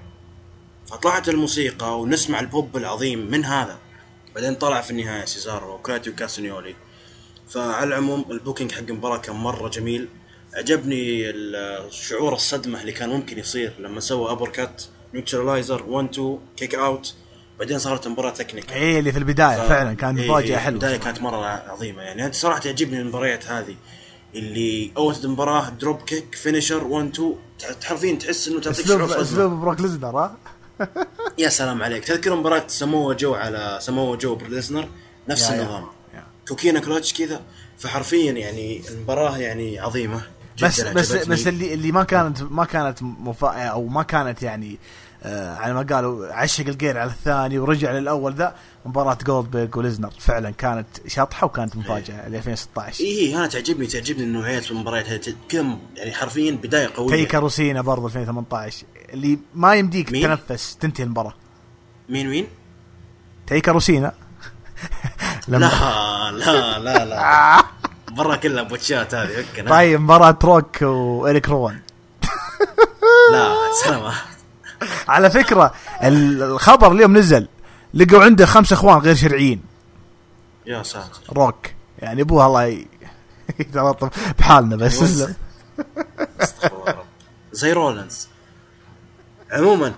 [0.87, 3.79] فطلعت الموسيقى ونسمع البوب العظيم من هذا.
[4.35, 6.75] بعدين طلع في النهاية سيزارو وكلاوديو كاستانيولي.
[7.49, 10.07] فعلى العموم ال booking حق المباراه كان مرة جميل.
[10.53, 11.33] عجبني
[11.91, 14.83] شعور الصدمة اللي كان ممكن يصير لما سوى uppercut
[15.13, 17.13] neutralizer 1 2 kick out
[17.59, 20.73] بعدين صارت مباراة technical إيه اللي في البداية ف- فعلا كانت إيه مفاجأة إيه حلوة
[20.75, 22.01] البداية كانت مرة عظيمة.
[22.01, 23.75] يعني أنت صراحة تعجبني المباريات هذه
[24.35, 29.81] اللي اول مباراه dropkick finisher 1 2 تح- حرفيا تحس إنه تعطيك شعور أسلوب بروك
[29.81, 30.37] ليزنر ها؟
[31.37, 32.03] يا سلام عليك.
[32.05, 34.87] تذكر مباراة سموه جو على سموه جو برليزنر؟
[35.29, 35.61] نفس يا- يا.
[35.61, 35.87] النظام.
[36.13, 36.23] يا.
[36.47, 37.41] Coquina clutch كذا.
[37.79, 40.21] فحرفيا يعني المباراة يعني عظيمة.
[40.61, 41.11] بس بس.
[41.11, 44.77] بس اللي اللي ما كانت ما كانت مفا أو ما كانت يعني
[45.23, 48.55] آه على ما قالوا عشق الجير على الثاني ورجع للأول ذا
[48.85, 54.25] مباراة جولدبرغ وليزنر فعلا كانت شاطحة وكانت مفاجأة ل 2016 اي اي أنا تعجبني تعجبني
[54.25, 60.09] نوعيه المباريات هذه كم يعني حرفيا بداية قوية تيكر وسينا برضه 2018 اللي ما يمديك؟
[60.09, 61.33] تتنفس تنتهي المباراة
[62.09, 62.47] مين مين؟
[63.47, 64.13] تيكا روسينا
[65.47, 65.57] لا
[66.31, 67.63] لا لا لا
[68.15, 71.79] برا كلها بوتشات هذه فكنا طيب مباراة روك وإريك روان.
[73.31, 74.13] لا سلامة
[75.07, 75.73] على فكرة
[76.03, 77.47] ال- الخبر اليوم نزل
[77.93, 79.63] لقوا عنده خمس إخوان غير شرعيين.
[80.65, 81.19] يا ساتر.
[81.33, 81.67] روك.
[81.99, 82.85] يعني ابوها الله
[83.59, 85.01] يتلطف بحالنا بس.
[86.41, 87.03] استغفر.
[87.51, 88.27] زي رولنز
[89.51, 89.93] عموما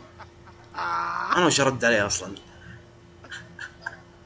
[1.35, 2.35] أنا وش ارد عليه أصلا.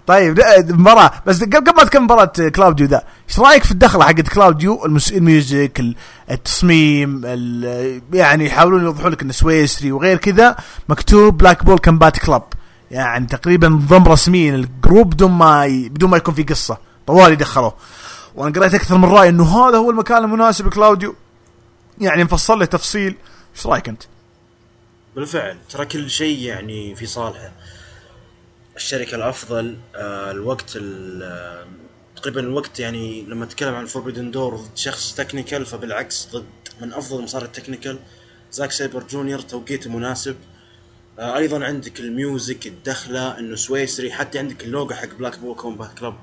[0.07, 0.39] طيب
[0.69, 1.11] مباراة.
[1.25, 4.85] بس قبل ما تكمل مباراة كلاوديو ذا إيش رأيك في الدخلة حقت كلاوديو.
[5.11, 5.95] ال music ال-
[6.31, 8.01] التصميم ال...
[8.13, 10.55] يعني يحاولون يوضحوا لك إنه سويسري وغير كذا
[10.89, 12.43] مكتوب Blackpool Combat Club
[12.91, 15.89] يعني تقريبا نظام رسمي لل group بدون ما ي...
[15.89, 16.77] بدون ما يكون في قصة.
[17.07, 17.73] طوالي دخلوه
[18.35, 21.15] وأنا قريت أكثر من رأي إنه هذا هو المكان المناسب لكلاوديو.
[22.01, 23.15] يعني مفصل له تفصيل.
[23.55, 24.03] إيش رأيك أنت؟
[25.15, 25.57] بالفعل.
[25.69, 27.51] ترى كل شيء يعني في صالحه.
[28.77, 31.67] الشركة الأفضل آه الوقت ال- آه،
[32.15, 36.45] تقريبا الوقت يعني لما تتكلم عن Forbidden Door ضد شخص technical فبالعكس ضد
[36.81, 37.99] من أفضل مصارعي ال technical
[38.51, 40.35] زاك سايبر جونيور توقيته مناسب.
[41.19, 46.15] آه أيضا عندك ال music الدخلة إنه سويسري حتى عندك اللوجو حق Blackpool Combat Club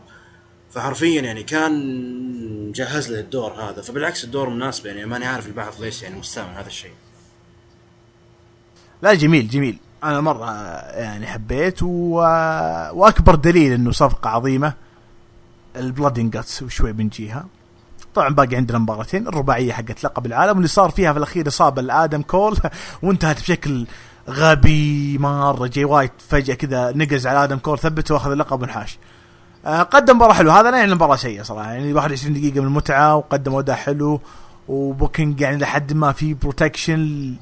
[0.70, 3.82] فحرفيا يعني كان جهز له الدور هذا.
[3.82, 6.92] فبالعكس الدور مناسب يعني ماني عارف البعض ليش يعني مستعمل هذا الشيء.
[9.02, 9.78] لا جميل جميل.
[10.04, 10.50] أنا مرة
[10.90, 12.14] يعني حبيت و...
[12.92, 14.72] وأكبر دليل إنه صفقة عظيمة
[15.76, 17.44] ال Blood and Guts وشوي بنجيها
[18.14, 22.22] طبعا باقي عندنا مباراتين الرباعية حقت لقب العالم واللي صار فيها في الأخير إصابة لآدم
[22.22, 22.58] كول.
[23.02, 23.86] وانتهت بشكل
[24.28, 28.98] غبي مرة جاي وايت فجأة كذا نقز على آدم كول ثبته وأخذ اللقب ونحاش
[29.66, 33.16] آه، قدم مباراة حلوة هذا لا يعني مباراه سيئة صراحة يعني 21 دقيقة من المتعة
[33.16, 34.20] وقدم أداء حلو
[34.68, 37.34] و booking يعني لحد ما في protection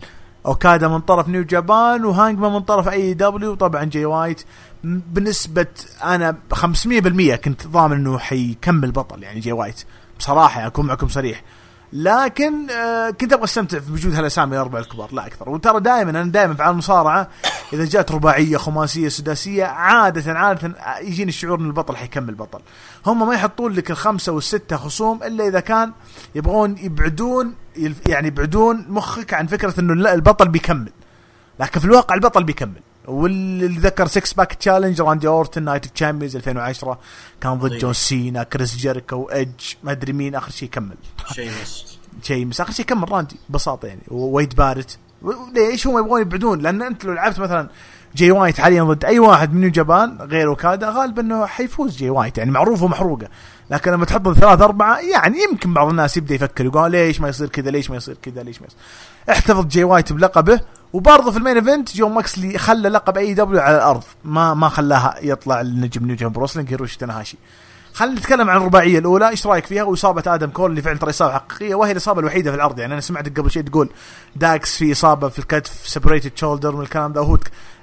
[0.46, 3.52] اوكادا من طرف New Japan وهانجمان من طرف AEW.
[3.52, 4.44] وطبعا جاي وايت.
[4.84, 5.66] بنسبة
[6.04, 9.84] أنا 500% كنت ضامن إنه حيكمل بطل يعني جاي وايت.
[10.18, 11.42] بصراحة يعني أكون معكم صريح.
[11.92, 15.48] لكن آه كنت أبغى أستمتع بوجود هالأسامي الأربعة الكبار لا أكثر.
[15.48, 17.28] وترى دائما أنا دائما في عالم المصارعة
[17.72, 22.60] إذا جات رباعية خماسية سداسية عادة عادة يجيني الشعور إن البطل حيكمل بطل.
[23.06, 25.92] هم ما يحطون لك الخمسة والستة خصوم إلا إذا كان
[26.34, 27.54] يبغون يبعدون
[28.08, 30.92] يعني يبعدون مخك عن فكرة إنه البطل بيكمل.
[31.60, 32.80] لكن في الواقع البطل بيكمل.
[33.08, 36.98] واللي ذكر 6 pack challenge راندي أورتن Night of Champions 2010
[37.40, 37.78] كان ضد طيب.
[37.78, 40.96] جون سينا كريس جيريكو ايدج ما أدري مين آخر شيء كمل.
[41.34, 44.02] شيء مس شيء آخر شيء كمل راندي ببساطة يعني.
[44.08, 44.98] وويد بارت
[45.54, 47.68] ليش هم يبغون يبعدون؟ لأن أنت لو لعبت مثلا
[48.16, 52.10] جاي وايت حاليا ضد أي واحد من نيو جابان غير اوكادا غالبا إنه حيفوز جاي
[52.10, 52.38] وايت.
[52.38, 53.28] يعني معروفه ومحروقة.
[53.70, 57.28] لكن لما تحط ضد ثلاث أربعة يعني يمكن بعض الناس يبدأ يفكر يقول ليش ما
[57.28, 58.78] يصير كذا ليش ما يصير كذا ليش ما يصير.
[59.30, 60.60] احتفظ جاي وايت بلقبه
[60.92, 64.02] وبرضه في ال main event جون ماكسلي خلى لقب AEW على الأرض.
[64.24, 67.38] ما ما خلاها يطلع النجم New Japan Pro-Wrestling هيروشي تاناهاشي.
[67.94, 71.34] خلينا نتكلم عن الرباعية الأولى إيش رأيك فيها؟ وإصابة آدم كول اللي فعلا ترى إصابة
[71.34, 73.88] حقيقية وهي الإصابة الوحيدة في العرض يعني أنا سمعتك قبل شيء تقول
[74.36, 77.38] داكس في إصابة في الكتف separated shoulder من الكلام ده وهو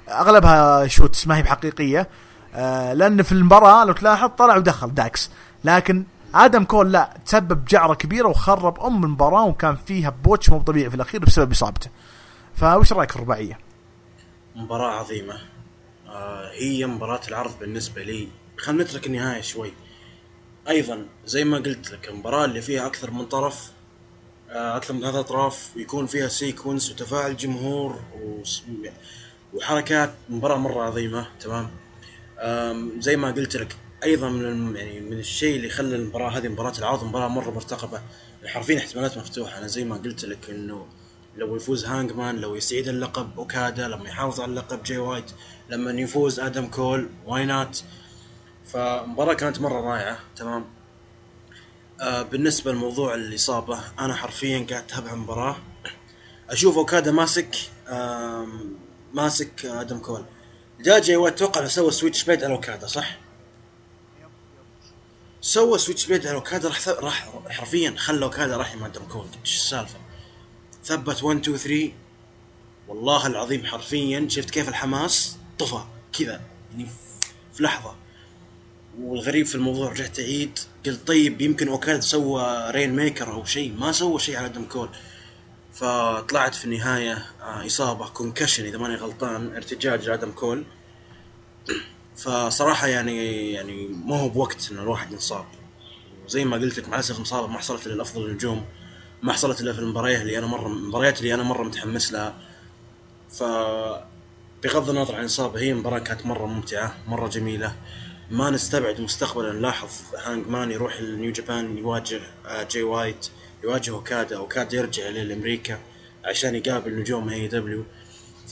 [0.08, 2.08] أغلبها shoots ما هي بحقيقية.
[2.54, 5.30] آه لأن في المباراة لو تلاحظ طلع ودخل داكس.
[5.64, 6.04] لكن
[6.34, 10.96] آدم كول لا تسبب جعرة كبيرة وخرب أم المباراه وكان فيها botch مو طبيعي في
[10.96, 11.90] الأخير بسبب إصابته.
[12.54, 13.58] فوش رأيك في الرباعية؟
[14.56, 15.38] مباراة عظيمة.
[16.08, 18.28] آه هي مباراة العرض بالنسبة لي.
[18.56, 19.72] خلينا نترك النهاية شوي.
[20.68, 23.70] أيضا زي ما قلت لك المباراة اللي فيها أكثر من طرف
[24.50, 28.00] آه أكثر من هذا أطراف ويكون فيها sequence وتفاعل جمهور
[29.54, 30.14] وحركات.
[30.28, 31.70] مباراة مرة عظيمة تمام؟
[32.98, 37.04] زي ما قلت لك أيضا من يعني من الشيء اللي خلى المباراة هذه مباراه العرض
[37.04, 38.02] مباراة مرة مرتقبة.
[38.46, 39.58] حرفيا احتمالات مفتوحة.
[39.58, 40.86] أنا زي ما قلت لك إنه
[41.36, 45.30] لو يفوز هانجمان لو يستعيد اللقب أوكادا لما يحافظ على اللقب جاي وايت.
[45.68, 47.84] لما يفوز آدم كول why not
[48.66, 50.18] فمباراة كانت مرة رائعة.
[50.36, 50.64] تمام.
[52.00, 55.56] آه بالنسبة لموضوع الاصابه أنا حرفيا قاعد أتابع المباراة.
[56.50, 57.56] أشوف أوكادا ماسك
[57.88, 58.76] أم،
[59.14, 60.24] ماسك آدم كول.
[60.80, 63.18] جاء جاي وايت أتوقع سوى switchblade على أوكادا صح؟
[65.40, 69.98] سوى switchblade على اوكادا راح راح حرفيا خلى اوكادا راح مع آدم كول إيش السالفة؟
[70.84, 71.92] ثبت 1 2 3
[72.88, 75.84] والله العظيم حرفيا شفت كيف الحماس طفى
[76.18, 76.40] كذا
[76.70, 76.90] يعني
[77.54, 77.94] في لحظة.
[79.00, 80.58] والغريب في الموضوع رجعت أعيد.
[80.86, 83.72] قلت طيب يمكن اوكادا سوى Rainmaker أو شيء.
[83.72, 84.88] ما سوى شيء على آدم كول
[85.72, 90.64] فطلعت في النهاية آه، إصابة concussion إذا ماني غلطان ارتجاج آدم كول
[92.22, 95.44] فصراحة يعني يعني ما هو بوقت إن الواحد ينصاب.
[96.26, 98.64] وزي ما قلت لك مع الأسف مصابه ما حصلت الا لافضل النجوم
[99.22, 102.34] ما حصلت الا في المباريات اللي أنا مره المباريات اللي أنا مرة متحمس لها.
[103.30, 103.42] ف
[104.64, 107.74] بغض النظر عن الاصابه هي مباراة كانت مرة ممتعة مرة جميلة.
[108.30, 109.52] ما نستبعد مستقبلا.
[109.52, 113.28] نلاحظ هانج مان يروح النيو جابان يواجه آه، جاي وايت
[113.64, 114.36] يواجه أوكادا.
[114.36, 115.78] أوكادا يرجع لامريكا
[116.24, 117.84] عشان يقابل نجوم AEW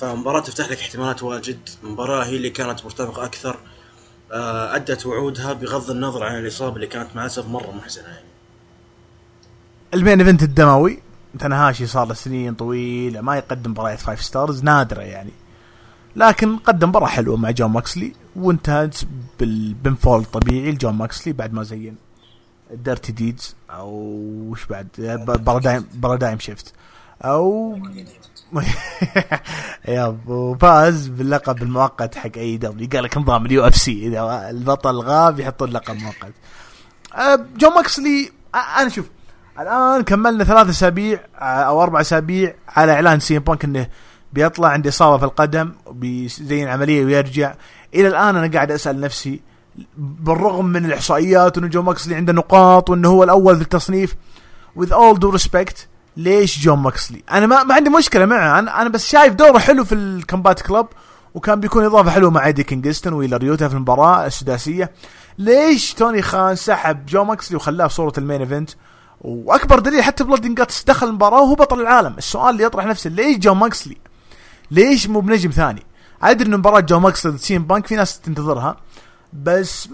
[0.00, 1.68] فمباراة تفتح لك احتمالات واجد.
[1.82, 3.56] مباراة هي اللي كانت مرتبطة أكثر.
[4.32, 8.28] آه، أدت وعودها بغض النظر عن الإصابة اللي كانت مع الأسف مرة محزنة يعني.
[9.94, 11.02] ال main event الدموي.
[11.38, 15.30] تاناهاشي صار له سنين طويلة ما يقدم مباريات five stars نادرة يعني.
[16.16, 18.96] لكن قدم مباراة حلوة مع جون ماكسلي وانتهت
[19.40, 21.96] بال pinfall الطبيعي لجون ماكسلي بعد ما زين
[22.70, 23.90] dirty deeds أو
[24.50, 24.86] وش بعد؟
[25.26, 26.72] paradigm paradigm shift
[27.22, 27.78] أو
[29.88, 34.06] يا وفاز باللقب المؤقت حق AEW قال لك نظام ال UFC.
[34.06, 36.32] إذا البطل غاب يحطون لقب مؤقت.
[37.14, 39.06] أه، جون ماكسلي أه، أنا شوف
[39.60, 43.88] الآن كملنا ثلاث أسابيع أه، أو أربع أسابيع على إعلان سي ام بانك إنه
[44.32, 47.54] بيطلع عنده إصابة في القدم بيسوي عملية ويرجع.
[47.94, 49.40] إلى الآن أنا قاعد أسأل نفسي
[49.98, 54.16] بالرغم من الإحصائيات إنه جون ماكسلي عنده نقاط وإنه هو الأول في التصنيف
[54.78, 55.86] with all due respect
[56.18, 58.58] ليش جون ماكسلي؟ أنا ما, ما عندي مشكلة معه.
[58.58, 60.86] أنا أنا بس شايف دوره حلو في ال combat club
[61.34, 64.92] وكان بيكون إضافة حلوة مع إيدي كينغستون ويلر يوتا في المباراة السداسية.
[65.38, 68.70] ليش توني خان سحب جون ماكسلي وخلاه في صورة ال main event؟
[69.20, 72.14] وأكبر دليل حتى blood and guts دخل المباراة وهو بطل العالم.
[72.18, 73.96] السؤال اللي يطرح نفسه ليش جون ماكسلي؟
[74.70, 75.86] ليش مو بنجم ثاني؟
[76.22, 78.76] أدري إن مباراة جون ماكسلي سي ام بانك في ناس تنتظرها
[79.32, 79.88] بس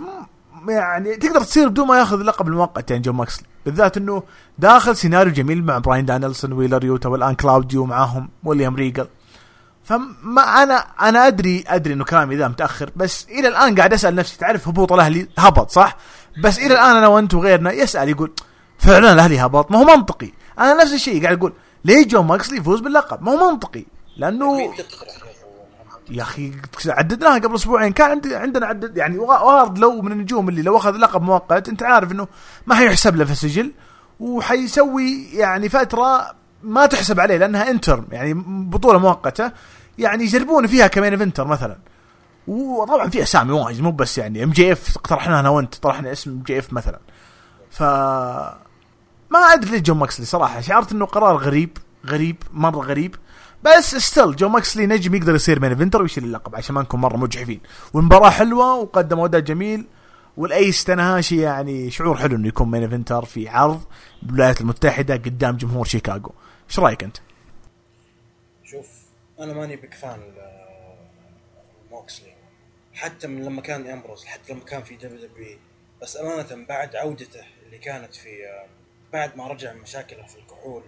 [0.69, 4.23] يعني تقدر تصير بدون ما ياخذ اللقب المؤقت يعني جون ماكسلي بالذات إنه
[4.59, 9.07] داخل سيناريو جميل مع براين دانيلسون ويلر يوتا والآن كلاوديو معاهم ويليام ريجل.
[9.85, 14.39] فما أنا أنا أدري أدري إنه كلامي ذا متأخر بس إلى الآن قاعد أسأل نفسي
[14.39, 15.97] تعرف هبوط الأهلي هبط صح؟
[16.43, 18.32] بس إلى الآن أنا وأنت وغيرنا يسأل يقول
[18.78, 20.32] فعلا الأهلي هبط؟ ما هو منطقي.
[20.59, 21.53] أنا نفس الشيء قاعد أقول
[21.85, 23.85] ليه جون ماكسلي يفوز باللقب؟ ما هو منطقي.
[24.16, 24.74] لأنه
[26.10, 26.52] يا أخي
[26.86, 27.93] عددناها قبل أسبوعين.
[27.93, 31.82] كان عندي عندنا عدد يعني وارد لو من النجوم اللي لو أخذ لقب مؤقت أنت
[31.82, 32.28] عارف إنه
[32.66, 33.72] ما حيحسب له في السجل
[34.20, 39.52] وحيسوي يعني فترة ما تحسب عليه لأنها interim يعني بطولة مؤقتة
[39.98, 41.78] يعني يجربون فيها ك main eventer مثلا.
[42.47, 47.01] وطبعا في أسامي واجد مو بس يعني MJF اقترحناها أنا وأنت طرحنا اسم MJF مثلا.
[47.70, 47.82] ف
[49.31, 53.16] ما أدري ليش جون ماكسلي صراحة شعرت إنه قرار غريب غريب مرة غريب.
[53.65, 57.16] بس still جون ماكسلي نجم يقدر يصير main eventer ويشيل اللقب عشان ما نكون مرة
[57.16, 57.61] مجحفين.
[57.95, 59.86] والمباراة حلوة وقدم اداء جميل.
[60.36, 63.82] وال ace تاناهاشي يعني شعور حلو إنه يكون main eventer في عرض
[64.23, 66.35] بالولايات المتحدة قدام جمهور شيكاغو.
[66.69, 67.16] إيش رأيك أنت؟
[68.65, 68.86] شوف
[69.41, 70.20] أنا ماني big fan
[71.91, 72.32] موكسلي
[72.95, 75.59] حتى من لما كان أمبروز حتى لما كان في WWE
[76.03, 78.28] بس أمانة بعد عودته اللي كانت في
[79.12, 80.82] بعد ما رجع من مشاكله في الكحول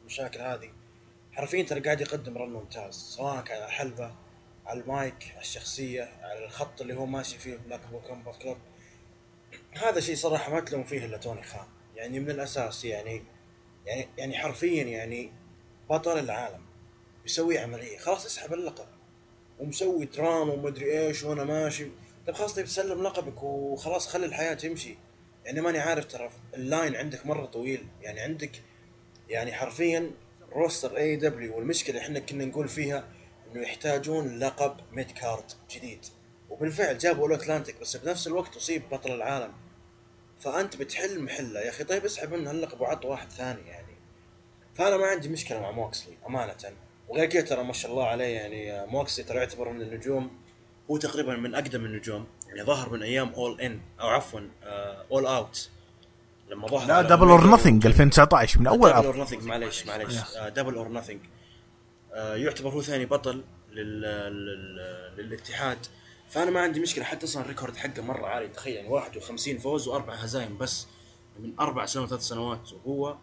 [0.00, 0.70] والمشاكل هذه
[1.38, 4.14] حرفيا ترى قاعد يقدم run ممتاز سواء كان على الحلبه
[4.66, 8.56] على المايك على الشخصية على الخط اللي هو ماشي فيه Blackpool Combat Club
[9.72, 11.66] هذا شيء صراحة ما تلوم فيه إلا توني خان
[11.96, 13.22] يعني من الأساس يعني
[13.86, 15.32] يعني يعني حرفيا يعني
[15.90, 16.62] بطل العالم
[17.22, 18.88] بيسوي عملية خلاص اسحب اللقب
[19.58, 21.86] ومسوي interim ومدري إيش وأنا ماشي.
[22.26, 24.96] طيب خلاص طيب تسلم لقبك وخلاص خلي الحياة تمشي.
[25.44, 28.62] يعني ماني عارف ترى ال line عندك مرة طويل يعني عندك
[29.28, 30.10] يعني حرفيا
[30.52, 33.08] roster AEW والمشكلة إحنا كنا نقول فيها
[33.46, 36.06] إنه يحتاجون لقب mid card جديد.
[36.50, 39.52] وبالفعل جابوا ال All-Atlantic بس بنفس الوقت أصيب بطل العالم.
[40.40, 41.60] فأنت بتحل محله.
[41.60, 43.94] يا أخي طيب اسحب منه اللقب وعط واحد ثاني يعني.
[44.74, 46.54] فأنا ما عندي مشكلة مع موكسلي أمانة.
[47.08, 50.40] وغير كذا ترى ما شاء الله عليه يعني موكسلي ترى يعتبر من النجوم.
[50.90, 52.26] هو تقريبا من أقدم النجوم.
[52.48, 54.40] يعني ظهر من أيام All In أو عفوا
[55.10, 55.70] All Out
[56.50, 60.14] لما ظهر لا Double or Nothing 2019 من أول Double or Nothing معليش معليش.
[60.56, 61.20] Double or Nothing
[62.16, 64.00] يعتبر هو ثاني بطل لل...
[64.00, 64.78] لل...
[65.18, 65.78] للاتحاد.
[66.30, 68.74] فأنا ما عندي مشكلة حتى أصلا ال record حقه مرة عالي تخيل.
[68.74, 70.86] يعني 51 فوز وأربع هزايم بس
[71.38, 73.16] من أربع سنوات ثلاث سنوات وهو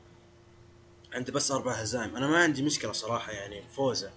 [1.14, 2.16] عنده بس أربع هزايم.
[2.16, 4.10] أنا ما عندي مشكلة صراحة يعني فوزه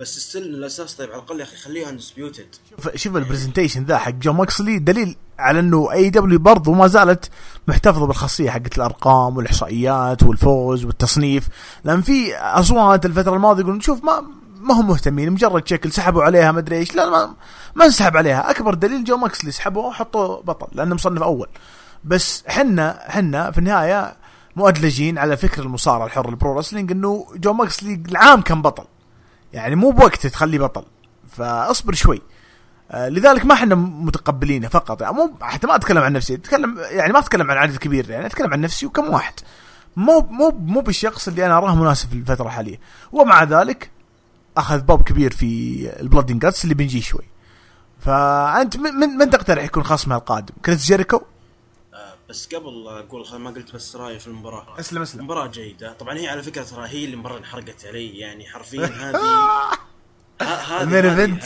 [0.00, 3.98] بس still الاساس طيب على الأقل يا أخي خليه undisputed شوف شوف ال presentation ذا
[3.98, 7.30] حق جون ماكسلي دليل على إنه AEW برضه ما زالت
[7.68, 11.48] محتفظة بالخاصية حقت الأرقام والإحصائيات والفوز والتصنيف.
[11.84, 14.24] لأن في أصوات الفترة الماضية يقولون شوف ما
[14.60, 16.94] ما هم مهتمين مجرد شكل سحبوا عليها ما أدري إيش.
[16.94, 17.34] لا ما,
[17.74, 18.50] ما انسحب عليها.
[18.50, 21.48] أكبر دليل جون ماكسلي سحبوه وحطوه بطل لأنه مصنف أول.
[22.04, 24.16] بس حنا حنا في النهاية
[24.56, 28.84] مؤدلجين على فكر المصارعه الحر ال pro wrestling إنه جون ماكسلي العام كان بطل.
[29.52, 30.84] يعني مو بوقت تخليه بطل.
[31.28, 32.22] فأصبر شوي.
[32.94, 35.02] لذلك ما إحنا متقبلينه فقط.
[35.02, 38.26] يعني مو حتى ما أتكلم عن نفسي اتكلم يعني ما أتكلم عن عدد كبير يعني
[38.26, 39.34] أتكلم عن نفسي وكم واحد.
[39.96, 42.80] مو مو مو بالشخص اللي أنا أراه مناسب في الفترة الحالية.
[43.12, 43.90] ومع ذلك
[44.56, 47.24] أخذ بوب كبير في ال Blood and Guts اللي بنجي شوي.
[48.00, 51.16] فأنت من من تقترح يكون خصمها القادم؟ كريس جيريكو؟
[51.94, 54.80] آه بس قبل أقول ما قلت بس رأيي في المباراة.
[54.80, 55.24] اسلم أسلم.
[55.24, 55.92] مباراة جيدة.
[55.92, 59.20] طبعا هي على فكرة ترى هي اللي مرة انحرقت علي يعني حرفيا هذه
[60.40, 61.38] هذه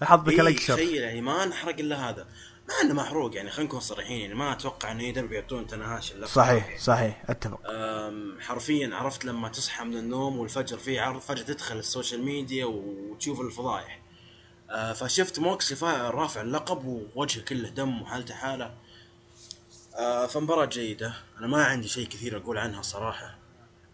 [0.00, 0.74] يعني- حظك إيه، الأكثر.
[0.74, 2.26] تخيل يعني ما انحرق إلا هذا.
[2.68, 6.78] مع إنه محروق يعني خلينا نكون صريحين يعني ما أتوقع إنه يقدروا يعطون تاناهاشي صحيح
[6.78, 7.60] صحيح أتفق.
[8.40, 13.40] حرفيا عرفت لما تصحى من النوم والفجر في عرض فجأة تدخل ال social media وتشوف
[13.40, 14.00] الفضايح
[14.70, 18.74] أه، فشفت موكسلي فا- رافع اللقب ووجهه كله دم وحالته حالة.
[19.98, 21.14] أه، فمباراة جيدة.
[21.38, 23.38] أنا ما عندي شيء كثير أقول عنها صراحة.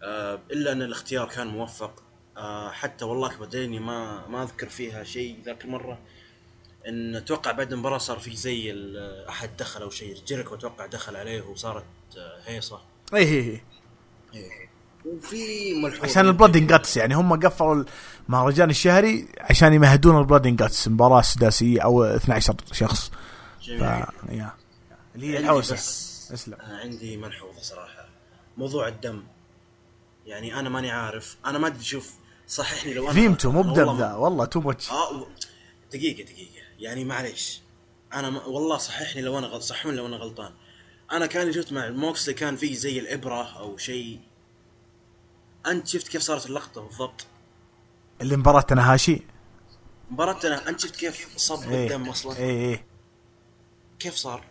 [0.03, 2.03] أه، إلا أن الاختيار كان موفق.
[2.37, 5.99] أه، حتى والله أكبر دليل ما ما أذكر فيها شيء ذاك المرة.
[6.89, 8.75] إن أتوقع بعد المباراة صار في زي
[9.29, 10.17] أحد دخل أو شيء.
[10.27, 11.85] جيريكو أتوقع دخل عليه وصارت
[12.19, 12.81] أه، هيصة.
[13.15, 13.61] إي هي
[14.33, 14.67] هي
[15.05, 16.05] وفي ملحوظ.
[16.05, 17.85] عشان ال Blood and Guts يعني هم قفلوا
[18.29, 23.11] المهرجان الشهري عشان يمهدون ال Blood and Guts مباراة سداسية أو 12 شخص.
[23.61, 23.83] ف جميل
[24.29, 24.53] يا.
[25.15, 25.75] اللي هي الحوسة.
[25.75, 26.55] اسلم.
[26.61, 28.09] آه، عندي ملحوظة صراحة.
[28.57, 29.23] موضوع الدم.
[30.27, 31.37] يعني أنا ماني عارف.
[31.47, 32.15] أنا ما أدري شوف
[32.49, 35.27] صححني لو أنا فاهمته مو والله ذا والله too much و-
[35.93, 36.51] دقيقة دقيقة.
[36.79, 37.61] يعني معليش.
[38.15, 40.53] أنا ما والله صححني لو أنا غلط صحوني لو أنا غلطان.
[41.13, 44.21] أنا كان شفت مع الموكسلي كان فيه زي الإبرة أو شيء.
[45.67, 47.27] أنت شفت كيف صارت اللقطة بالضبط؟
[48.21, 49.23] اللي مباراة تنهاشي
[50.11, 51.85] مباراتنا أنت شفت كيف صب إيه.
[51.87, 52.87] الدم أصلا إيه إيه.
[53.99, 54.45] كيف صار؟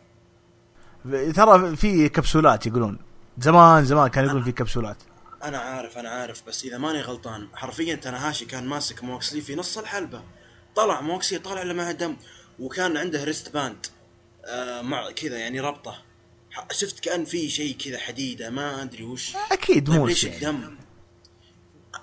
[1.36, 3.00] ترى في كبسولات يقولون.
[3.38, 4.98] زمان زمان كانوا يقولون في كبسولات.
[5.46, 9.78] أنا عارف أنا عارف بس إذا ماني غلطان حرفيا تنهاشي كان ماسك موكسلي في نص
[9.78, 10.22] الحلبة.
[10.76, 12.16] طلع موكسلي طالع له معه دم
[12.60, 13.86] وكان عنده wrist band
[14.46, 15.96] آه مع كذا يعني ربطة.
[16.72, 19.36] شفت كأن في شيء كذا حديدة ما أدري وش.
[19.52, 20.36] أكيد طيب مو ليش يعني.
[20.38, 20.76] الدم؟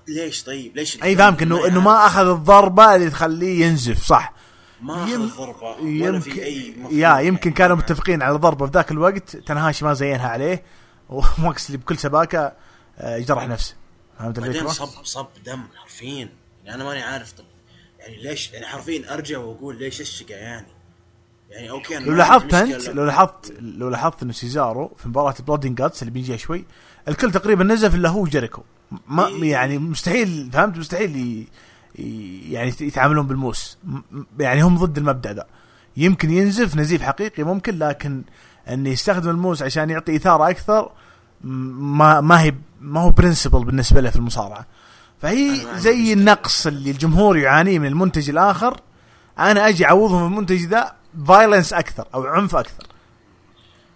[0.09, 4.33] ليش طيب؟ ليش أي فاهمك انه إنه ما أخذ الضربة اللي تخليه ينزف صح.
[4.81, 7.27] ما يم- اخذ ضربه ولا يمكن في اي يا يعني.
[7.27, 9.37] يمكن كانوا متفقين على ضربة في ذاك الوقت.
[9.37, 10.63] تاناهاشي ما زينها عليه
[11.09, 12.53] وماكسلي بكل سباكة
[12.99, 13.75] آه، جرح نفسه.
[14.19, 16.29] فهمت بعدين الفكرة؟ صب صب دم حرفيا.
[16.65, 17.45] يعني أنا ماني عارف طب
[17.99, 20.67] يعني ليش؟ يعني حرفيا أرجع وأقول ليش الشقا يعني؟
[21.51, 22.89] يعني okay لو لاحظت أنت.
[22.89, 26.65] لو لاحظت لو لاحظت انه سيزارو في مباراة Blood and Guts اللي بيجيها شوي
[27.09, 28.63] الكل تقريبا نزف الا هو جيريكو.
[29.09, 29.51] ما إيه.
[29.51, 31.47] يعني مستحيل فهمت؟ مستحيل
[32.51, 33.79] يعني يتعاملون بالموس.
[34.39, 35.47] يعني هم ضد المبدأ ذا
[35.97, 38.23] يمكن ينزف نزيف حقيقي ممكن لكن
[38.69, 40.93] انه يستخدم الموس عشان يعطي إثارة أكثر
[41.43, 44.67] ما ما هي ما هو principle بالنسبة له في المصارعة.
[45.23, 46.13] فهي زي.
[46.13, 48.81] النقص اللي الجمهور يعانيه من المنتج الآخر
[49.39, 50.97] أنا أجي أعوضهم المنتج ذا
[51.29, 52.87] violence أكثر أو عنف أكثر.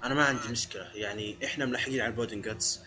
[0.04, 0.84] أنا ما عندي مشكلة.
[0.94, 2.80] يعني إحنا ملحقين على ال Blood and Guts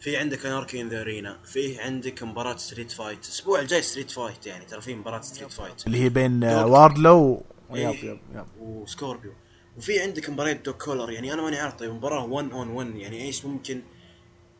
[0.00, 4.46] في عندك Anarchy in the Arena في عندك مباراة street fight الأسبوع الجاي street fight
[4.46, 6.44] يعني ترى في مباراة street fight اللي هي بين.
[6.44, 7.76] واردلو و...
[7.76, 8.18] إيه.
[8.60, 9.32] وسكوربيو
[9.76, 13.22] وفي عندك مباريات dog collar يعني أنا ماني عارف طيب مباراة 1 on 1 يعني
[13.22, 13.82] إيش ممكن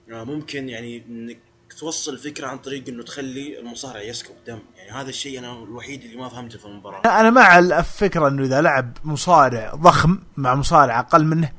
[0.09, 1.39] ممكن يعني إنك
[1.79, 6.17] توصل فكرة عن طريق إنه تخلي المصارع يسكب دم يعني هذا الشيء أنا الوحيد اللي
[6.17, 7.21] ما فهمته في المباراة.
[7.21, 11.53] أنا مع الفكرة إنه إذا لعب مصارع ضخم مع مصارع أقل منه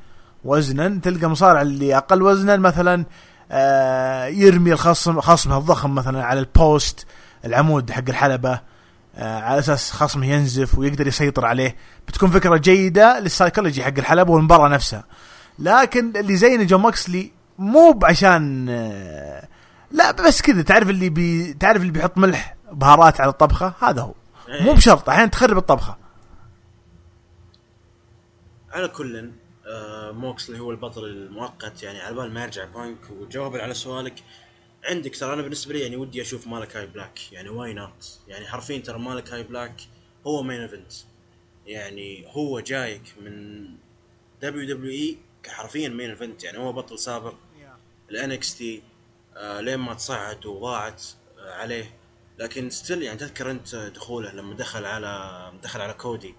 [0.44, 3.04] وزنا تلقى مصارع اللي أقل وزنا مثلا
[3.50, 7.06] آه، يرمي الخصم خصمه الضخم مثلا على ال post
[7.44, 8.60] العمود حق الحلبة
[9.16, 11.76] آه، على أساس خصمه ينزف ويقدر يسيطر عليه.
[12.08, 15.04] بتكون فكرة جيدة للسايكولوجي حق الحلبة والمباراة نفسها.
[15.58, 19.48] لكن اللي زي جون موكسلي مو عشان آه،
[19.90, 24.14] لا بس كذا تعرف اللي بي تعرف اللي بيحط ملح بهارات على الطبخة؟ هذا هو.
[24.60, 25.98] مو بشرط أحيانا تخرب الطبخة.
[28.70, 29.30] على كل
[29.66, 34.14] آه موكسلي هو البطل المؤقت يعني على بال ما يرجع بانك وجوابا على سؤالك
[34.84, 37.32] عندك ترى أنا بالنسبة لي يعني ودي أشوف مالاكاي بلاك.
[37.32, 39.80] يعني why not يعني حرفيا ترى مالاكاي بلاك
[40.26, 40.92] هو main event
[41.66, 43.66] يعني هو جايك من
[44.42, 45.18] WWE
[45.48, 47.34] حرفيا main event يعني هو بطل سابق.
[48.10, 48.82] ال NXT
[49.60, 51.02] لين ما تصعد وضاعت
[51.38, 51.96] آه عليه.
[52.38, 56.34] لكن still يعني تذكر انت دخوله لما دخل على دخل على كودي.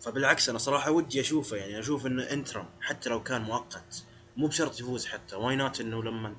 [0.00, 4.04] فبالعكس أنا صراحة ودي أشوفه يعني أشوف إنه interim حتى لو كان مؤقت.
[4.36, 5.36] مو بشرط يفوز حتى.
[5.36, 6.34] why not إنه لما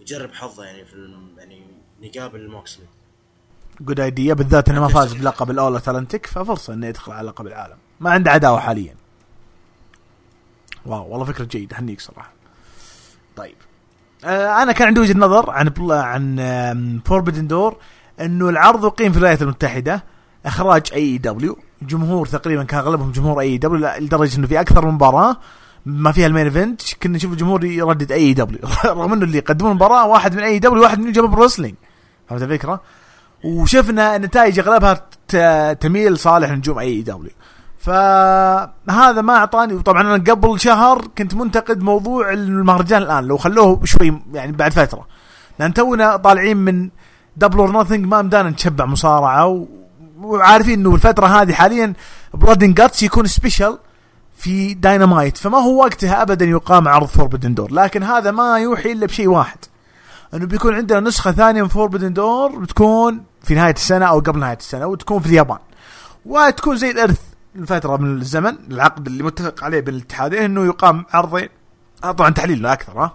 [0.00, 1.66] يجرب حظه يعني في يعني
[2.02, 2.86] يقابل موكسلي
[3.80, 7.78] good idea بالذات إنه ما فاز بلقب ال All-Atlantic ففرصة إنه يدخل على لقب العالم.
[8.00, 8.94] ما عنده عداوة حاليا.
[10.86, 12.32] wow والله فكرة جيدة هنيك صراحة.
[13.36, 13.56] طيب.
[13.56, 13.69] آه
[14.24, 15.70] أنا كان عندي وجهة نظر عن.
[15.90, 17.76] عن Forbidden Door
[18.20, 20.04] إنه العرض يقيم في الولايات المتحدة
[20.46, 25.36] إخراج AEW جمهور تقريبا كان أغلبهم جمهور AEW لدرجة إنه في أكثر من مباراة
[25.86, 30.06] ما فيها ال main event كنا نشوف الجمهور يردد AEW رغم إنه اللي يقدمون المباراة
[30.06, 31.74] واحد من AEW واحد من New Japan Wrestling
[32.28, 32.80] فهمت الفكرة؟
[33.44, 35.06] وشفنا النتائج أغلبها
[35.72, 37.30] تميل صالح نجوم AEW
[37.80, 39.74] فهذا ما أعطاني.
[39.74, 45.06] وطبعا أنا قبل شهر كنت منتقد موضوع المهرجان الآن لو خلوه شوي يعني بعد فترة.
[45.58, 46.90] لأن تونا طالعين من
[47.36, 49.66] Double or Nothing ما مدانا نتشبع مصارعة.
[50.20, 51.92] وعارفين إنه الفترة هذه حاليا
[52.34, 53.78] Blood and Guts يكون special
[54.36, 59.06] في داينامايت فما هو وقتها ابدا يقام عرض Forbidden Door لكن هذا ما يوحي إلا
[59.06, 59.58] بشيء واحد.
[60.34, 64.56] إنه بيكون عندنا نسخة ثانية من Forbidden Door بتكون في نهاية السنة أو قبل نهاية
[64.56, 65.58] السنة وتكون في اليابان.
[66.26, 67.20] وتكون زي الارث
[67.54, 71.48] لفتره من الزمن العقد اللي متفق عليه بين الاتحادين إنه يقام عرضين.
[72.04, 73.12] آه طبعا تحليل لا أكثر ها.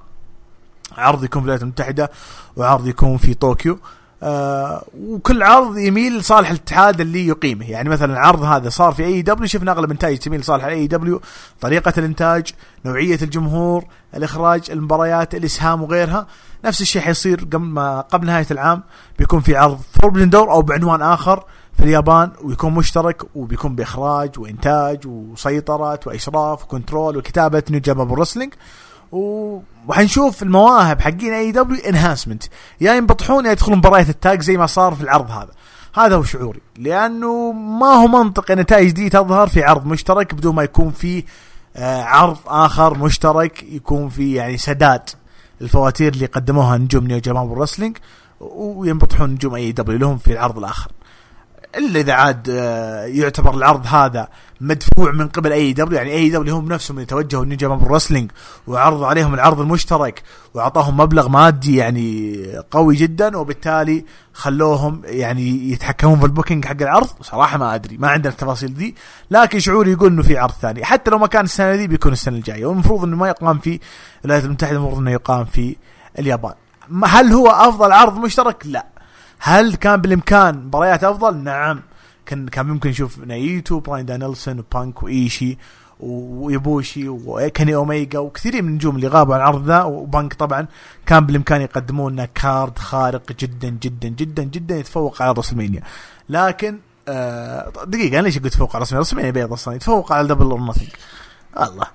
[0.97, 2.11] عرض يكون في الولايات المتحدة
[2.55, 3.79] وعرض يكون في طوكيو.
[4.23, 7.69] آه وكل عرض يميل لصالح الاتحاد اللي يقيمه.
[7.69, 11.21] يعني مثلا العرض هذا صار في AEW شفنا أغلب النتائج تميل لصالح AEW
[11.61, 12.53] طريقة الإنتاج
[12.85, 13.85] نوعية الجمهور
[14.15, 16.27] الإخراج المباريات الإسهام وغيرها.
[16.65, 18.83] نفس الشيء حيصير قبل ما قبل نهاية العام
[19.19, 21.43] بيكون في عرض Forbidden Door أو بعنوان آخر.
[21.77, 28.53] في اليابان ويكون مشترك وبيكون بإخراج وإنتاج وسيطرة وإشراف و control وكتابة New Japan Wrestling.
[29.11, 32.43] و- وحنشوف المواهب حقين AEW enhancement
[32.81, 35.51] يا ينبطحون يا يدخلون مباريات ال tag زي ما صار في العرض هذا.
[35.95, 36.61] هذا هو شعوري.
[36.77, 41.23] لأنه ما هو منطق النتائج دي تظهر في عرض مشترك بدون ما يكون في
[41.75, 45.09] آه، عرض آخر مشترك يكون في يعني سداد
[45.61, 47.97] الفواتير اللي قدموها نجوم New Japan Wrestling
[48.39, 50.91] وينبطحون نجوم AEW لهم في العرض الآخر.
[51.77, 54.27] إلا إذا عاد آه، يعتبر العرض هذا
[54.61, 58.31] مدفوع من قبل AEW يعني AEW هم نفسهم يتوجهوا New Japan Wrestling
[58.67, 60.23] وعرضوا عليهم العرض المشترك
[60.53, 67.07] وأعطاهم مبلغ مادي يعني قوي جدا وبالتالي خلوهم يعني يتحكمون في ال booking حق العرض.
[67.21, 68.95] صراحة ما أدري ما عندنا التفاصيل دي
[69.31, 70.85] لكن شعوري يقول إنه في عرض ثاني.
[70.85, 72.65] حتى لو ما كان السنة دي بيكون السنة الجاية.
[72.65, 73.79] والمفروض إنه ما يقام في
[74.25, 75.75] الولايات المتحدة المفروض إنه يقام في
[76.19, 76.53] اليابان.
[77.05, 78.94] هل هو أفضل عرض مشترك؟ لا.
[79.39, 81.81] هل كان بالإمكان مباريات أفضل؟ نعم.
[82.25, 85.57] كان كان ممكن نشوف نايتو براين دانيلسون وبانك وايشي
[85.99, 90.67] ويبوشي وكيني اوميجا وكثيرين من النجوم اللي غابوا عن العرض ذا وبانك طبعا
[91.05, 95.81] كان بالإمكان يقدمون لنا card خارق جدا جدا جدا جدا يتفوق على WrestleMania
[96.29, 100.45] لكن آه دقيقة أنا ليش قلت يتفوق على WrestleMania WrestleMania بيض أصلا يتفوق على Double
[100.51, 100.89] or Nothing
[101.61, 101.87] الله.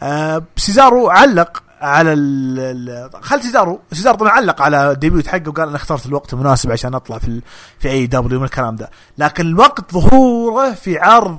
[0.00, 1.62] آه سيزارو علق.
[1.80, 3.80] على ال خل سيزارو.
[3.92, 7.28] سيزارو طبعا علق على ال debut حقه وقال أنا اخترت الوقت المناسب عشان أطلع في
[7.28, 7.42] ال
[7.78, 8.90] في AEW من الكلام ده.
[9.18, 11.38] لكن الوقت ظهوره في عرض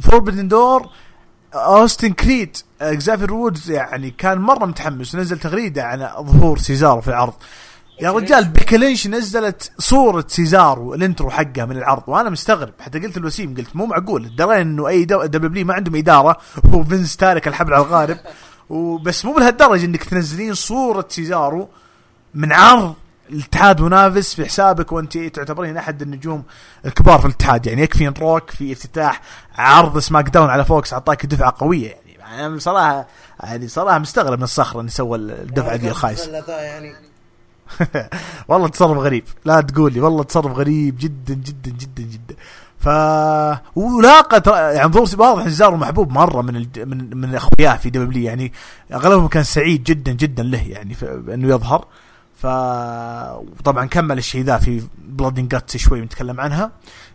[0.00, 0.88] Forbidden Door
[1.54, 7.34] اوستن كريد اكزافير وودز يعني كان مرة متحمس ونزل تغريدة عن ظهور سيزارو في العرض.
[8.00, 12.02] يا رجال بيكي لينش نزلت صورة سيزارو ال intro حقه من العرض.
[12.06, 14.36] وأنا مستغرب حتى قلت الوسيم قلت مو معقول.
[14.36, 16.36] درينا انه AEW ما عندهم إدارة.
[16.72, 18.18] وفينس تارك الحبل على الغارب.
[18.70, 21.68] وبس مو بهالدرجة إنك تنزلين صورة سيزارو
[22.34, 22.94] من عرض
[23.30, 26.42] الاتحاد منافس في حسابك وأنت تعتبرين أحد النجوم
[26.86, 27.66] الكبار في الاتحاد.
[27.66, 29.20] يعني يكفي ان روك في افتتاح
[29.54, 31.96] عرض SmackDown على Fox أعطاك دفعة قوية.
[32.18, 33.06] يعني أنا بصراحه
[33.40, 36.94] يعني صراحة مستغرب من الصخرة انه سوى الدفعة دي الخايسه ذا يعني.
[38.48, 39.24] والله تصرف غريب.
[39.44, 42.36] لا تقول لي والله تصرف غريب جدا جدا جدا جدا.
[42.86, 42.88] ف
[43.76, 44.42] ولاقى
[44.74, 46.78] يعني ظهور واضح إن سيزارو محبوب مرة من الج...
[46.78, 48.52] من من أخوياه في WWE يعني
[48.92, 51.04] أغلبهم كان سعيد جدا جدا له يعني ف...
[51.04, 51.84] إنه يظهر.
[52.36, 52.46] ف
[53.36, 56.72] وطبعا كمل الشيء ذا في Blood and Guts شوي بنتكلم عنها.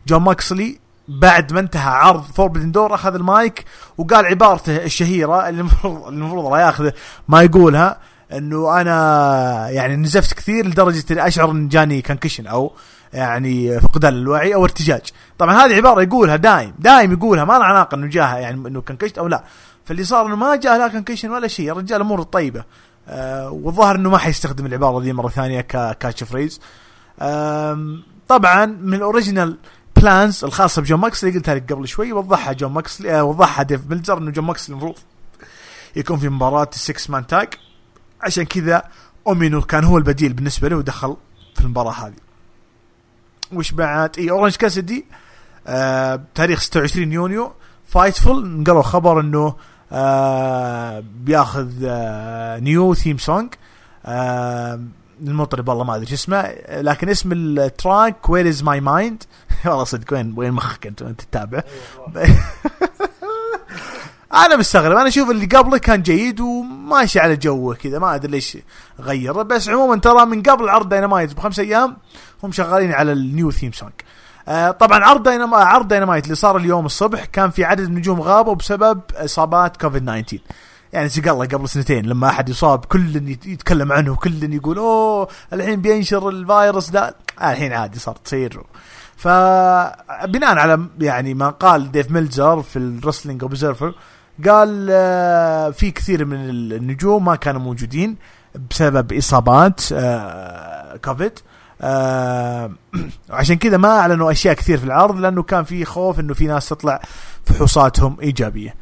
[0.07, 3.65] جون موكسلي بعد ما انتهى عرض Forbidden Door أخذ المايك
[3.98, 6.93] وقال عبارته الشهيرة اللي المفروض المفروض الله ياخذه
[7.27, 7.98] ما يقولها
[8.34, 12.73] إنه أنا يعني نزفت كثير لدرجة إني أشعر إن جاني concussion أو
[13.14, 15.02] يعني فقدان الوعي أو ارتجاج.
[15.38, 19.18] طبعا هذه عبارة يقولها دايم دايم يقولها ما له علاقة إنه جاها يعني إنه concussed
[19.18, 19.44] أو لا.
[19.86, 22.64] فاللي صار إنه ما جاه لا concussion ولا شيء الرجال اموره طيبة.
[23.08, 26.60] آه والظاهر إنه ما حيستخدم العبارة دي مرة ثانية ك catch phrase
[27.20, 27.98] آه
[28.28, 29.57] طبعا من ال original
[29.95, 34.18] plans الخاصة بجون ماكسلي قلتها لك قبل شوي وضحها جون ماكسلي آه وضحها ديف ميلزر
[34.18, 34.96] إنه جون ماكسلي المفروض
[35.96, 37.49] يكون في مباراة ال six man tag
[38.22, 38.84] عشان كذا
[39.28, 41.18] أومينو كان هو البديل بالنسبة له ودخل
[41.56, 42.14] في المباراة هذه.
[43.53, 45.06] وش بعد اي اورنج كاسدي
[45.68, 47.52] آه بتاريخ 26 يونيو.
[47.88, 49.56] Fightful نقلوا خبر إنه
[49.91, 53.53] آه بياخذ آه new theme song
[54.06, 54.80] آه
[55.22, 59.23] المطرب والله ما أدري شو اسمه لكن اسم ال track Where Is My Mind
[59.65, 61.61] والله صدق وين وين مخك أنت؟ انت تتابع؟
[64.45, 64.98] أنا مستغرب.
[64.98, 66.41] أنا أشوف اللي قبله كان جيد
[66.91, 68.57] وماشي على جوه كذا ما أدري ليش
[68.99, 71.97] غيره بس عموما ترى من قبل عرض داينامايت بخمس أيام
[72.43, 73.91] هم شغالين على ال new theme song
[74.47, 78.55] آه طبعا عرض داينما عرض داينامايت اللي صار اليوم الصبح كان في عدد نجوم غابوا
[78.55, 80.39] بسبب إصابات كوفيد 19
[80.93, 83.15] يعني سقى الله قبل سنتين لما أحد يصاب كل
[83.45, 87.15] يتكلم عنه وكل يقول أوه الحين بينشر الفيروس ده.
[87.39, 88.63] آه الحين عادي صار تصير.
[89.18, 93.94] فبناء على يعني ما قال ديف ميلزر في ال Wrestling Observer
[94.49, 98.18] قال آه في كثير من النجوم ما كانوا موجودين
[98.69, 101.39] بسبب إصابات آه كوفيد.
[101.81, 102.72] آه
[103.30, 106.69] عشان كذا ما أعلنوا أشياء كثير في العرض لأنه كان في خوف إنه في ناس
[106.69, 107.01] تطلع
[107.45, 108.76] فحوصاتهم إيجابية.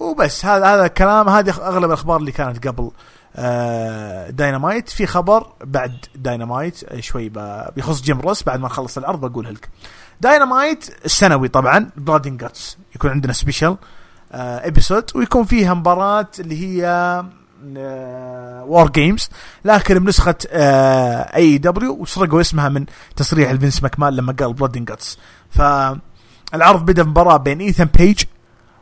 [0.00, 2.90] وبس هذا هذا الكلام هذه أغلب الأخبار اللي كانت قبل
[3.36, 7.32] آه داينامايت في خبر بعد داينامايت شوي
[7.76, 9.68] بيخص جيم روس بعد ما نخلص العرض بقولها لك.
[10.20, 13.76] داينامايت السنوي طبعا Blood and Guts يكون عندنا special آه
[14.36, 16.84] episode ويكون فيها مباراة اللي هي
[18.66, 19.28] War Games
[19.64, 20.34] لكن بنسخة
[21.36, 22.86] AEW وسرقوا اسمها من
[23.16, 25.18] تصريح الفينس ماكمان لما قال Blood and Guts
[25.50, 28.22] فالعرض بدأ مباراه بين ايثان بيج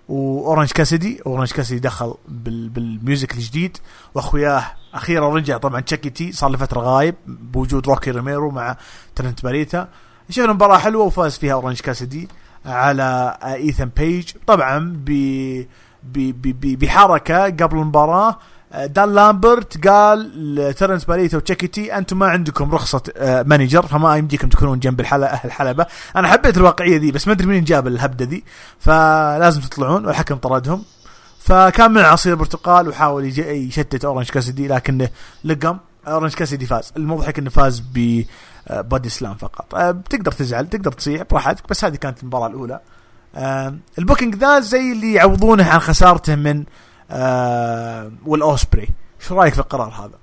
[0.08, 1.20] وأورنج كاسيدي.
[1.26, 3.76] أورنج كاسيدي دخل بال بال music الجديد.
[4.14, 4.64] وأخوياه
[4.94, 8.76] أخيرا رجع طبعا تشاكي تي صار له فترة غايب بوجود روكي روميرو مع
[9.14, 9.88] ترنت باريتا
[10.30, 12.28] شفنا مباراة حلوة وفاز فيها أورنج كاسيدي.
[12.66, 14.30] على إيثان بيج.
[14.46, 15.04] طبعا
[16.62, 18.38] بحركة قبل المباراة
[18.74, 23.02] دان لامبرت قال لترنت باريتا وتشيكيتي أنتم ما عندكم رخصة
[23.46, 25.86] manager فما يمديكم تكونون جنب الحلبه الحلبة.
[26.16, 28.44] أنا حبيت الواقعية دي بس ما أدري مين جاب الهبدة دي
[28.78, 30.84] فلازم تطلعون والحكم طردهم.
[31.38, 35.08] فكان من عصير برتقال وحاول يشتت أورنج كاسدي لكنه
[35.44, 35.78] لقم.
[36.08, 36.92] أورنج كاسدي فاز.
[36.96, 38.24] المضحك إنه فاز ب
[38.70, 39.74] body slam فقط.
[39.74, 42.80] بتقدر تزعل تقدر تصيح براحتك بس هذه كانت المباراة الأولى.
[43.98, 46.64] ال booking ذا زي اللي يعوضونه عن خسارته من
[47.10, 48.88] آه ويل أوسبري
[49.20, 50.18] شو رأيك في القرار هذا؟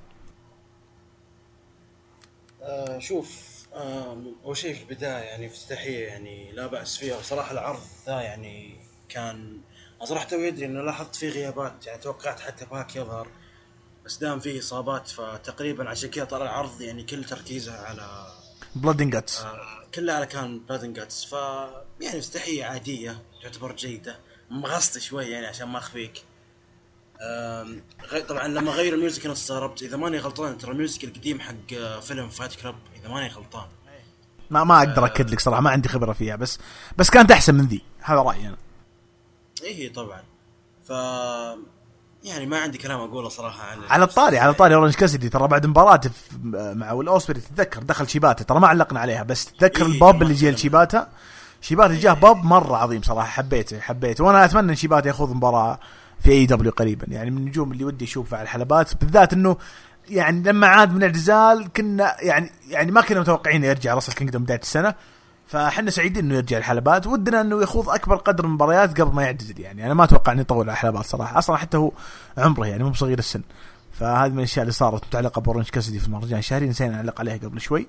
[2.64, 7.18] آه شوف آه أول شيء في البداية يعني افتتاحيه يعني لا بأس فيها.
[7.18, 8.76] وصراحة العرض ذا يعني
[9.10, 9.58] كان
[10.04, 13.28] صراحة تو يدري إنه لاحظت فيه غيابات يعني توقعت حتى باك يظهر.
[14.06, 18.28] بس دام فيه إصابات فتقريبا عشان كذا طلع العرض يعني كل تركيزه على
[18.76, 21.34] Blood and Guts آه كله على كان Blood and Guts ف
[22.02, 24.20] يعني افتتاحيه عادية تعتبر جيدة.
[24.50, 26.24] مغصت شوي يعني عشان ما أخفيك.
[28.30, 29.84] طبعا لما غيروا ال music أنا استغربت.
[29.84, 33.68] إذا ماني غلطان ترى ال music القديم حق فيلم Fight Club إذا ماني غلطان.
[34.50, 36.60] ما ما أقدر أكد لك صراحة ما عندي خبرة فيها بس
[36.98, 37.82] بس كانت أحسن من ذي.
[38.02, 38.58] هذا رأيي أنا.
[39.64, 40.24] إيه طبعا.
[40.84, 40.92] ف
[42.24, 45.66] يعني ما عندي كلام أقوله صراحة عن على الطاري على الطاري أورنج كاسدي ترى بعد
[45.66, 46.02] مباراة
[46.54, 48.44] مع الاوسبري تتذكر دخل شيباتا.
[48.44, 51.08] ترى ما علقنا عليها بس تتذكر إيه الباب اللي جاء لشيباتا؟
[51.62, 54.24] شيباتا جاه باب مرة عظيم صراحة حبيته حبيته.
[54.24, 55.80] وأنا أتمنى إن شيباتا ياخذ مباراة
[56.20, 57.06] في AEW قريبا.
[57.10, 59.58] يعني من النجوم اللي ودي أشوفها على الحلبات بالذات إنه
[60.10, 64.60] يعني لما عاد من الاعتزال كنا يعني يعني ما كنا متوقعين يرجع Wrestle Kingdom بدايه
[64.60, 64.96] السنة.
[65.52, 67.08] فاحنا سعيدين إنه يرجع الحلبات.
[67.08, 69.86] ودنا إنه يخوض أكبر قدر من المباريات قبل ما يعتزل يعني.
[69.86, 71.38] أنا ما أتوقع إنه يطول على الحلبات صراحة.
[71.38, 71.92] أصلا حتى هو
[72.38, 73.42] عمره يعني مو بصغير السن.
[73.92, 77.62] فهذه من الأشياء اللي صارت متعلقة بأورنج كاسدي في المهرجان الشهري نسينا نعلق عليها قبل
[77.62, 77.88] شوي.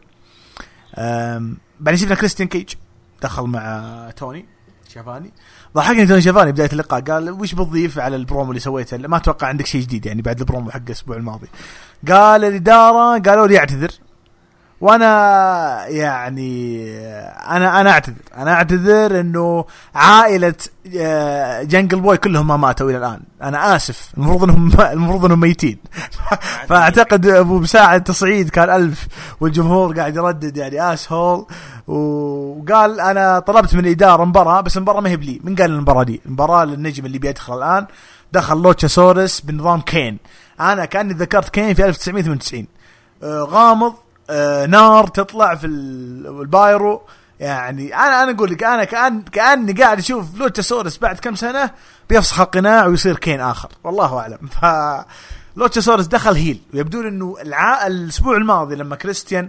[1.81, 2.75] بعدين شفنا كريستيان كيج
[3.23, 4.47] دخل مع توني
[4.89, 5.33] شافاني
[5.75, 7.01] ضحكني توني شافاني بداية اللقاء.
[7.01, 10.71] قال وش بتضيف على البرومو اللي سويته؟ ما أتوقع عندك شيء جديد يعني بعد البرومو
[10.71, 11.49] حق الأسبوع الماضي.
[12.09, 13.91] قال الإدارة قالوا لي أعتذر.
[14.83, 16.91] وأنا يعني
[17.31, 18.15] أنا أنا اعتذر.
[18.37, 19.65] أنا اعتذر انه
[19.95, 20.55] عائلة
[21.65, 23.21] جنجل بوي كلهم ما ماتوا إلى الآن.
[23.43, 24.13] أنا آسف.
[24.19, 25.79] المفروض إنهم المفروض إنهم ميتين.
[26.69, 29.07] فأعتقد أبو مساعد تصعيد كان ألف
[29.41, 31.47] والجمهور قاعد يردد يعني asshole
[31.87, 35.41] وقال أنا طلبت من الإدارة مباراة بس المباراة ما هي بلي.
[35.45, 37.87] من قال المباراة دي؟ المباراة للنجم اللي بيدخل الآن.
[38.33, 40.19] دخل لوتشا سورس بنظام كين.
[40.61, 42.67] أنا كأني ذكرت كين في 1998
[43.25, 44.12] غامض آه
[44.69, 47.03] نار تطلع في ال- ال pyro.
[47.41, 51.71] يعني أنا أنا أقول لك أنا كان كأني قاعد أشوف لوتشاسورس بعد كم سنة
[52.11, 53.69] بيفسخ القناع ويصير كين آخر.
[53.85, 54.39] والله أعلم.
[54.47, 54.65] ف
[55.57, 56.61] لوتشاسورس دخل heel.
[56.75, 57.87] ويبدو إنه الع...
[57.87, 59.49] الأسبوع الماضي لما كريستيان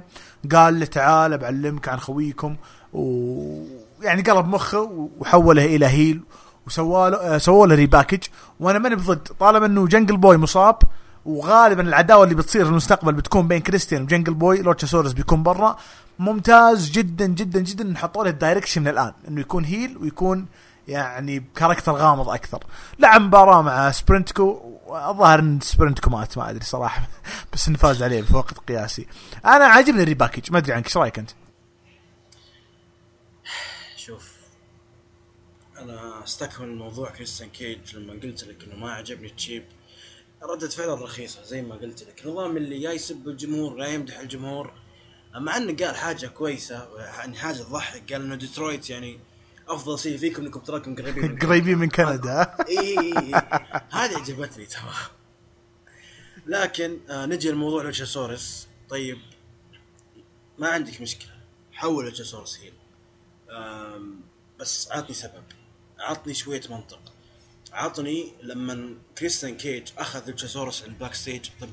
[0.51, 2.55] قال له تعال بعلمك عن خويكم
[2.93, 6.21] ويعني قلب مخه وحوله إلى heel
[6.67, 8.23] وسوى له آه، سووا له repackage
[8.59, 10.75] وأنا ماني بضد طالما إنه جنجل بوي مصاب
[11.25, 15.77] وغالبا العداوة اللي بتصير في المستقبل بتكون بين كريستيان وجنجل بوي لوتشاسورس بيكون برا.
[16.19, 20.45] ممتاز جدا جدا جدا ان حطوا له ال direction من الآن إنه يكون heel ويكون
[20.87, 22.63] يعني ب character غامض أكثر.
[22.99, 27.07] لعب مباراة مع سربنتيكو الظاهر إن سربنتيكو مات ما أدري صراحة
[27.53, 29.07] بس إنه فاز عليه في وقت قياسي.
[29.45, 31.29] أنا عاجبني ال repackage ما أدري عنك إيش رأيك أنت؟
[33.95, 34.33] شوف
[35.79, 39.63] أنا استكمل الموضوع كريستيان كيج لما قلت لك إنه ما عجبني cheap
[40.43, 42.21] ردة فعله رخيصة زي ما قلت لك.
[42.27, 44.73] نظام اللي يا يسب الجمهور لا يمدح الجمهور.
[45.35, 48.13] مع إنه قال حاجة كويسة يعني حاجة تضحك.
[48.13, 49.19] قال إنه ديترويت يعني
[49.67, 52.41] أفضل شيء فيكم إنكم تراكم قريبين من قريبين من كندا.
[52.69, 53.33] إي إي إي
[53.91, 54.93] هذه عجبتني ترى.
[56.45, 59.17] لكن آه نجي لموضوع لوتشاسورس طيب
[60.59, 61.31] ما عندك مشكلة.
[61.73, 62.73] حول لوتشاسورس heel
[64.59, 65.43] بس عطني سبب.
[65.99, 66.99] عطني شوية منطق.
[67.73, 71.67] عطني لما كريستيان كيج أخذ لوتشاسورس ال backstage طب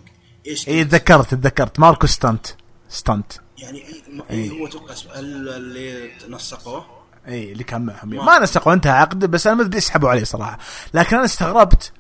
[0.47, 1.81] إيش اي تذكرت تذكرت.
[1.81, 2.47] ماركو ستانت.
[2.89, 3.33] ستانت.
[3.59, 4.51] يعني إيه- إيه.
[4.51, 6.87] هو توقع ال- اللي نسقوه؟
[7.29, 8.09] اي اللي كان معهم.
[8.09, 10.59] ما- ما نسقوا انتهى عقده بس أنا ما أدري يسحبوا عليه صراحة.
[10.95, 11.93] لكن أنا استغربت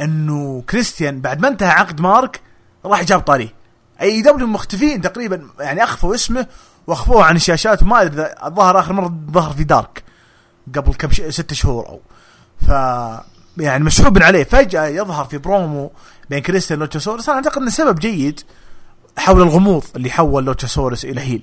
[0.00, 2.40] إنه كريستيان بعد ما انتهى عقد مارك
[2.84, 3.54] راح جاب طاريه
[4.00, 6.46] AEW مختفين تقريبا يعني أخفوا اسمه
[6.86, 10.04] وأخفوه عن الشاشات وما أدري الظاهر آخر مرة ظهر في Dark
[10.74, 11.20] قبل كم ش...
[11.20, 12.00] ست شهور أو.
[12.66, 12.70] ف
[13.58, 15.90] يعني مسحوب عليه فجأة يظهر في برومو
[16.30, 18.40] بين كريستيان لوتشاسورس أنا أعتقد إنه سبب جيد
[19.18, 21.42] حول الغموض اللي حول لوتشاسورس إلى heel.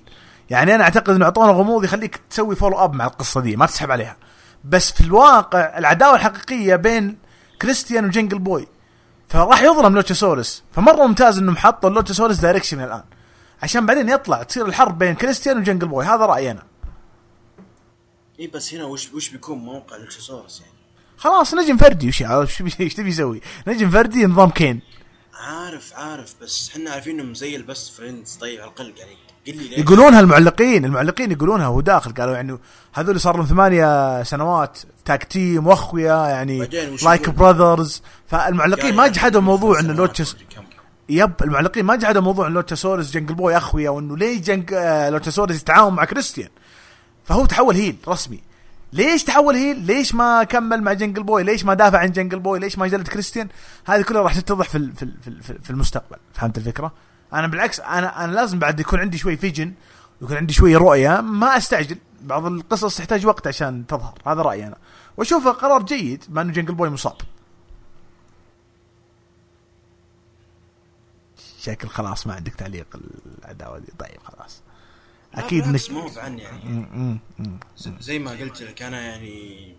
[0.49, 3.55] يعني أنا أعتقد إنه أعطونا غموض يخليك تسوي follow up مع القصة دي.
[3.55, 4.17] ما تسحب عليها.
[4.63, 7.17] بس في الواقع العداوة الحقيقية بين
[7.61, 8.67] كريستيان وجنجل بوي.
[9.27, 13.03] فراح يظلم لوتشاسورس فمرة ممتاز انهم حطوا لوتشاسورس direction الآن.
[13.63, 16.05] عشان بعدين يطلع تصير الحرب بين كريستيان وجنجل بوي.
[16.05, 16.63] هذا رأيي أنا.
[18.39, 20.74] اي بس هنا وش وش بيكون موقع لوتشاسورس يعني؟
[21.17, 22.07] خلاص نجم فردي.
[22.07, 22.21] وش
[22.81, 24.81] إيش تبي يسوي؟ نجم فردي نظام كين.
[25.33, 29.11] عارف عارف بس إحنا عارفين إنهم زي ال best friends طيب على الأقل يعني
[29.47, 32.13] قل لي يقولونها المعلقين المعلقين يقولونها وهو داخل.
[32.13, 32.57] قالوا يعني
[32.93, 36.69] هذول صار لهم ثمانية سنوات tag team وأخويا يعني
[37.03, 40.35] like؟ brothers فالمعلقين يعني ما جحدوا موضوع ان لوتشس.
[41.09, 45.61] يب المعلقين ما جحدوا موضوع ان لوتشاسورس جنجل بوي أخويا وإنه ليه جنج آه، لوتشاسورس
[45.61, 46.49] يتعاون مع كريستيان
[47.23, 48.39] فهو تحول heel رسمي.
[48.95, 52.59] ليش تحول heel؟ ليش ما كمل مع جنجل بوي؟ ليش ما دافع عن جنجل بوي؟
[52.59, 53.47] ليش ما جلد كريستيان؟
[53.85, 55.11] هذه كلها راح تتضح في في
[55.41, 56.91] في في المستقبل، فهمت الفكرة؟
[57.33, 59.73] أنا بالعكس أنا أنا لازم بعد يكون عندي شوي vision
[60.21, 64.77] يكون عندي شوية رؤية ما أستعجل بعض القصص تحتاج وقت عشان تظهر هذا رأيي أنا
[65.17, 67.15] وأشوفه قرار جيد مع إنه جنجل بوي مصاب
[71.59, 72.87] شكل خلاص ما عندك تعليق
[73.43, 74.64] العداوة دي طيب خلاص لا
[75.35, 76.63] أكيد بالعكس انك مو بعن يعني.
[76.65, 77.59] م- م- م.
[77.77, 79.75] ز- زي ما قلت لك أنا يعني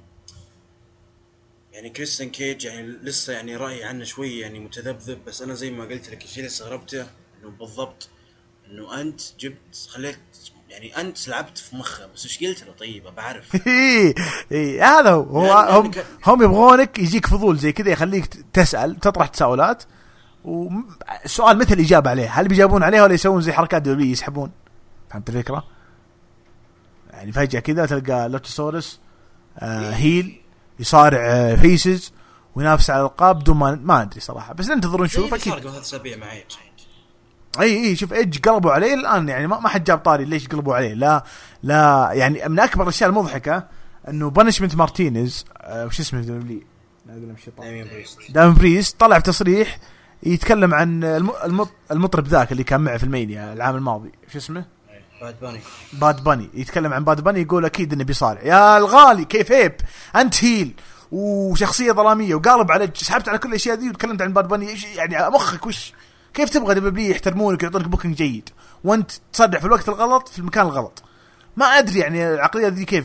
[1.72, 5.84] يعني كريستيان كيج يعني لسه يعني رأيي عنه شوي يعني متذبذب بس أنا زي ما
[5.84, 8.08] قلت لك الشيء اللي استغربته إنه بالضبط
[8.70, 10.18] إنه أنت جبت خليت
[10.70, 14.14] يعني أنت لعبت في مخه بس إيش قلت له؟ طيب بعرف إيه
[14.52, 15.22] إيه هذا هو.
[15.22, 15.90] هو هم,
[16.26, 19.82] هم يبغونك يجيك فضول زي كذا يخليك تسأل تطرح تساؤلات
[20.44, 24.50] والسؤال مثل الاجابه عليه هل بيجاوبون عليه ولا يسوون زي حركات WWE يسحبون؟
[25.16, 25.64] فهمت الفكرة؟
[27.10, 29.00] يعني فجأة كذا تلقى لوتشاسورس
[29.58, 30.40] آه heel
[30.80, 32.12] يصارع آه faces
[32.54, 34.54] وينافس على الألقاب بدون ما ما أدري صراحة.
[34.54, 36.44] بس ننتظر زي نشوف اللي أكيد صار قبل ثلاث أسابيع مع إيدج
[37.60, 39.28] إي إي شوف إيدج قلبوا عليه الآن.
[39.28, 41.24] يعني ما ما حد جاب طاري ليش قلبوا عليه؟ لا
[41.62, 43.68] لا يعني من أكبر الأشياء المضحكة
[44.08, 48.18] إنه بانشمنت مارتينيز آه وش اسمه شيطان داميان بريست.
[48.30, 49.78] دام بريست طلع في تصريح
[50.22, 51.30] يتكلم عن الم...
[51.44, 51.66] الم...
[51.90, 54.12] المطرب ذاك اللي كان معه في المانيا العام الماضي.
[54.32, 54.75] شو اسمه؟
[55.20, 55.60] باد باني
[55.92, 58.42] باد باني يتكلم عن باد باني يقول أكيد إنه بيصارع.
[58.42, 59.74] يا الغالي كيف هيب؟
[60.16, 60.74] أنت heel.
[61.12, 62.34] وشخصيه ظلامية.
[62.34, 65.92] وقالب على سحبت على كل الأشياء دي وتكلمت عن باد باني يعني مخك وش؟
[66.34, 68.48] كيف تبغى WWE يحترمونك ويعطونك booking جيد؟
[68.84, 71.02] وأنت تصرح في الوقت الغلط في المكان الغلط.
[71.56, 73.04] ما أدري يعني العقلية دي كيف.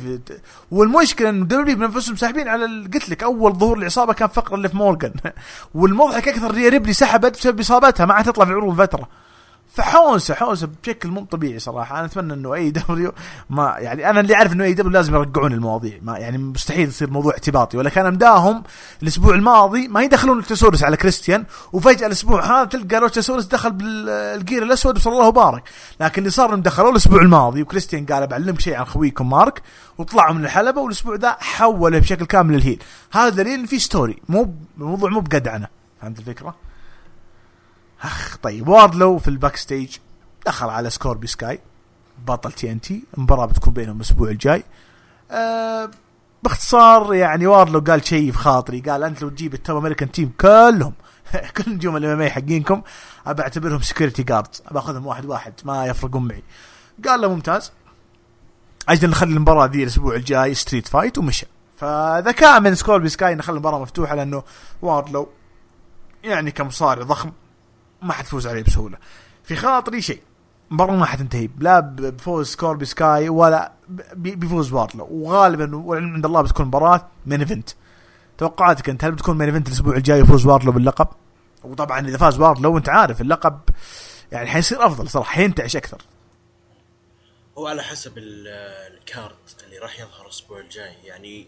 [0.71, 5.13] والمشكلة انه WWE بنفسهم ساحبين على قلت لك أول ظهور العصابه كان فقره ليف مورجان
[5.75, 9.07] والمضحك أكثر ريا ريبلي سحبت بسبب اصابتها ما عاد تطلع في عروض فترة.
[9.73, 11.97] فحوسه حوسه بشكل مو طبيعي صراحة.
[11.97, 13.13] أنا أتمنى إنه AEW
[13.49, 15.99] ما يعني أنا اللي أعرف إنه AEW لازم يرجعون المواضيع.
[16.01, 18.63] ما يعني مستحيل يصير موضوع اعتباطي ولا كان مداهم
[19.03, 24.63] الأسبوع الماضي ما يدخلون لوتشاسورس على كريستيان وفجأة الأسبوع هذا تلقى لوتشاسورس دخل بال gear
[24.63, 25.63] الأسود وصلى الله وبارك
[25.99, 29.61] لكن اللي صار إنهم دخلوه الأسبوع الماضي وكريستيان قال بعلمك شيء عن خويكم مارك
[29.97, 32.83] وطلعوا من الحلبة والأسبوع ذا حوله بشكل كامل لل heel.
[33.11, 35.67] هذا دليل في story مو الموضوع مو بقدعنة.
[36.01, 36.55] فهمت الفكرة؟
[38.01, 39.97] أخ طيب واردلو في ال backstage
[40.45, 41.59] دخل على سكوربيو سكاي
[42.27, 44.63] بطل TNT المباراه بتكون بينهم الأسبوع الجاي.
[45.31, 45.91] أه
[46.43, 50.33] باختصار يعني واردلو قال شيء في خاطري قال أنت لو تجيب ال Top American Team
[50.41, 50.93] كلهم
[51.57, 52.81] كل نجوم ال MMA حقينكم
[53.27, 56.43] ابى أعتبرهم security guards ابى أخذهم واحد واحد ما يفرقون معي.
[57.07, 57.71] قال له ممتاز.
[58.89, 61.45] أجل نخلي المباراة ذي الأسبوع الجاي street fight ومشى.
[61.77, 64.43] فذكاء من سكوربيو سكاي نخلي المباراة مفتوحة لأنه
[64.81, 65.29] واردلو
[66.23, 67.31] يعني كمصارع ضخم.
[68.01, 68.97] ما حتفوز عليه بسهولة.
[69.43, 70.21] في خاطري شيء.
[70.71, 73.71] مباراة ما حتنتهي لا بفوز سكوربيو سكاي ولا
[74.13, 77.69] بيفوز واردلو وغالبا والعلم عند الله بتكون مباراة main event
[78.37, 81.07] توقعاتك أنت هل بتكون main event الأسبوع الجاي يفوز واردلو باللقب؟
[81.63, 83.59] وطبعا إذا فاز واردلو انت عارف اللقب
[84.31, 85.31] يعني حيصير أفضل صراحة.
[85.31, 86.01] حينتعش أكثر.
[87.57, 90.93] هو على حسب ال card اللي راح يظهر الأسبوع الجاي.
[91.03, 91.47] يعني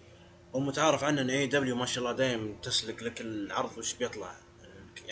[0.55, 4.31] هو متعارف عنه إن AEW ما شاء الله دايم تسلك لك العرض وش بيطلع.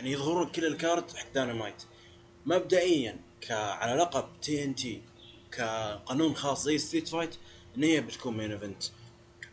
[0.02, 1.84] يعني يظهرون كل ال card حق داينامايت
[2.46, 5.02] مبدئيا ك على لقب TNT
[5.52, 7.36] كقانون خاص زي street fight
[7.78, 8.84] إن هي بتكون main event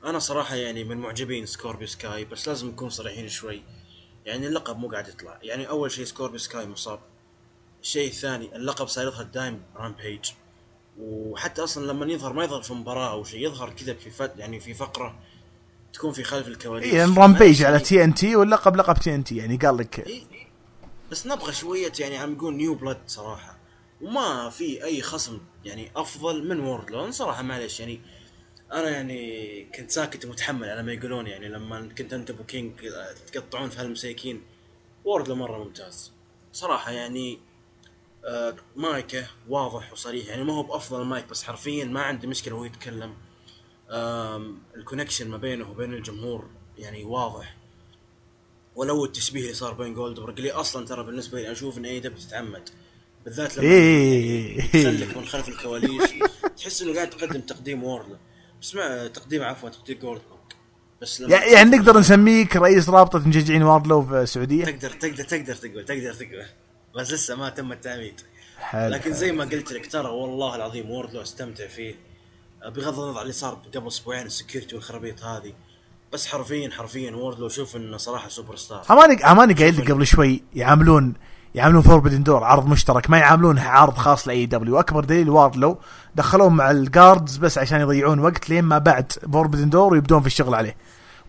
[0.05, 3.62] أنا صراحة يعني من معجبين سكوربيو سكاي بس لازم نكون صريحين شوي.
[4.27, 5.39] يعني اللقب مو قاعد يطلع.
[5.43, 7.01] يعني أول شيء سكوربيو سكاي مصاب.
[7.83, 10.31] الشيء الثاني اللقب صار يظهر دايم رامبيج
[11.01, 14.61] وحتى أصلا لما يظهر ما يظهر في مباراة أو شيء يظهر كذا في فت يعني
[14.61, 15.19] في فقرة
[15.93, 16.95] تكون في خلف الكواليس.
[16.95, 20.38] اي رامبيج على تي ان تي واللقب لقب تي ان تي يعني قال لك إيه.
[21.10, 23.59] بس نبغى شوية يعني عم يقول new blood صراحة.
[24.01, 28.01] وما في أي خصم يعني أفضل من ووردلو صراحة معلش يعني
[28.72, 32.72] أنا يعني كنت ساكت ومتحمل على ما يقولون يعني لما كنت أنت أبو كينج
[33.32, 34.43] تقطعون في هالمساكين.
[35.05, 36.12] ووردلو مرة ممتاز.
[36.52, 37.39] صراحة يعني
[38.24, 42.64] آه مايكه واضح وصريح يعني ما هو بأفضل مايك بس حرفيا ما عندي مشكلة وهو
[42.64, 43.14] يتكلم.
[44.77, 47.57] ال connection ما بينه وبين الجمهور يعني واضح.
[48.79, 52.21] ولو التشبيه اللي صار بين جولدبرغ اللي أصلا ترى بالنسبة لي أشوف إن اي دبليو
[52.21, 52.69] تتعمد
[53.25, 54.59] بالذات لما إيه.
[54.59, 56.11] يسلك من خلف الكواليس
[56.57, 58.19] تحس إنه قاعد تقدم تقديم وورلا
[58.63, 60.39] بس ما تقديم عفوا تقديم جولدبرغ
[61.03, 64.65] بس لما يعني نقدر نسميك رئيس رابطة مشجعين واردلو في السعودية.
[64.65, 66.45] تقدر تقدر تقدر تقول تقدر تقول.
[66.97, 68.21] بس لسه ما تم التعميد.
[68.59, 68.95] حلو.
[68.95, 71.95] لكن زي ما قلت لك ترى والله العظيم ووردلو استمتع فيه.
[72.65, 75.53] بغض النظر عن اللي صار قبل أسبوعين ال security والخرابيط هذه.
[76.12, 80.43] بس حرفيا حرفيا ووردلو شوف إنه صراحة سوبر ستار اماني اماني قايل لك قبل شوي
[80.55, 81.14] يعاملون
[81.55, 85.78] يعاملون فوربدن دور عرض مشترك ما يعاملونه عرض خاص لاي دبليو أكبر دليل واردلو
[86.14, 90.26] دخلوه مع ال guards بس عشان يضيعون وقت لين ما بعد فوربدن دور ويبدون في
[90.26, 90.76] الشغل عليه.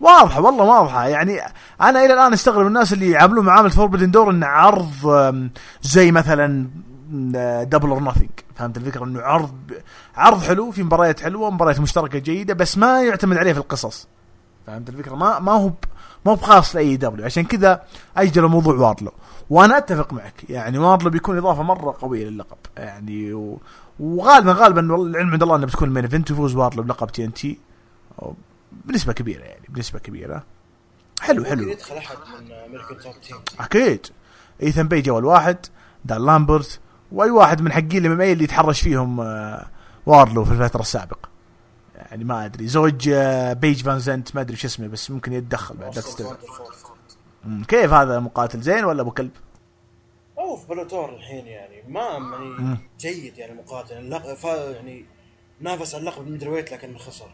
[0.00, 1.08] واضحة والله واضحة.
[1.08, 1.40] يعني
[1.80, 4.92] أنا إلى الآن أستغرب الناس اللي يعاملون معاملة فوربدن دور إنه عرض
[5.82, 6.70] زي مثلا
[7.64, 9.54] دبل اور نثينج فهمت الفكرة؟ إنه عرض
[10.16, 14.08] عرض حلو في مباريات حلوة مباريات مشتركة جيدة بس ما يعتمد عليه في القصص.
[14.70, 15.70] فهمت الفكرة؟ ما ما هو
[16.26, 17.82] ما هو بخاص لاي دبليو عشان كذا
[18.16, 19.12] اجلوا موضوع واردلو
[19.50, 20.44] وأنا أتفق معك.
[20.48, 22.56] يعني واردلو بيكون إضافة مرة قوية للقب.
[22.76, 23.60] يعني و...
[24.00, 27.24] وغالبا غالبا والله العلم عند الله إنه بتكون ال main event ويفوز واردلو بلقب تي
[27.24, 27.58] ان تي
[28.72, 30.42] بنسبة كبيرة يعني بنسبة كبيرة.
[31.20, 31.68] حلو حلو.
[31.68, 34.06] يدخل أحد من امريكان توب تيم أكيد.
[34.62, 35.56] ايثن بيج أول واحد
[36.04, 36.80] دان لامبرت
[37.12, 39.66] وأي واحد من حقين الإم اللي يتحرش فيهم آه،
[40.06, 41.29] واردلو في الفترة السابقة.
[42.10, 42.68] يعني ما أدري.
[42.68, 45.98] زوج آه، بيج فان زنت ما أدري شو اسمه بس ممكن يتدخل بعد
[47.68, 49.30] كيف هذا مقاتل؟ زين ولا أبو كلب؟
[50.38, 51.82] هو في بلوتور الحين يعني.
[51.88, 52.78] ما يعني.
[53.00, 53.94] جيد يعني مقاتل.
[53.98, 54.34] اللق...
[54.34, 54.44] ف...
[54.44, 55.04] يعني
[55.60, 57.30] نافس على اللقب ال middleweight لكن خسر.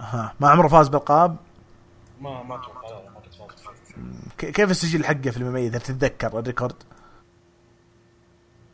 [0.00, 1.36] ها ما عمره فاز بالقاب؟
[2.20, 2.88] ما ما أتوقع.
[2.90, 3.66] لا ما كنت فاز
[4.38, 6.74] ك- كيف السجل حقه في إذا تتذكر ال record؟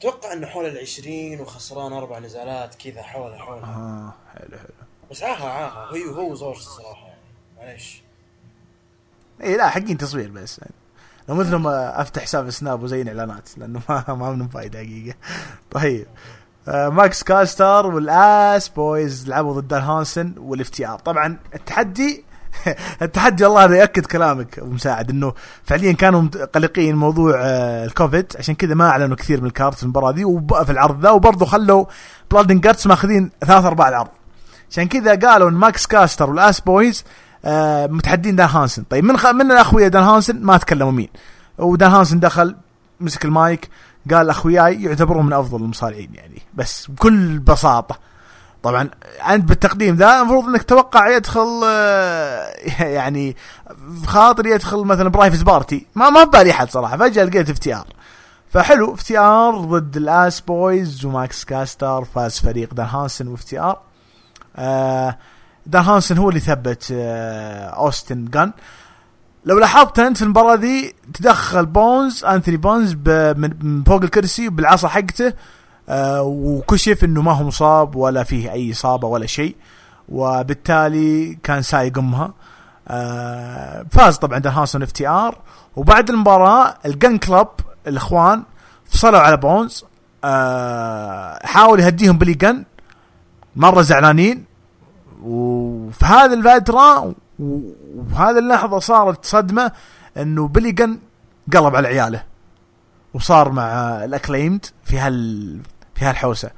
[0.03, 4.87] أتوقع إنه حول العشرين وخسران أربع نزالات كذا حوله حوله آه حلو حلو.
[5.11, 7.21] بس عاها عاها هو هو زوجته الصراحة يعني.
[7.59, 8.03] معليش.
[9.43, 10.59] اي لا حقين تصوير بس.
[10.59, 10.75] يعني.
[11.29, 15.17] لو مثل ما أفتح حساب سناب وزين إعلانات لأنه ما ما منهم فايدة حقيقة.
[15.71, 16.07] طيب.
[16.69, 22.25] آه ماكس كاستر والآس بويز لعبوا ضد دان هانسن والاف تي ار طبعا التحدي
[23.03, 25.33] التحدي والله هذا ياكد كلامك أبو مساعد إنه
[25.65, 26.23] فعليا كانوا
[26.55, 28.33] قلقين موضوع آه الكوفيد.
[28.39, 31.11] عشان كذا ما أعلنوا كثير من ال card في المباراة دي وب- في العرض ذا
[31.11, 31.85] وبرضه خلوا
[32.31, 34.09] بلادن جاتس ماخذين ثلاث أرباع العرض.
[34.71, 37.05] عشان كذا قالوا إن ماكس كاستر والآس بويز
[37.45, 38.83] آه متحدين دان هانسن.
[38.91, 39.27] طيب من خ...
[39.27, 41.09] من الأخويا دان هانسن؟ ما تكلموا مين.
[41.59, 42.57] ودان هانسن دخل
[43.01, 43.69] مسك المايك
[44.11, 46.43] قال أخوياي يعتبرون من أفضل المصارعين يعني.
[46.55, 47.99] بس بكل بساطة.
[48.63, 48.89] طبعا
[49.29, 52.53] أنت بالتقديم ذا المفروض إنك تتوقع يدخل آه،
[52.99, 53.37] يعني
[54.07, 56.97] خاطر يدخل مثلا برايفت بارتي ما ما ببالي أحد صراحة.
[56.97, 57.87] فجأة لقيت اف تي آر.
[58.51, 63.61] فحلو اف تي آر ضد الآس بويز وماكس كاستر فاز فريق دان هانسن واف تي
[63.61, 63.81] آر.
[64.57, 65.19] آه،
[65.67, 68.53] دان هانسن هو اللي ثبت آه، أوستن جن.
[69.45, 72.95] لو لاحظت أنت في المباراة دي تدخل بونز أنثوني بونز
[73.37, 75.33] من فوق الكرسي بالعصا حقته
[75.89, 79.57] آه وكشف إنه ما هو مصاب ولا فيه أي إصابة ولا شيء.
[80.09, 82.35] وبالتالي كان سايق أمها.
[82.89, 85.39] آه فاز طبعا دان هانسن وإف تي آر.
[85.77, 87.49] وبعد المباراة ال Gunn Club
[87.87, 88.43] الإخوان
[88.85, 89.85] فصلوا على بونز.
[90.25, 92.65] آه حاول يهديهم بلي جن.
[93.57, 94.45] مرة زعلانين.
[95.23, 99.73] وفي هذه الفترة وهذه اللحظة صارت صدمة
[100.17, 100.99] إنه بلي جن
[101.53, 102.23] قلب على عياله.
[103.15, 103.65] وصار مع
[104.05, 105.61] الاكليمد في هال
[106.03, 106.51] في هالحوسه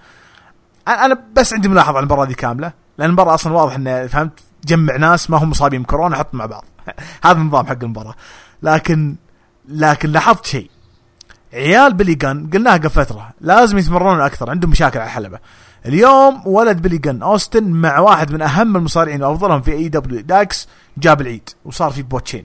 [0.89, 4.97] أنا بس عندي ملاحظة على المباراة دي كاملة لأن المباراة أصلا واضح إنه فهمت؟ جمع
[4.97, 6.65] ناس ما هم مصابين بكورونا حط مع بعض.
[7.25, 8.15] هذا النظام حق المباراة.
[8.63, 9.17] لكن
[9.69, 10.71] لكن لاحظت شيء.
[11.53, 15.39] عيال بلي جن قلناها قبل فترة لازم يتمرنون أكثر عندهم مشاكل على الحلبة.
[15.87, 20.69] اليوم ولد بلي جن أوستن مع واحد من أهم المصارعين وأفضلهم في اي دبليو داكس
[20.99, 22.45] جاب العيد وصار في botching.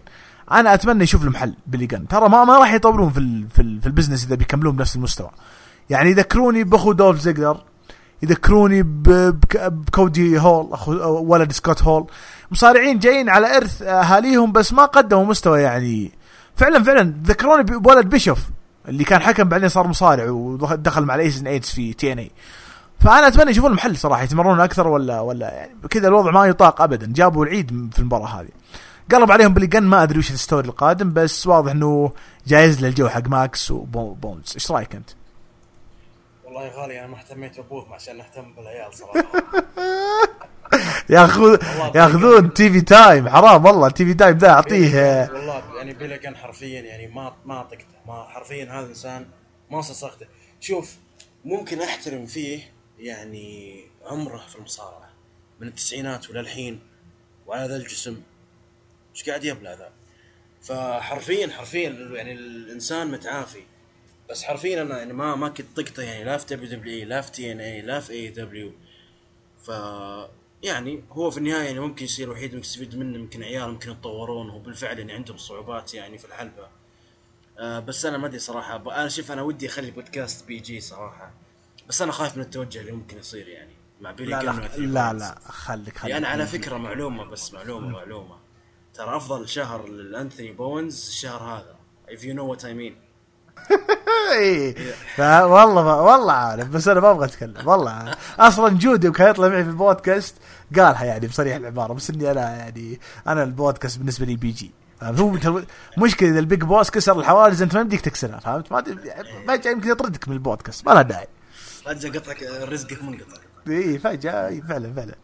[0.51, 2.07] أنا أتمنى يشوف المحل بلي جن.
[2.07, 5.29] ترى ما ما راح يطولون في ال في, في ال business إذا بيكملون بنفس المستوى.
[5.89, 7.63] يعني يذكروني بأخو دولف زيجلر
[8.23, 12.07] يذكروني بكودي هول اخو ولد سكوت هول.
[12.51, 16.11] مصارعين جايين على إرث أهاليهم بس ما قدموا مستوى يعني.
[16.55, 18.39] فعلا فعلا ذكروني بولد بيشوف
[18.87, 22.19] اللي كان حكم بعدين صار مصارع ودخل مع ال Aces and Eights في تي إن
[22.19, 22.31] إي.
[22.99, 27.13] فأنا أتمنى يشوفون المحل صراحة يتمرون أكثر ولا ولا يعني كذا الوضع ما يطاق ابدا.
[27.13, 28.49] جابوا العيد في المباراة هذه.
[29.11, 32.11] قلب عليهم بلي جن ما أدري وش ال story القادم بس واضح إنه
[32.47, 35.09] جايز للجو حق ماكس وبونز إيش رأيك أنت؟
[36.59, 39.31] والله يا غالي أنا ما اهتميت بابوهم عشان نهتم بالعيال صراحة.
[41.09, 41.57] ياخذ
[41.95, 45.29] ياخذون TV time حرام والله TV time ذا أعطيه.
[45.33, 49.27] والله يعني بيلي قن حرفيا يعني ما ما طقته ما حرفيا هذا الانسان
[49.71, 50.27] ما صرخته
[50.59, 50.95] شوف
[51.45, 55.09] ممكن أحترم فيه يعني عمره في المصارعة
[55.59, 56.79] من التسعينات وللحين
[57.47, 58.21] وعلى ذا الجسم.
[59.15, 59.91] إيش قاعد يبلع ذا؟
[60.61, 63.63] فحرفيا حرفيا يعني الإنسان متعافي.
[64.29, 67.81] بس حرفيا أنا يعني ما ما كنت طقته يعني لا في WW لا في TNA
[67.81, 68.71] لا في AEW
[69.63, 69.71] ف
[70.63, 74.49] يعني هو في النهاية يعني ممكن يصير وحيد مستفيد منه يمكن عيال ممكن يتطورون.
[74.49, 76.67] وبالفعل يعني عندهم صعوبات يعني في الحلبة.
[77.57, 78.75] آه بس أنا ما أدري صراحة.
[78.75, 81.31] أنا شوف أنا ودي أخلي بودكاست PG صراحة.
[81.87, 85.39] بس أنا خايف من التوجه اللي ممكن يصير يعني مع بيلي لا لا, لا لا
[85.39, 86.13] خليك خليك.
[86.13, 88.37] يعني على فكرة معلومة بس معلومة معلومة.
[88.93, 91.75] ترى أفضل شهر للانثوني بونز الشهر هذا
[92.09, 93.08] if you know what I mean.
[95.19, 98.15] والله والله عارف بس أنا ما أبغى أتكلم والله.
[98.39, 100.35] أصلا جودي كان يطلع معي في البودكاست
[100.75, 104.71] قالها يعني بصريح العبارة بس إني أنا يعني أنا البودكاست بالنسبة لي PG.
[105.03, 105.61] هو
[105.97, 108.81] مشكلة إذا ال big boss كسر الحواجز أنت ما بديك تكسرها فهمت؟ ما
[109.47, 111.27] فجاه يمكن يطردك من البودكاست ما لها داعي.
[111.85, 113.37] فجاه قطعك رزقك منقطع
[113.67, 115.15] اي فجأة فعلا فعلا.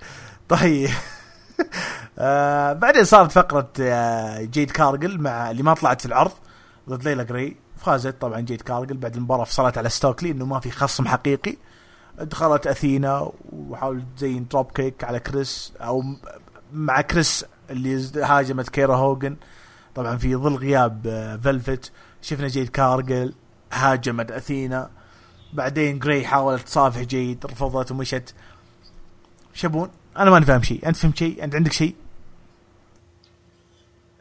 [0.50, 0.90] طيب.
[2.20, 6.32] آه بعدين صارت فقرة آه جيد كارجل مع اللي ما طلعت في العرض
[6.90, 10.72] ضد ليلى جري فازت طبعا جيد كارجل بعد المباراة فصلت على ستوكلي إنه ما في
[10.72, 11.56] خصم حقيقي.
[12.20, 16.04] دخلت أثينا وحاولت تزين dropkick على كريس أو
[16.74, 19.36] مع كريس اللي هاجمت كيرا هوجن
[19.96, 21.92] طبعا في ظل غياب آه فيلفت
[22.22, 23.34] شفنا جيد كارجل
[23.72, 24.90] هاجمت أثينا.
[25.54, 28.34] بعدين جراي حاولت تصافح جيد رفضت ومشت.
[29.54, 30.88] شبون؟ أنا ماني فاهم شيء.
[30.88, 31.96] أنت فهمت شيء؟ أنت عندك شيء؟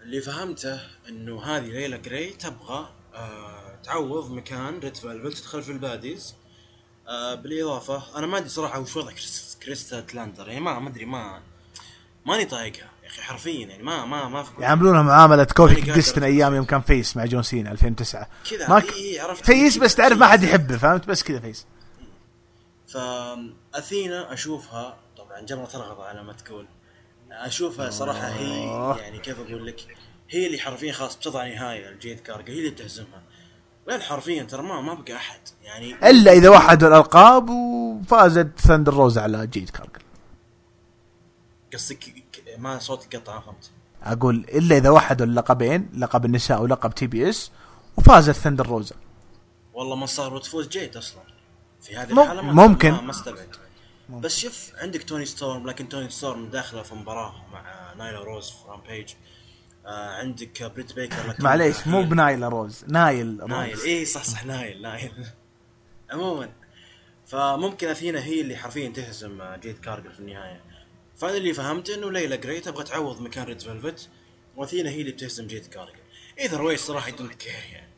[0.02, 5.79] اللي فهمته إنه هذه ليلى جراي تبغى آه تعوض مكان ريد فيلفت تدخل في ال
[5.79, 6.34] baddies.
[7.08, 9.12] آه بالإضافة أنا ما أدري صراحة وش وضع
[9.62, 11.42] كريس ستاتلاندر يعني ما ما أدري ما
[12.26, 16.64] ماني طايقها يا أخي حرفيا يعني ما ما ما يعاملونها معاملة كوفي كينغستون أيام يوم
[16.64, 18.92] كان face مع جون سينا 2009 كذا ما ك...
[18.92, 19.44] إيه عرفت.
[19.44, 21.66] face بس تعرف ما حد يحبه فهمت؟ بس كذا face.
[22.88, 26.66] فاثينا أشوفها طبعا جمرة ترغب على ما تقول.
[27.30, 28.64] أشوفها صراحة هي
[29.00, 29.96] يعني كيف أقول لك
[30.34, 33.22] هي اللي حرفيا خلاص بتضع نهاية لجيد كارجل هي اللي بتهزمها.
[33.88, 39.18] وين حرفيا ترى ما ما بقى أحد يعني إلا إذا وحدوا الألقاب وفازت ثندر روزا
[39.18, 40.02] على جيد كارجل
[41.72, 42.14] قصدك
[42.58, 43.70] ما صوتك قطع فهمت؟
[44.02, 47.50] أقول إلا إذا وحدوا اللقبين لقب النساء ولقب TBS
[47.96, 48.96] وفازت ثندر روزا
[49.74, 51.22] والله ما صار وتفوز جيد أصلا.
[51.82, 52.90] في هذه الحالة ممكن.
[52.90, 53.56] ما استبعد.
[54.08, 58.68] بس شوف عندك توني ستورم لكن توني ستورم داخله في مباراة مع نايلا روز في
[58.68, 59.14] رامبيج
[59.86, 64.82] آه عندك بريت بيكر معليش مو بنايلا روز نايل روز نايل اي صح صح نايل
[64.82, 65.12] نايل.
[66.12, 66.48] عموما
[67.26, 70.60] فممكن أثينا هي اللي حرفيا تهزم جيد كارجل في النهاية.
[71.16, 74.08] فانا اللي فهمته إنه ليلى جري تبغى تعوض مكان ريد فيلفت
[74.56, 75.98] وأثينا هي اللي بتهزم جيد كارجل
[76.38, 77.94] either way صراحة don't care يعني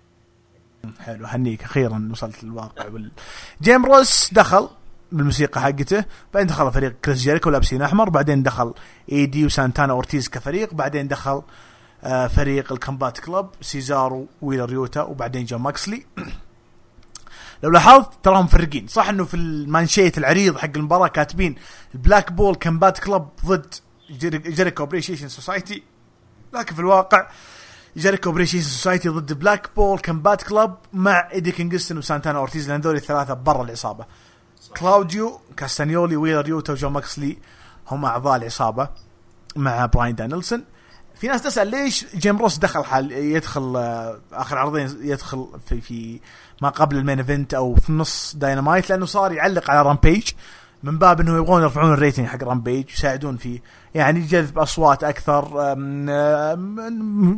[1.00, 2.86] حلو هنيك أخيرا وصلت للواقع.
[2.86, 3.10] وال...
[3.62, 4.68] جيم روس دخل
[5.12, 6.04] بالموسيقى حقته
[6.34, 8.74] بعدين دخل فريق كريس جيريكو لابسين أحمر بعدين دخل
[9.12, 11.44] إيدي وسانتانا أورتيز كفريق بعدين دخل آه
[12.06, 16.06] فريق الكمبات كلوب سيزارو ويلر يوتا وبعدين جون موكسلي.
[17.62, 21.54] لو لاحظت تراهم مفرقين صح إنه في المانشيت العريض حق المباراة كاتبين
[21.94, 23.74] البلاك بول كمبات كلوب ضد
[24.46, 25.82] جيريكو ابريشيشن سوسايتي.
[26.52, 27.28] لكن في الواقع
[27.96, 32.96] جيريكو ابريشيشن سوسايتي ضد بلاك بول كمبات كلوب مع إيدي كينغستون وسانتانا أورتيز لأن ذول
[32.96, 34.06] الثلاثة برا العصابه
[34.80, 37.38] كلاوديو كاستانيولي ويلر يوتا وجون موكسلي
[37.88, 38.88] هم أعضاء العصابه
[39.56, 40.75] مع براين دانيلسون.
[41.16, 46.20] في ناس تسأل ليش جيم روس دخل حال يدخل آه، آخر عرضين يدخل في في
[46.62, 50.30] ما قبل ال main event أو في نص داينامايت لأنه صار يعلق على رامبيج
[50.82, 53.60] من باب إنه يبغون يرفعون ال rating حق رامبيج يساعدون في
[53.94, 55.74] يعني جذب أصوات أكثر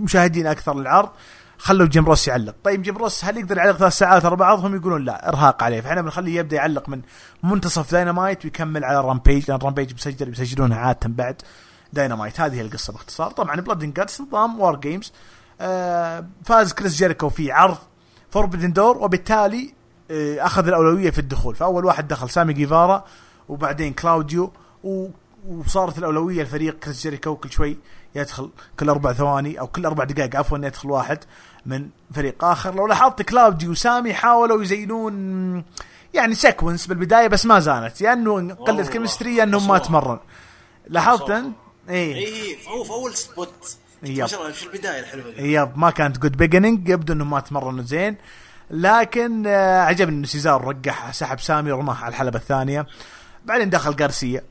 [0.05, 1.09] مشاهدين أكثر للعرض.
[1.59, 2.55] خلوا جيم روس يعلق.
[2.65, 5.81] طيب جيم روس هل يقدر يعلق ثلاث ساعات ورا بعضهم يقولون لا إرهاق عليه.
[5.81, 7.01] فإحنا بنخليه يبدأ يعلق من
[7.43, 11.43] منتصف داينامايت ويكمل على رامبيج لأن رامبيج بيسجل بيسجلونها عادة بعد.
[11.93, 13.31] داينامايت هذه هي القصة باختصار.
[13.31, 15.13] طبعا بلاد اند جاتس نظام وار جيمز
[15.61, 17.79] آه فاز كريس جيريكو في عرض
[18.31, 19.75] فوربدن دور وبالتالي
[20.11, 21.55] آه أخذ الأولوية في الدخول.
[21.55, 23.05] فأول واحد دخل سامي جيفارا
[23.49, 24.53] وبعدين كلاوديو
[24.85, 25.09] و
[25.49, 27.79] وصارت الأولوية لفريق كريس جيريكو كل شوي
[28.15, 28.51] يدخل
[28.81, 31.19] كل أربع ثواني أو كل أربع دقائق عفوا يدخل واحد
[31.67, 32.75] من فريق آخر.
[32.75, 35.65] لو لاحظت كلاوديو وسامي حاولوا يزينون
[36.15, 40.19] يعني sequence بالبداية بس ما زانت يا انه قلت chemistry يا انهم ما تمرن.
[40.87, 41.57] لاحظت أنت؟
[41.89, 45.53] اي اي هو في أول spot اللي في البداية الحلوة دي.
[45.53, 48.17] yep ما كانت good beginning يبدو انهم ما تمرنوا زين.
[48.71, 52.87] لكن آه عجبني إنه سيزارو راح سحب سامي ورماه على الحلبة الثانية.
[53.45, 54.43] بعدين دخل جارسيا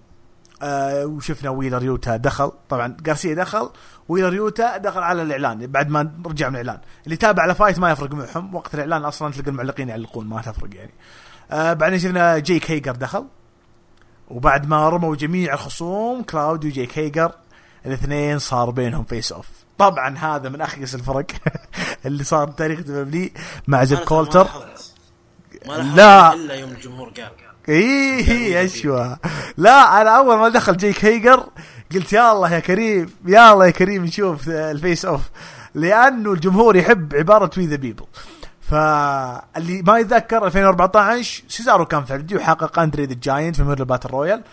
[0.62, 2.52] آه وشفنا ويلر يوتا دخل.
[2.70, 3.70] طبعا جارسيا دخل
[4.10, 6.82] ويلر يوتا دخل على الإعلان بعد ما رجع من الإعلان.
[7.06, 10.76] اللي تابع على فايت ما يفرق معهم وقت الإعلان أصلا تلقى المعلقين يعلقون ما تفرق
[10.76, 10.94] يعني.
[11.52, 13.26] آه بعدين شفنا جيك هيجر دخل.
[14.28, 17.32] وبعد ما رموا جميع الخصوم كلاوديو جيك هيجر
[17.86, 19.48] الاثنين صار بينهم face-off
[19.78, 21.26] طبعا هذا من أخيس الفرق
[22.06, 23.30] اللي صار تاريخ WWE
[23.68, 24.48] مع زيب كولتر.
[25.68, 26.34] ما لا.
[26.34, 27.32] إلا يوم الجمهور قال.
[27.70, 29.18] إيه أشوى.
[29.58, 31.44] لا أنا أول ما دخل جيك هيجر
[31.94, 35.22] قلت يا الله يا كريم يا الله يا كريم نشوف ال face-off
[35.76, 38.06] لأنه الجمهور يحب عبارة we the people
[38.70, 44.10] فاللي ما يتذكر 2014 سيزارو كان في الفيديو حقق Andre the Giant في memorial battle
[44.10, 44.44] royal.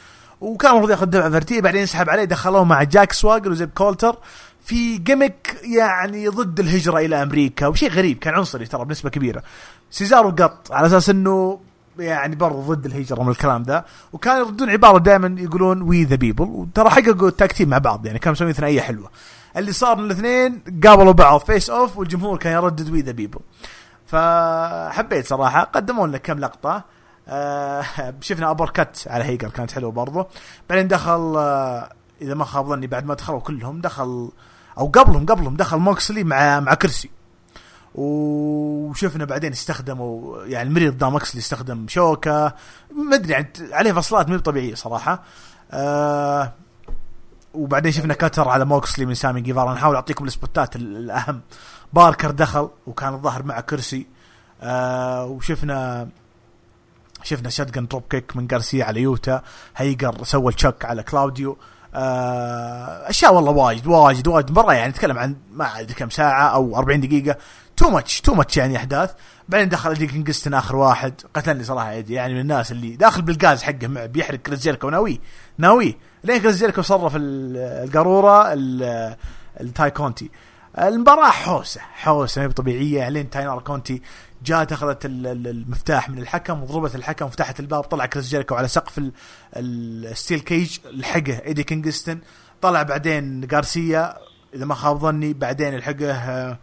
[0.41, 4.17] وكان المفروض ياخذ دفعة فرتيه بعدين يسحب عليه دخلوه مع جاك سواجر وزيب كولتر
[4.65, 9.43] في gimmick يعني ضد الهجرة إلى أمريكا وشيء غريب كان عنصري ترى بنسبة كبيرة.
[9.91, 11.61] سيزارو قط على أساس إنه
[11.99, 13.85] يعني برضه ضد الهجرة من الكلام ذا.
[14.13, 18.07] وكانوا يردون عبارة دائما يقولون we the people وترى حققوا ال tag team مع بعض
[18.07, 19.11] يعني كانوا مسويين ثنائية حلوة.
[19.57, 23.41] اللي صار الاثنين قابلوا بعض face-off والجمهور كان يردد we the people
[24.07, 26.85] فحبيت صراحة قدموا لنا كم لقطة.
[27.29, 27.85] آه
[28.21, 30.27] شفنا uppercut على هيجر كانت حلوة برضه
[30.71, 31.89] بعدين دخل آه
[32.23, 34.31] إذا ما خاب ظني بعد ما دخلوا كلهم دخل
[34.79, 37.11] أو قبلهم قبلهم دخل موكسلي مع مع كرسي.
[37.95, 42.55] وشفنا بعدين استخدموا يعني المريض دا موكسلي استخدم شوكة.
[42.97, 45.23] ما أدري يعني عليه فصلات مو طبيعية صراحة.
[45.71, 46.53] آه
[47.55, 49.75] وبعدين شفنا cutter على موكسلي من سامي جيفارا.
[49.75, 51.41] نحاول أعطيكم السبوتات الأهم.
[51.95, 54.07] باركر دخل وكان الظاهر مع كرسي.
[54.63, 56.09] آه وشفنا
[57.23, 59.43] شفنا shotgun dropkick من جارسيا على يوتا.
[59.77, 61.59] هيجر سوى التشك على كلاوديو.
[61.95, 66.79] آه أشياء والله واجد واجد واجد مرة يعني نتكلم عن ما أدري كم ساعة أو
[66.79, 67.37] 40 دقيقة.
[67.77, 69.15] too much too much يعني أحداث.
[69.49, 71.21] بعدين دخل ايدي كينجستن آخر واحد.
[71.35, 75.21] قتلني صراحة يعني من الناس اللي داخل بالغاز حقه معه بيحرق كريس جيركو ناوي
[75.59, 75.97] ناوي.
[76.25, 78.53] لين كريس جيركو صرف القارورة
[79.61, 80.31] ل تاي كونتي.
[80.79, 83.09] المباراة حوسة حوسة ما طبيعية.
[83.09, 84.03] لين تاينارا كونتي
[84.45, 89.11] جات أخذت المفتاح من الحكم وضربت الحكم وفتحت الباب طلع كريس جيريكو على سقف
[89.57, 92.21] ال steel cage لحقه إيدي كينغستون.
[92.63, 94.19] طلع بعدين غارسيا
[94.55, 96.59] إذا ما خاب ظني بعدين لحقه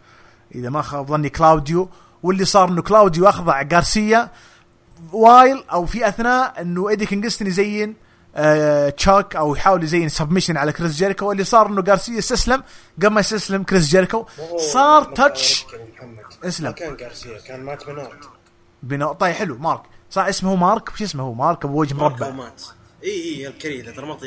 [0.54, 1.88] إذا ما خاب ظني كلاوديو.
[2.22, 4.30] واللي صار إنه كلاوديو أخضع غارسيا
[5.12, 7.96] while أو في أثناء إنه إيدي كينغستون يزين
[8.36, 12.62] آه choke أو يحاول يزين submission على كريس جيريكو واللي صار إنه غارسيا استسلم
[12.98, 14.26] قبل ما يستسلم كريس جيريكو.
[14.72, 15.66] صار تاتش
[16.44, 16.70] اسلم.
[16.70, 18.18] كان جارسيا كان مات بنارد.
[18.82, 19.58] بنو طيب حلو.
[19.58, 19.82] مارك.
[20.10, 20.92] صح اسمه مارك.
[20.92, 22.30] وش اسمه هو؟ مارك أبو وجه مربع.
[22.30, 22.62] مات.
[23.04, 24.16] إي إي الكريدة ترى ما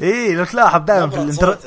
[0.02, 1.58] إي لو تلاحظ دائما في الانتر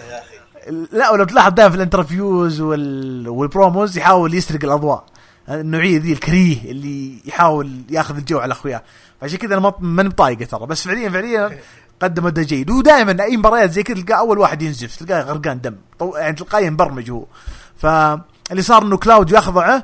[0.91, 3.29] لا ولو تلاحظ دائما في الانترفيوز وال...
[3.29, 5.05] والبروموز يحاول يسرق الأضواء.
[5.51, 8.83] النوعية ذي الكريه اللي يحاول ياخذ الجو على أخوياه.
[9.21, 10.65] فعشان كذا أنا ماني بطايقه ترى.
[10.65, 11.59] بس فعليا فعليا
[12.01, 12.69] قدم اداء جيد.
[12.69, 15.75] ودائما أي مباريات زي كذا تلقاه أول واحد ينزف تلقاه غرقان دم.
[16.15, 17.25] يعني تلقاه مبرمج هو.
[17.77, 19.83] فاللي صار إنه كلاوديو أخضعه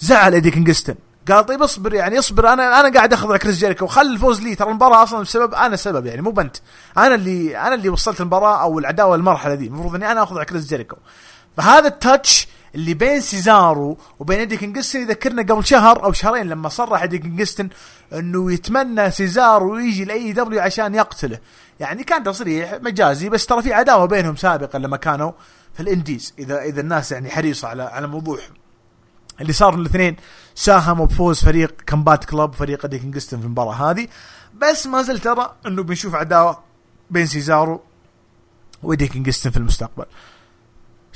[0.00, 0.94] زعل ايدي كينغستون
[1.28, 3.84] قال طيب اصبر يعني اصبر أنا أنا قاعد اخضع كريس جيريكو.
[3.84, 4.54] وخل الفوز لي.
[4.54, 6.56] ترى المباراة أصلا بسبب أنا السبب يعني مو انت.
[6.96, 10.66] أنا اللي أنا اللي وصلت المباراة أو العداوة المرحله دي المفروض إني أنا اخضع كريس
[10.66, 10.96] جيريكو.
[11.56, 16.68] فهذا ال touch اللي بين سيزارو وبين إيدي كينغستون يذكرنا قبل شهر أو شهرين لما
[16.68, 17.68] صرح إيدي كينغستون
[18.12, 21.38] إنه يتمنى سيزارو يجي ل AEW عشان يقتله.
[21.80, 25.32] يعني كان تصريح مجازي بس ترى في عداوة بينهم سابقا لما كانوا
[25.74, 26.34] في ال indies.
[26.38, 28.38] إذا إذا الناس يعني حريصة على على موضوع
[29.40, 30.16] اللي صار الاثنين
[30.54, 34.08] ساهموا بفوز فريق Combat Club فريق إيدي كينغستون في المباراة هذه.
[34.54, 36.58] بس ما زلت ترى إنه بنشوف عداوة
[37.10, 37.80] بين سيزارو
[38.82, 40.04] وإيدي كينغستون في المستقبل.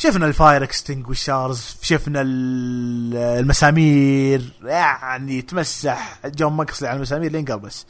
[0.03, 2.21] شفنا ال fire extinguishers شفنا
[3.39, 6.19] المسامير يعني تمسح.
[6.25, 7.87] جون ماكسلي على المسامير لين بس.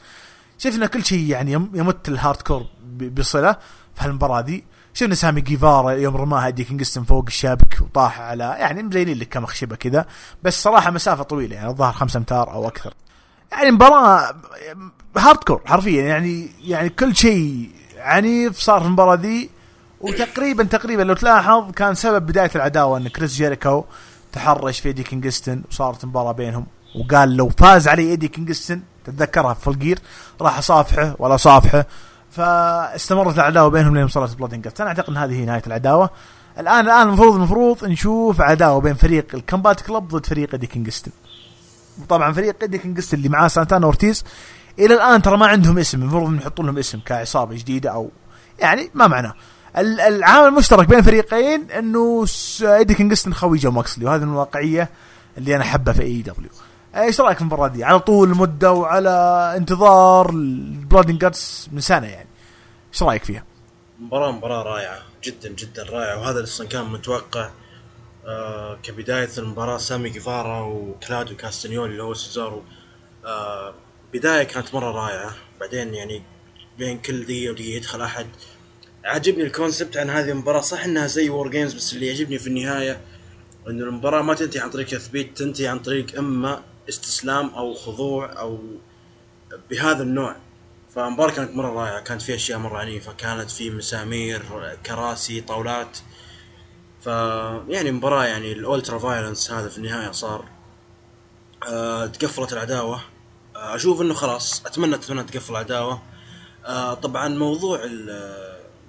[0.57, 2.65] شفنا كل شيء يعني يمت ال hardcore
[2.99, 3.51] بصلة
[3.95, 4.63] في هالمباراة دي.
[4.93, 9.45] شفنا سامي جيفارا يوم رماه ايدي كينغستون فوق الشبك وطاح على يعني مزينين لك كم
[9.45, 10.05] خشبه كذا.
[10.43, 12.93] بس صراحة مسافة طويلة يعني الظاهر خمسة امتار أو أكثر.
[13.51, 14.35] يعني مباراة
[15.17, 16.03] hardcore حرفيا.
[16.03, 19.49] يعني يعني كل شيء عنيف صار في المباراة دي.
[20.03, 23.85] وتقريبا تقريبا لو تلاحظ كان سبب بداية العداوة إن كريس جيريكو
[24.31, 26.65] تحرش في إيدي كينغستون وصارت مباراة بينهم.
[26.95, 29.99] وقال لو فاز علي إيدي كينغستون تتذكرها في الجير
[30.41, 31.85] راح أصافحه ولا صافحه.
[32.31, 36.09] فاستمرت العداوة بينهم لين وصلت Blood and أنا أعتقد إن هذه هي نهاية العداوة.
[36.59, 41.13] الان الآن المفروض المفروض نشوف عداوة بين فريق ال Combat Club ضد فريق إيدي كينغستون.
[42.01, 44.23] وطبعا فريق إيدي كينغستون اللي معاه سانتانا أورتيز
[44.79, 46.01] إلى الآن ترى ما عندهم اسم.
[46.01, 48.11] المفروض نحط لهم اسم كعصابة جديدة أو
[48.59, 49.33] يعني ما معناه.
[49.77, 52.25] العامل المشترك بين الفريقين إنه
[52.61, 54.89] ايدي كينغستون خوي جون ماكسلي وهذه الواقعيه
[55.37, 56.49] اللي أنا أحبها في AEW
[56.95, 59.09] إيش رأيك في المباراة دي؟ على طول المدة وعلى
[59.57, 62.29] انتظار ال Blood and Guts من سنة يعني.
[62.93, 63.43] إيش رأيك فيها؟
[63.99, 66.19] مباراة مباراة رائعة جدا جدا رائعة.
[66.19, 67.49] وهذا أصلا كان متوقع
[68.25, 69.77] آه كبداية المباراة.
[69.77, 72.63] سامي جيفارا وكلاوديو كاستنيولي اللي هو سيزارو.
[73.25, 73.73] آه
[74.13, 75.31] بداية كانت مرة رائعة.
[75.59, 76.23] بعدين يعني
[76.77, 78.27] بين كل دقيقة ودقيقة يدخل أحد.
[79.05, 80.61] عجبني ال concept عن هذه المباراة.
[80.61, 83.01] صح إنها زي WarGames بس اللي يعجبني في النهاية
[83.67, 88.59] انه المباراة ما تنتهي عن طريق تثبيت تنتهي عن طريق إما استسلام أو خضوع أو
[89.69, 90.35] بهذا النوع.
[90.95, 93.13] فالمباراة كانت مرة رائعة كانت في أشياء مرة عنيفة.
[93.13, 94.41] كانت في مسامير
[94.85, 95.97] كراسي طاولات.
[97.01, 97.07] ف
[97.67, 100.45] يعني مباراة يعني ال ultra violence هذا في النهاية صار
[101.67, 103.01] أه تقفلت العداوة.
[103.55, 106.01] أه أشوف إنه خلاص أتمنى أتمنى تقفل العداوة.
[106.65, 107.81] أه طبعا موضوع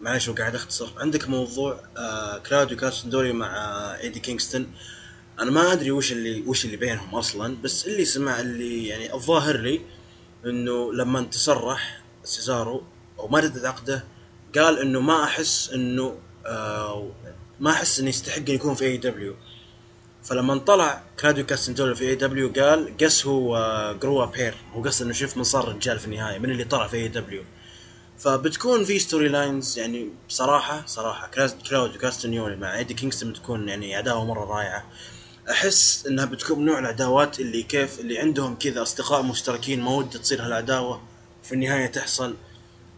[0.04, 0.88] معلش وقاعد أختصر.
[0.96, 4.66] عندك موضوع آه كلاوديو كاستنيولي مع آه ايدي كينغستون
[5.40, 9.56] أنا ما أدري وش اللي وش اللي بينهم أصلا بس اللي سمع اللي يعني الظاهر
[9.56, 9.80] لي
[10.46, 12.82] إنه لما تسرح سيزارو
[13.18, 14.04] أو ما جدد عقده
[14.54, 17.10] قال إنه ما أحس إنه آه
[17.60, 19.34] ما أحس إنه يستحق إنه يكون في AEW
[20.24, 23.56] فلما طلع كلاوديو كاستنيولي في AEW قال guess who
[24.02, 26.86] grew a pair هو قصد إنه شوف من صار رجال في النهاية من اللي طلع
[26.86, 27.42] في AEW
[28.18, 31.30] فبتكون في storylines يعني بصراحه صراحة
[31.68, 34.84] كلاوديو كاستنيولي مع إيدي كينغستون بتكون يعني عداوه مرة رائعة.
[35.50, 41.02] أحس إنها بتكون نوع العداوات اللي كيف اللي عندهم كذا أصدقاء مشتركين موده تصير هالعداوه
[41.42, 42.34] في النهاية تحصل.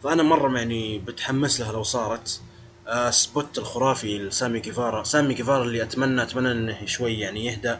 [0.02, 2.40] فأنا مرة يعني بتحمس لها لو صارت.
[2.86, 5.02] آه spot الخرافي لسامي كيفارا.
[5.04, 7.70] سامي كيفارا اللي أتمنى أتمنى إنه شوي يعني يهدى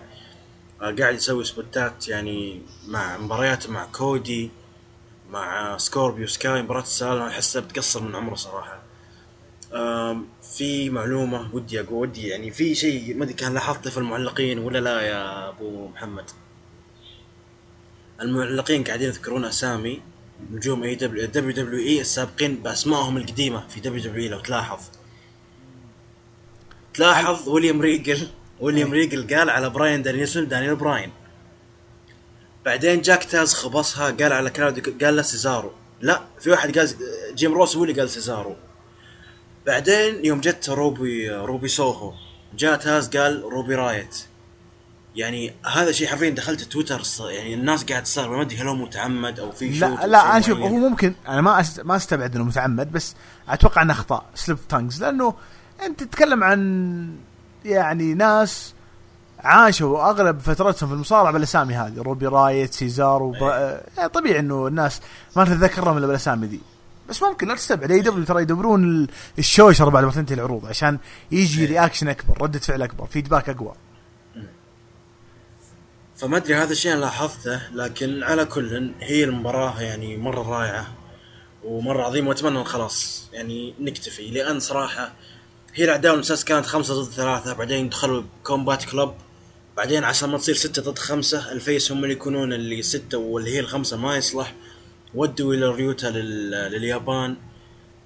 [0.83, 4.51] آه قاعد يسوي spot ات يعني مع مباريات مع كودي.
[5.31, 8.83] مع سكوربيو سكاي مباراة السلالم أحسها بتقصر من عمره صراحة.
[10.57, 14.79] في معلومة ودي أقول ودي يعني في شيء ما أدري كان لاحظته في المعلقين ولا
[14.79, 16.25] لا يا أبو محمد؟
[18.21, 20.03] المعلقين قاعدين يذكرون اسامي
[20.53, 24.81] نجوم أي دبليو WWE السابقين بأسمائهم القديمة في دبليو دبليو إي لو تلاحظ.
[26.95, 28.29] تلاحظ ويليام ريجل
[28.61, 31.11] ويليام ريجل قال على براين دانيلسون دانيال براين.
[32.67, 35.73] بعدين جا تاز خبصها قال على كلاوديو قال له سيزارو.
[36.01, 36.89] لا في واحد قال
[37.35, 38.57] جيم روس هو اللي قال سيزارو.
[39.67, 42.13] بعدين يوم جت روبي روبي سوهو
[42.57, 44.17] جاء تاز قال روبي رايوت.
[45.17, 49.41] يعني هذا شيء حرفيا دخلت تويتر يعني الناس قاعد تستغرب ما أدري هل هو متعمد
[49.41, 51.81] أو في لا لا أنا شوف هو ممكن أنا ما أست...
[51.81, 53.15] ما أستبعد إنه متعمد بس
[53.49, 55.35] أتوقع إنه اخطاء slip tongues لأنه
[55.83, 57.11] أنت تتكلم عن
[57.65, 58.75] يعني ناس
[59.47, 62.03] عاشوا أغلب فترتهم في المصارعة بالاسامي هذه.
[62.03, 63.81] روبي رايوت سيزار وبرا...
[63.97, 65.01] يعني طبيعي إنه الناس
[65.37, 66.61] ما تتذكرهم إلا بالاسامي ذي.
[67.09, 69.07] بس ممكن لا تستبعد AEW ترى يدبرون
[69.39, 70.99] الشوشره بعد ما تنتهي العروض عشان
[71.31, 73.73] يجي reaction أكبر ردة فعل أكبر feedback أقوى.
[76.17, 80.87] فما أدري هذا الشيء أنا لاحظته لكن على كل هي المباراة يعني مرة رائعة
[81.65, 84.31] ومرة عظيمة وأتمنى خلاص يعني نكتفي.
[84.31, 85.13] لأن صراحة
[85.75, 89.15] هي الأعداء والمساس كانت خمسة ضد ثلاثة بعدين دخلوا كومبات كلوب.
[89.77, 93.61] بعدين عشان ما تصير ستة ضد خمسة الفيس هم اللي يكونون اللي ستة واللي هي
[93.61, 94.55] الخمسة ما يصلح.
[95.15, 96.51] ودوا إلى ريوتا لل...
[96.51, 97.37] لليابان.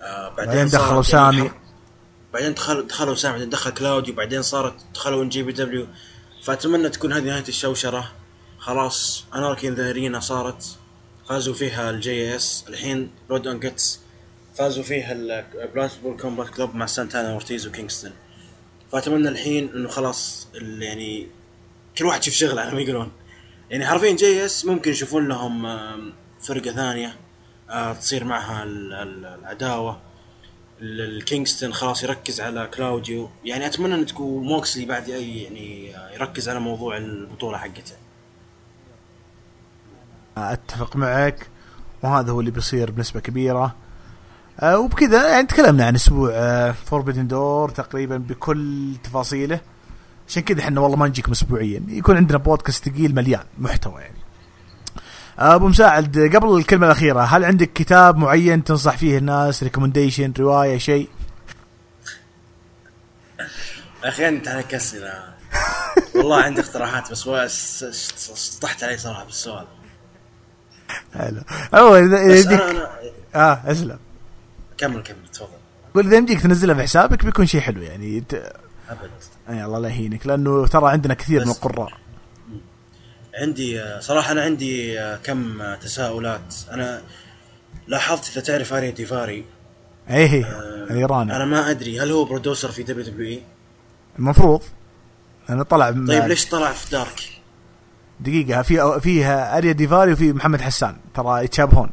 [0.01, 1.37] آه بعدين دخلوا سامي.
[1.37, 1.51] يعني
[2.33, 5.87] بعدين دخلوا دخلوا سامي بعدين دخل كلاوديو بعدين صارت دخلوا جي بي دبليو.
[6.43, 8.13] فأتمنى تكون هذه نهاية الشوشرة.
[8.59, 10.65] خلاص Anarchy in the Arena صارت.
[11.29, 14.01] فازوا فيها ال JAS الحين Blood and Guts
[14.55, 18.13] فازوا فيها ال Blackpool Combat Club مع سانتانا أورتيز وكينغستون.
[18.93, 20.49] فأتمنى الحين إنه خلاص
[20.79, 21.29] يعني
[21.99, 23.13] كل واحد يشوف شغله على ما يقولون.
[23.71, 25.67] يعني حرفيا JAS ممكن يشوفون لهم
[26.41, 27.17] فرقة ثانية
[27.71, 30.01] آه، تصير معها العداوة.
[30.83, 36.97] الكينغستون خلاص يركز على كلاوديو يعني أتمنى إن تكون موكسلي بعد يعني يركز على موضوع
[36.97, 37.95] البطولة حقته.
[40.37, 41.47] أتفق معك
[42.03, 43.77] وهذا هو اللي بيصير بنسبة كبيرة.
[44.61, 49.61] آه وبكذا يعني تكلمنا عن أسبوع آه فوربيدن دور تقريبا بكل تفاصيله.
[50.31, 54.19] عشان كذا إحنا والله ما نجيكم اسبوعيا يكون عندنا بودكاست ثقيل مليان محتوى يعني.
[55.39, 61.09] أبو مساعد قبل الكلمة الأخيرة هل عندك كتاب معين تنصح فيه الناس؟ ريكومنديشن رواية شيء؟
[64.05, 65.13] أخي أنت اسئله
[66.15, 67.85] والله عندي اقتراحات بس
[68.35, 69.67] سطحت علي صراحة بالسؤال
[71.15, 71.43] حلو.
[71.75, 72.61] هو اذا يجيك
[73.35, 73.99] آه أسلم.
[74.79, 75.49] كمل كمل تفضل.
[75.95, 78.21] قول إذا يمديك تنزلها في حسابك بيكون شيء حلو يعني.
[78.21, 78.35] ت...
[78.89, 79.11] أبد.
[79.51, 81.93] اي الله لا يهينك لأنه ترى عندنا كثير من القراء.
[83.35, 86.55] عندي صراحة أنا عندي كم تساؤلات.
[86.71, 87.03] أنا
[87.87, 89.45] لاحظت إذا تعرف آريا ديفاري.
[90.11, 93.43] إيه آه الإيراني أنا ما أدري هل هو producer في WWE؟
[94.19, 94.63] المفروض.
[95.51, 97.41] أنا طلع طيب ليش طلع في Dark؟
[98.21, 100.97] دقيقة في فيها أريا ديفاري وفي محمد حسان.
[101.15, 101.91] ترى يتشابهون.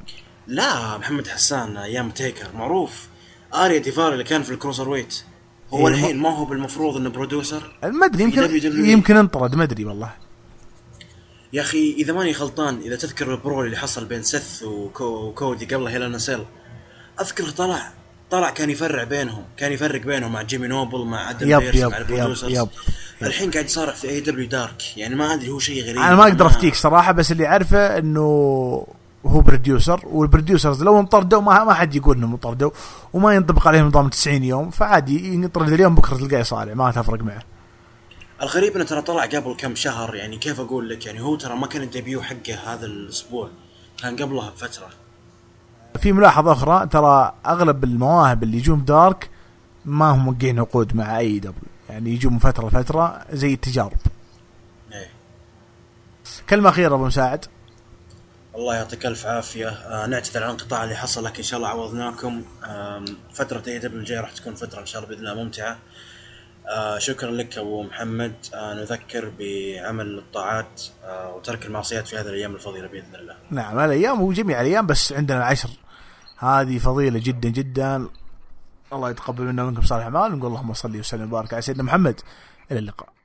[0.47, 3.07] لا محمد حسان أيام تيكر معروف.
[3.53, 5.23] آريا ديفاري اللي كان في ال cruiserweight.
[5.73, 9.85] هو إيه الحين ما هو بالمفروض إنه producer ما أدري يمكن يمكن انطرد ما أدري
[9.85, 10.11] والله.
[11.53, 14.63] يا أخي إذا ماني غلطان إذا تذكر ال brawl اللي حصل بين سث
[15.01, 16.43] وكودي قبل Hell in a Cell
[17.21, 17.91] أذكر طلع
[18.31, 21.97] طلع كان يفرع بينهم كان يفرق بينهم مع جيمي نوبل مع عدل yep yep مع
[21.97, 22.51] ال producers.
[22.51, 22.67] yep,
[23.21, 23.27] yep.
[23.27, 26.47] الحين قاعد يصارع في AEW Dark يعني ما أدري هو شيء غريب أنا ما أقدر
[26.47, 28.87] أفتيك صراحة بس اللي أعرفه إنه
[29.27, 32.71] هو producer وال producers لو انطردوا ما ما حد يقول انهم انطردوا
[33.13, 37.41] وما ينطبق عليهم نظام 90 يوم فعادي ينطرد اليوم بكرة تلقاه طالع ما تفرق معه.
[38.41, 41.67] الغريب إنه ترى طلع قبل كم شهر يعني كيف أقول لك؟ يعني هو ترى ما
[41.67, 43.49] كان ال debut حقه هذا الأسبوع
[44.01, 44.87] كان قبلها بفترة.
[45.99, 49.29] في ملاحظة أخرى ترى أغلب المواهب اللي يجون Dark
[49.85, 51.53] ما هم موقعين عقود مع AEW
[51.89, 53.97] يعني يجون من فترة لفترة زي التجارب.
[54.91, 55.09] إيه.
[56.49, 57.45] كلمة أخيرة أبو مساعد.
[58.57, 59.67] الله يعطيك ألف عافية.
[59.69, 62.43] آه نعتذر عن الانقطاع اللي حصل لكن إن شاء الله عوضناكم.
[63.33, 65.77] فترة AEW الجايه راح تكون فترة إن شاء الله بإذن الله ممتعة.
[66.67, 68.33] آه شكرا لك أبو محمد.
[68.53, 73.35] آه نذكر بعمل الطاعات آه وترك المعصيات في هذه الأيام الفضيلة بإذن الله.
[73.51, 75.69] نعم الأيام وجميع الأيام بس عندنا العشر.
[76.37, 78.07] هذه فضيلة جدا جدا.
[78.93, 82.21] الله يتقبل منا ومنكم صالح الاعمال نقول اللهم صل وسلم وبارك على سيدنا محمد.
[82.71, 83.16] إلى اللقاء.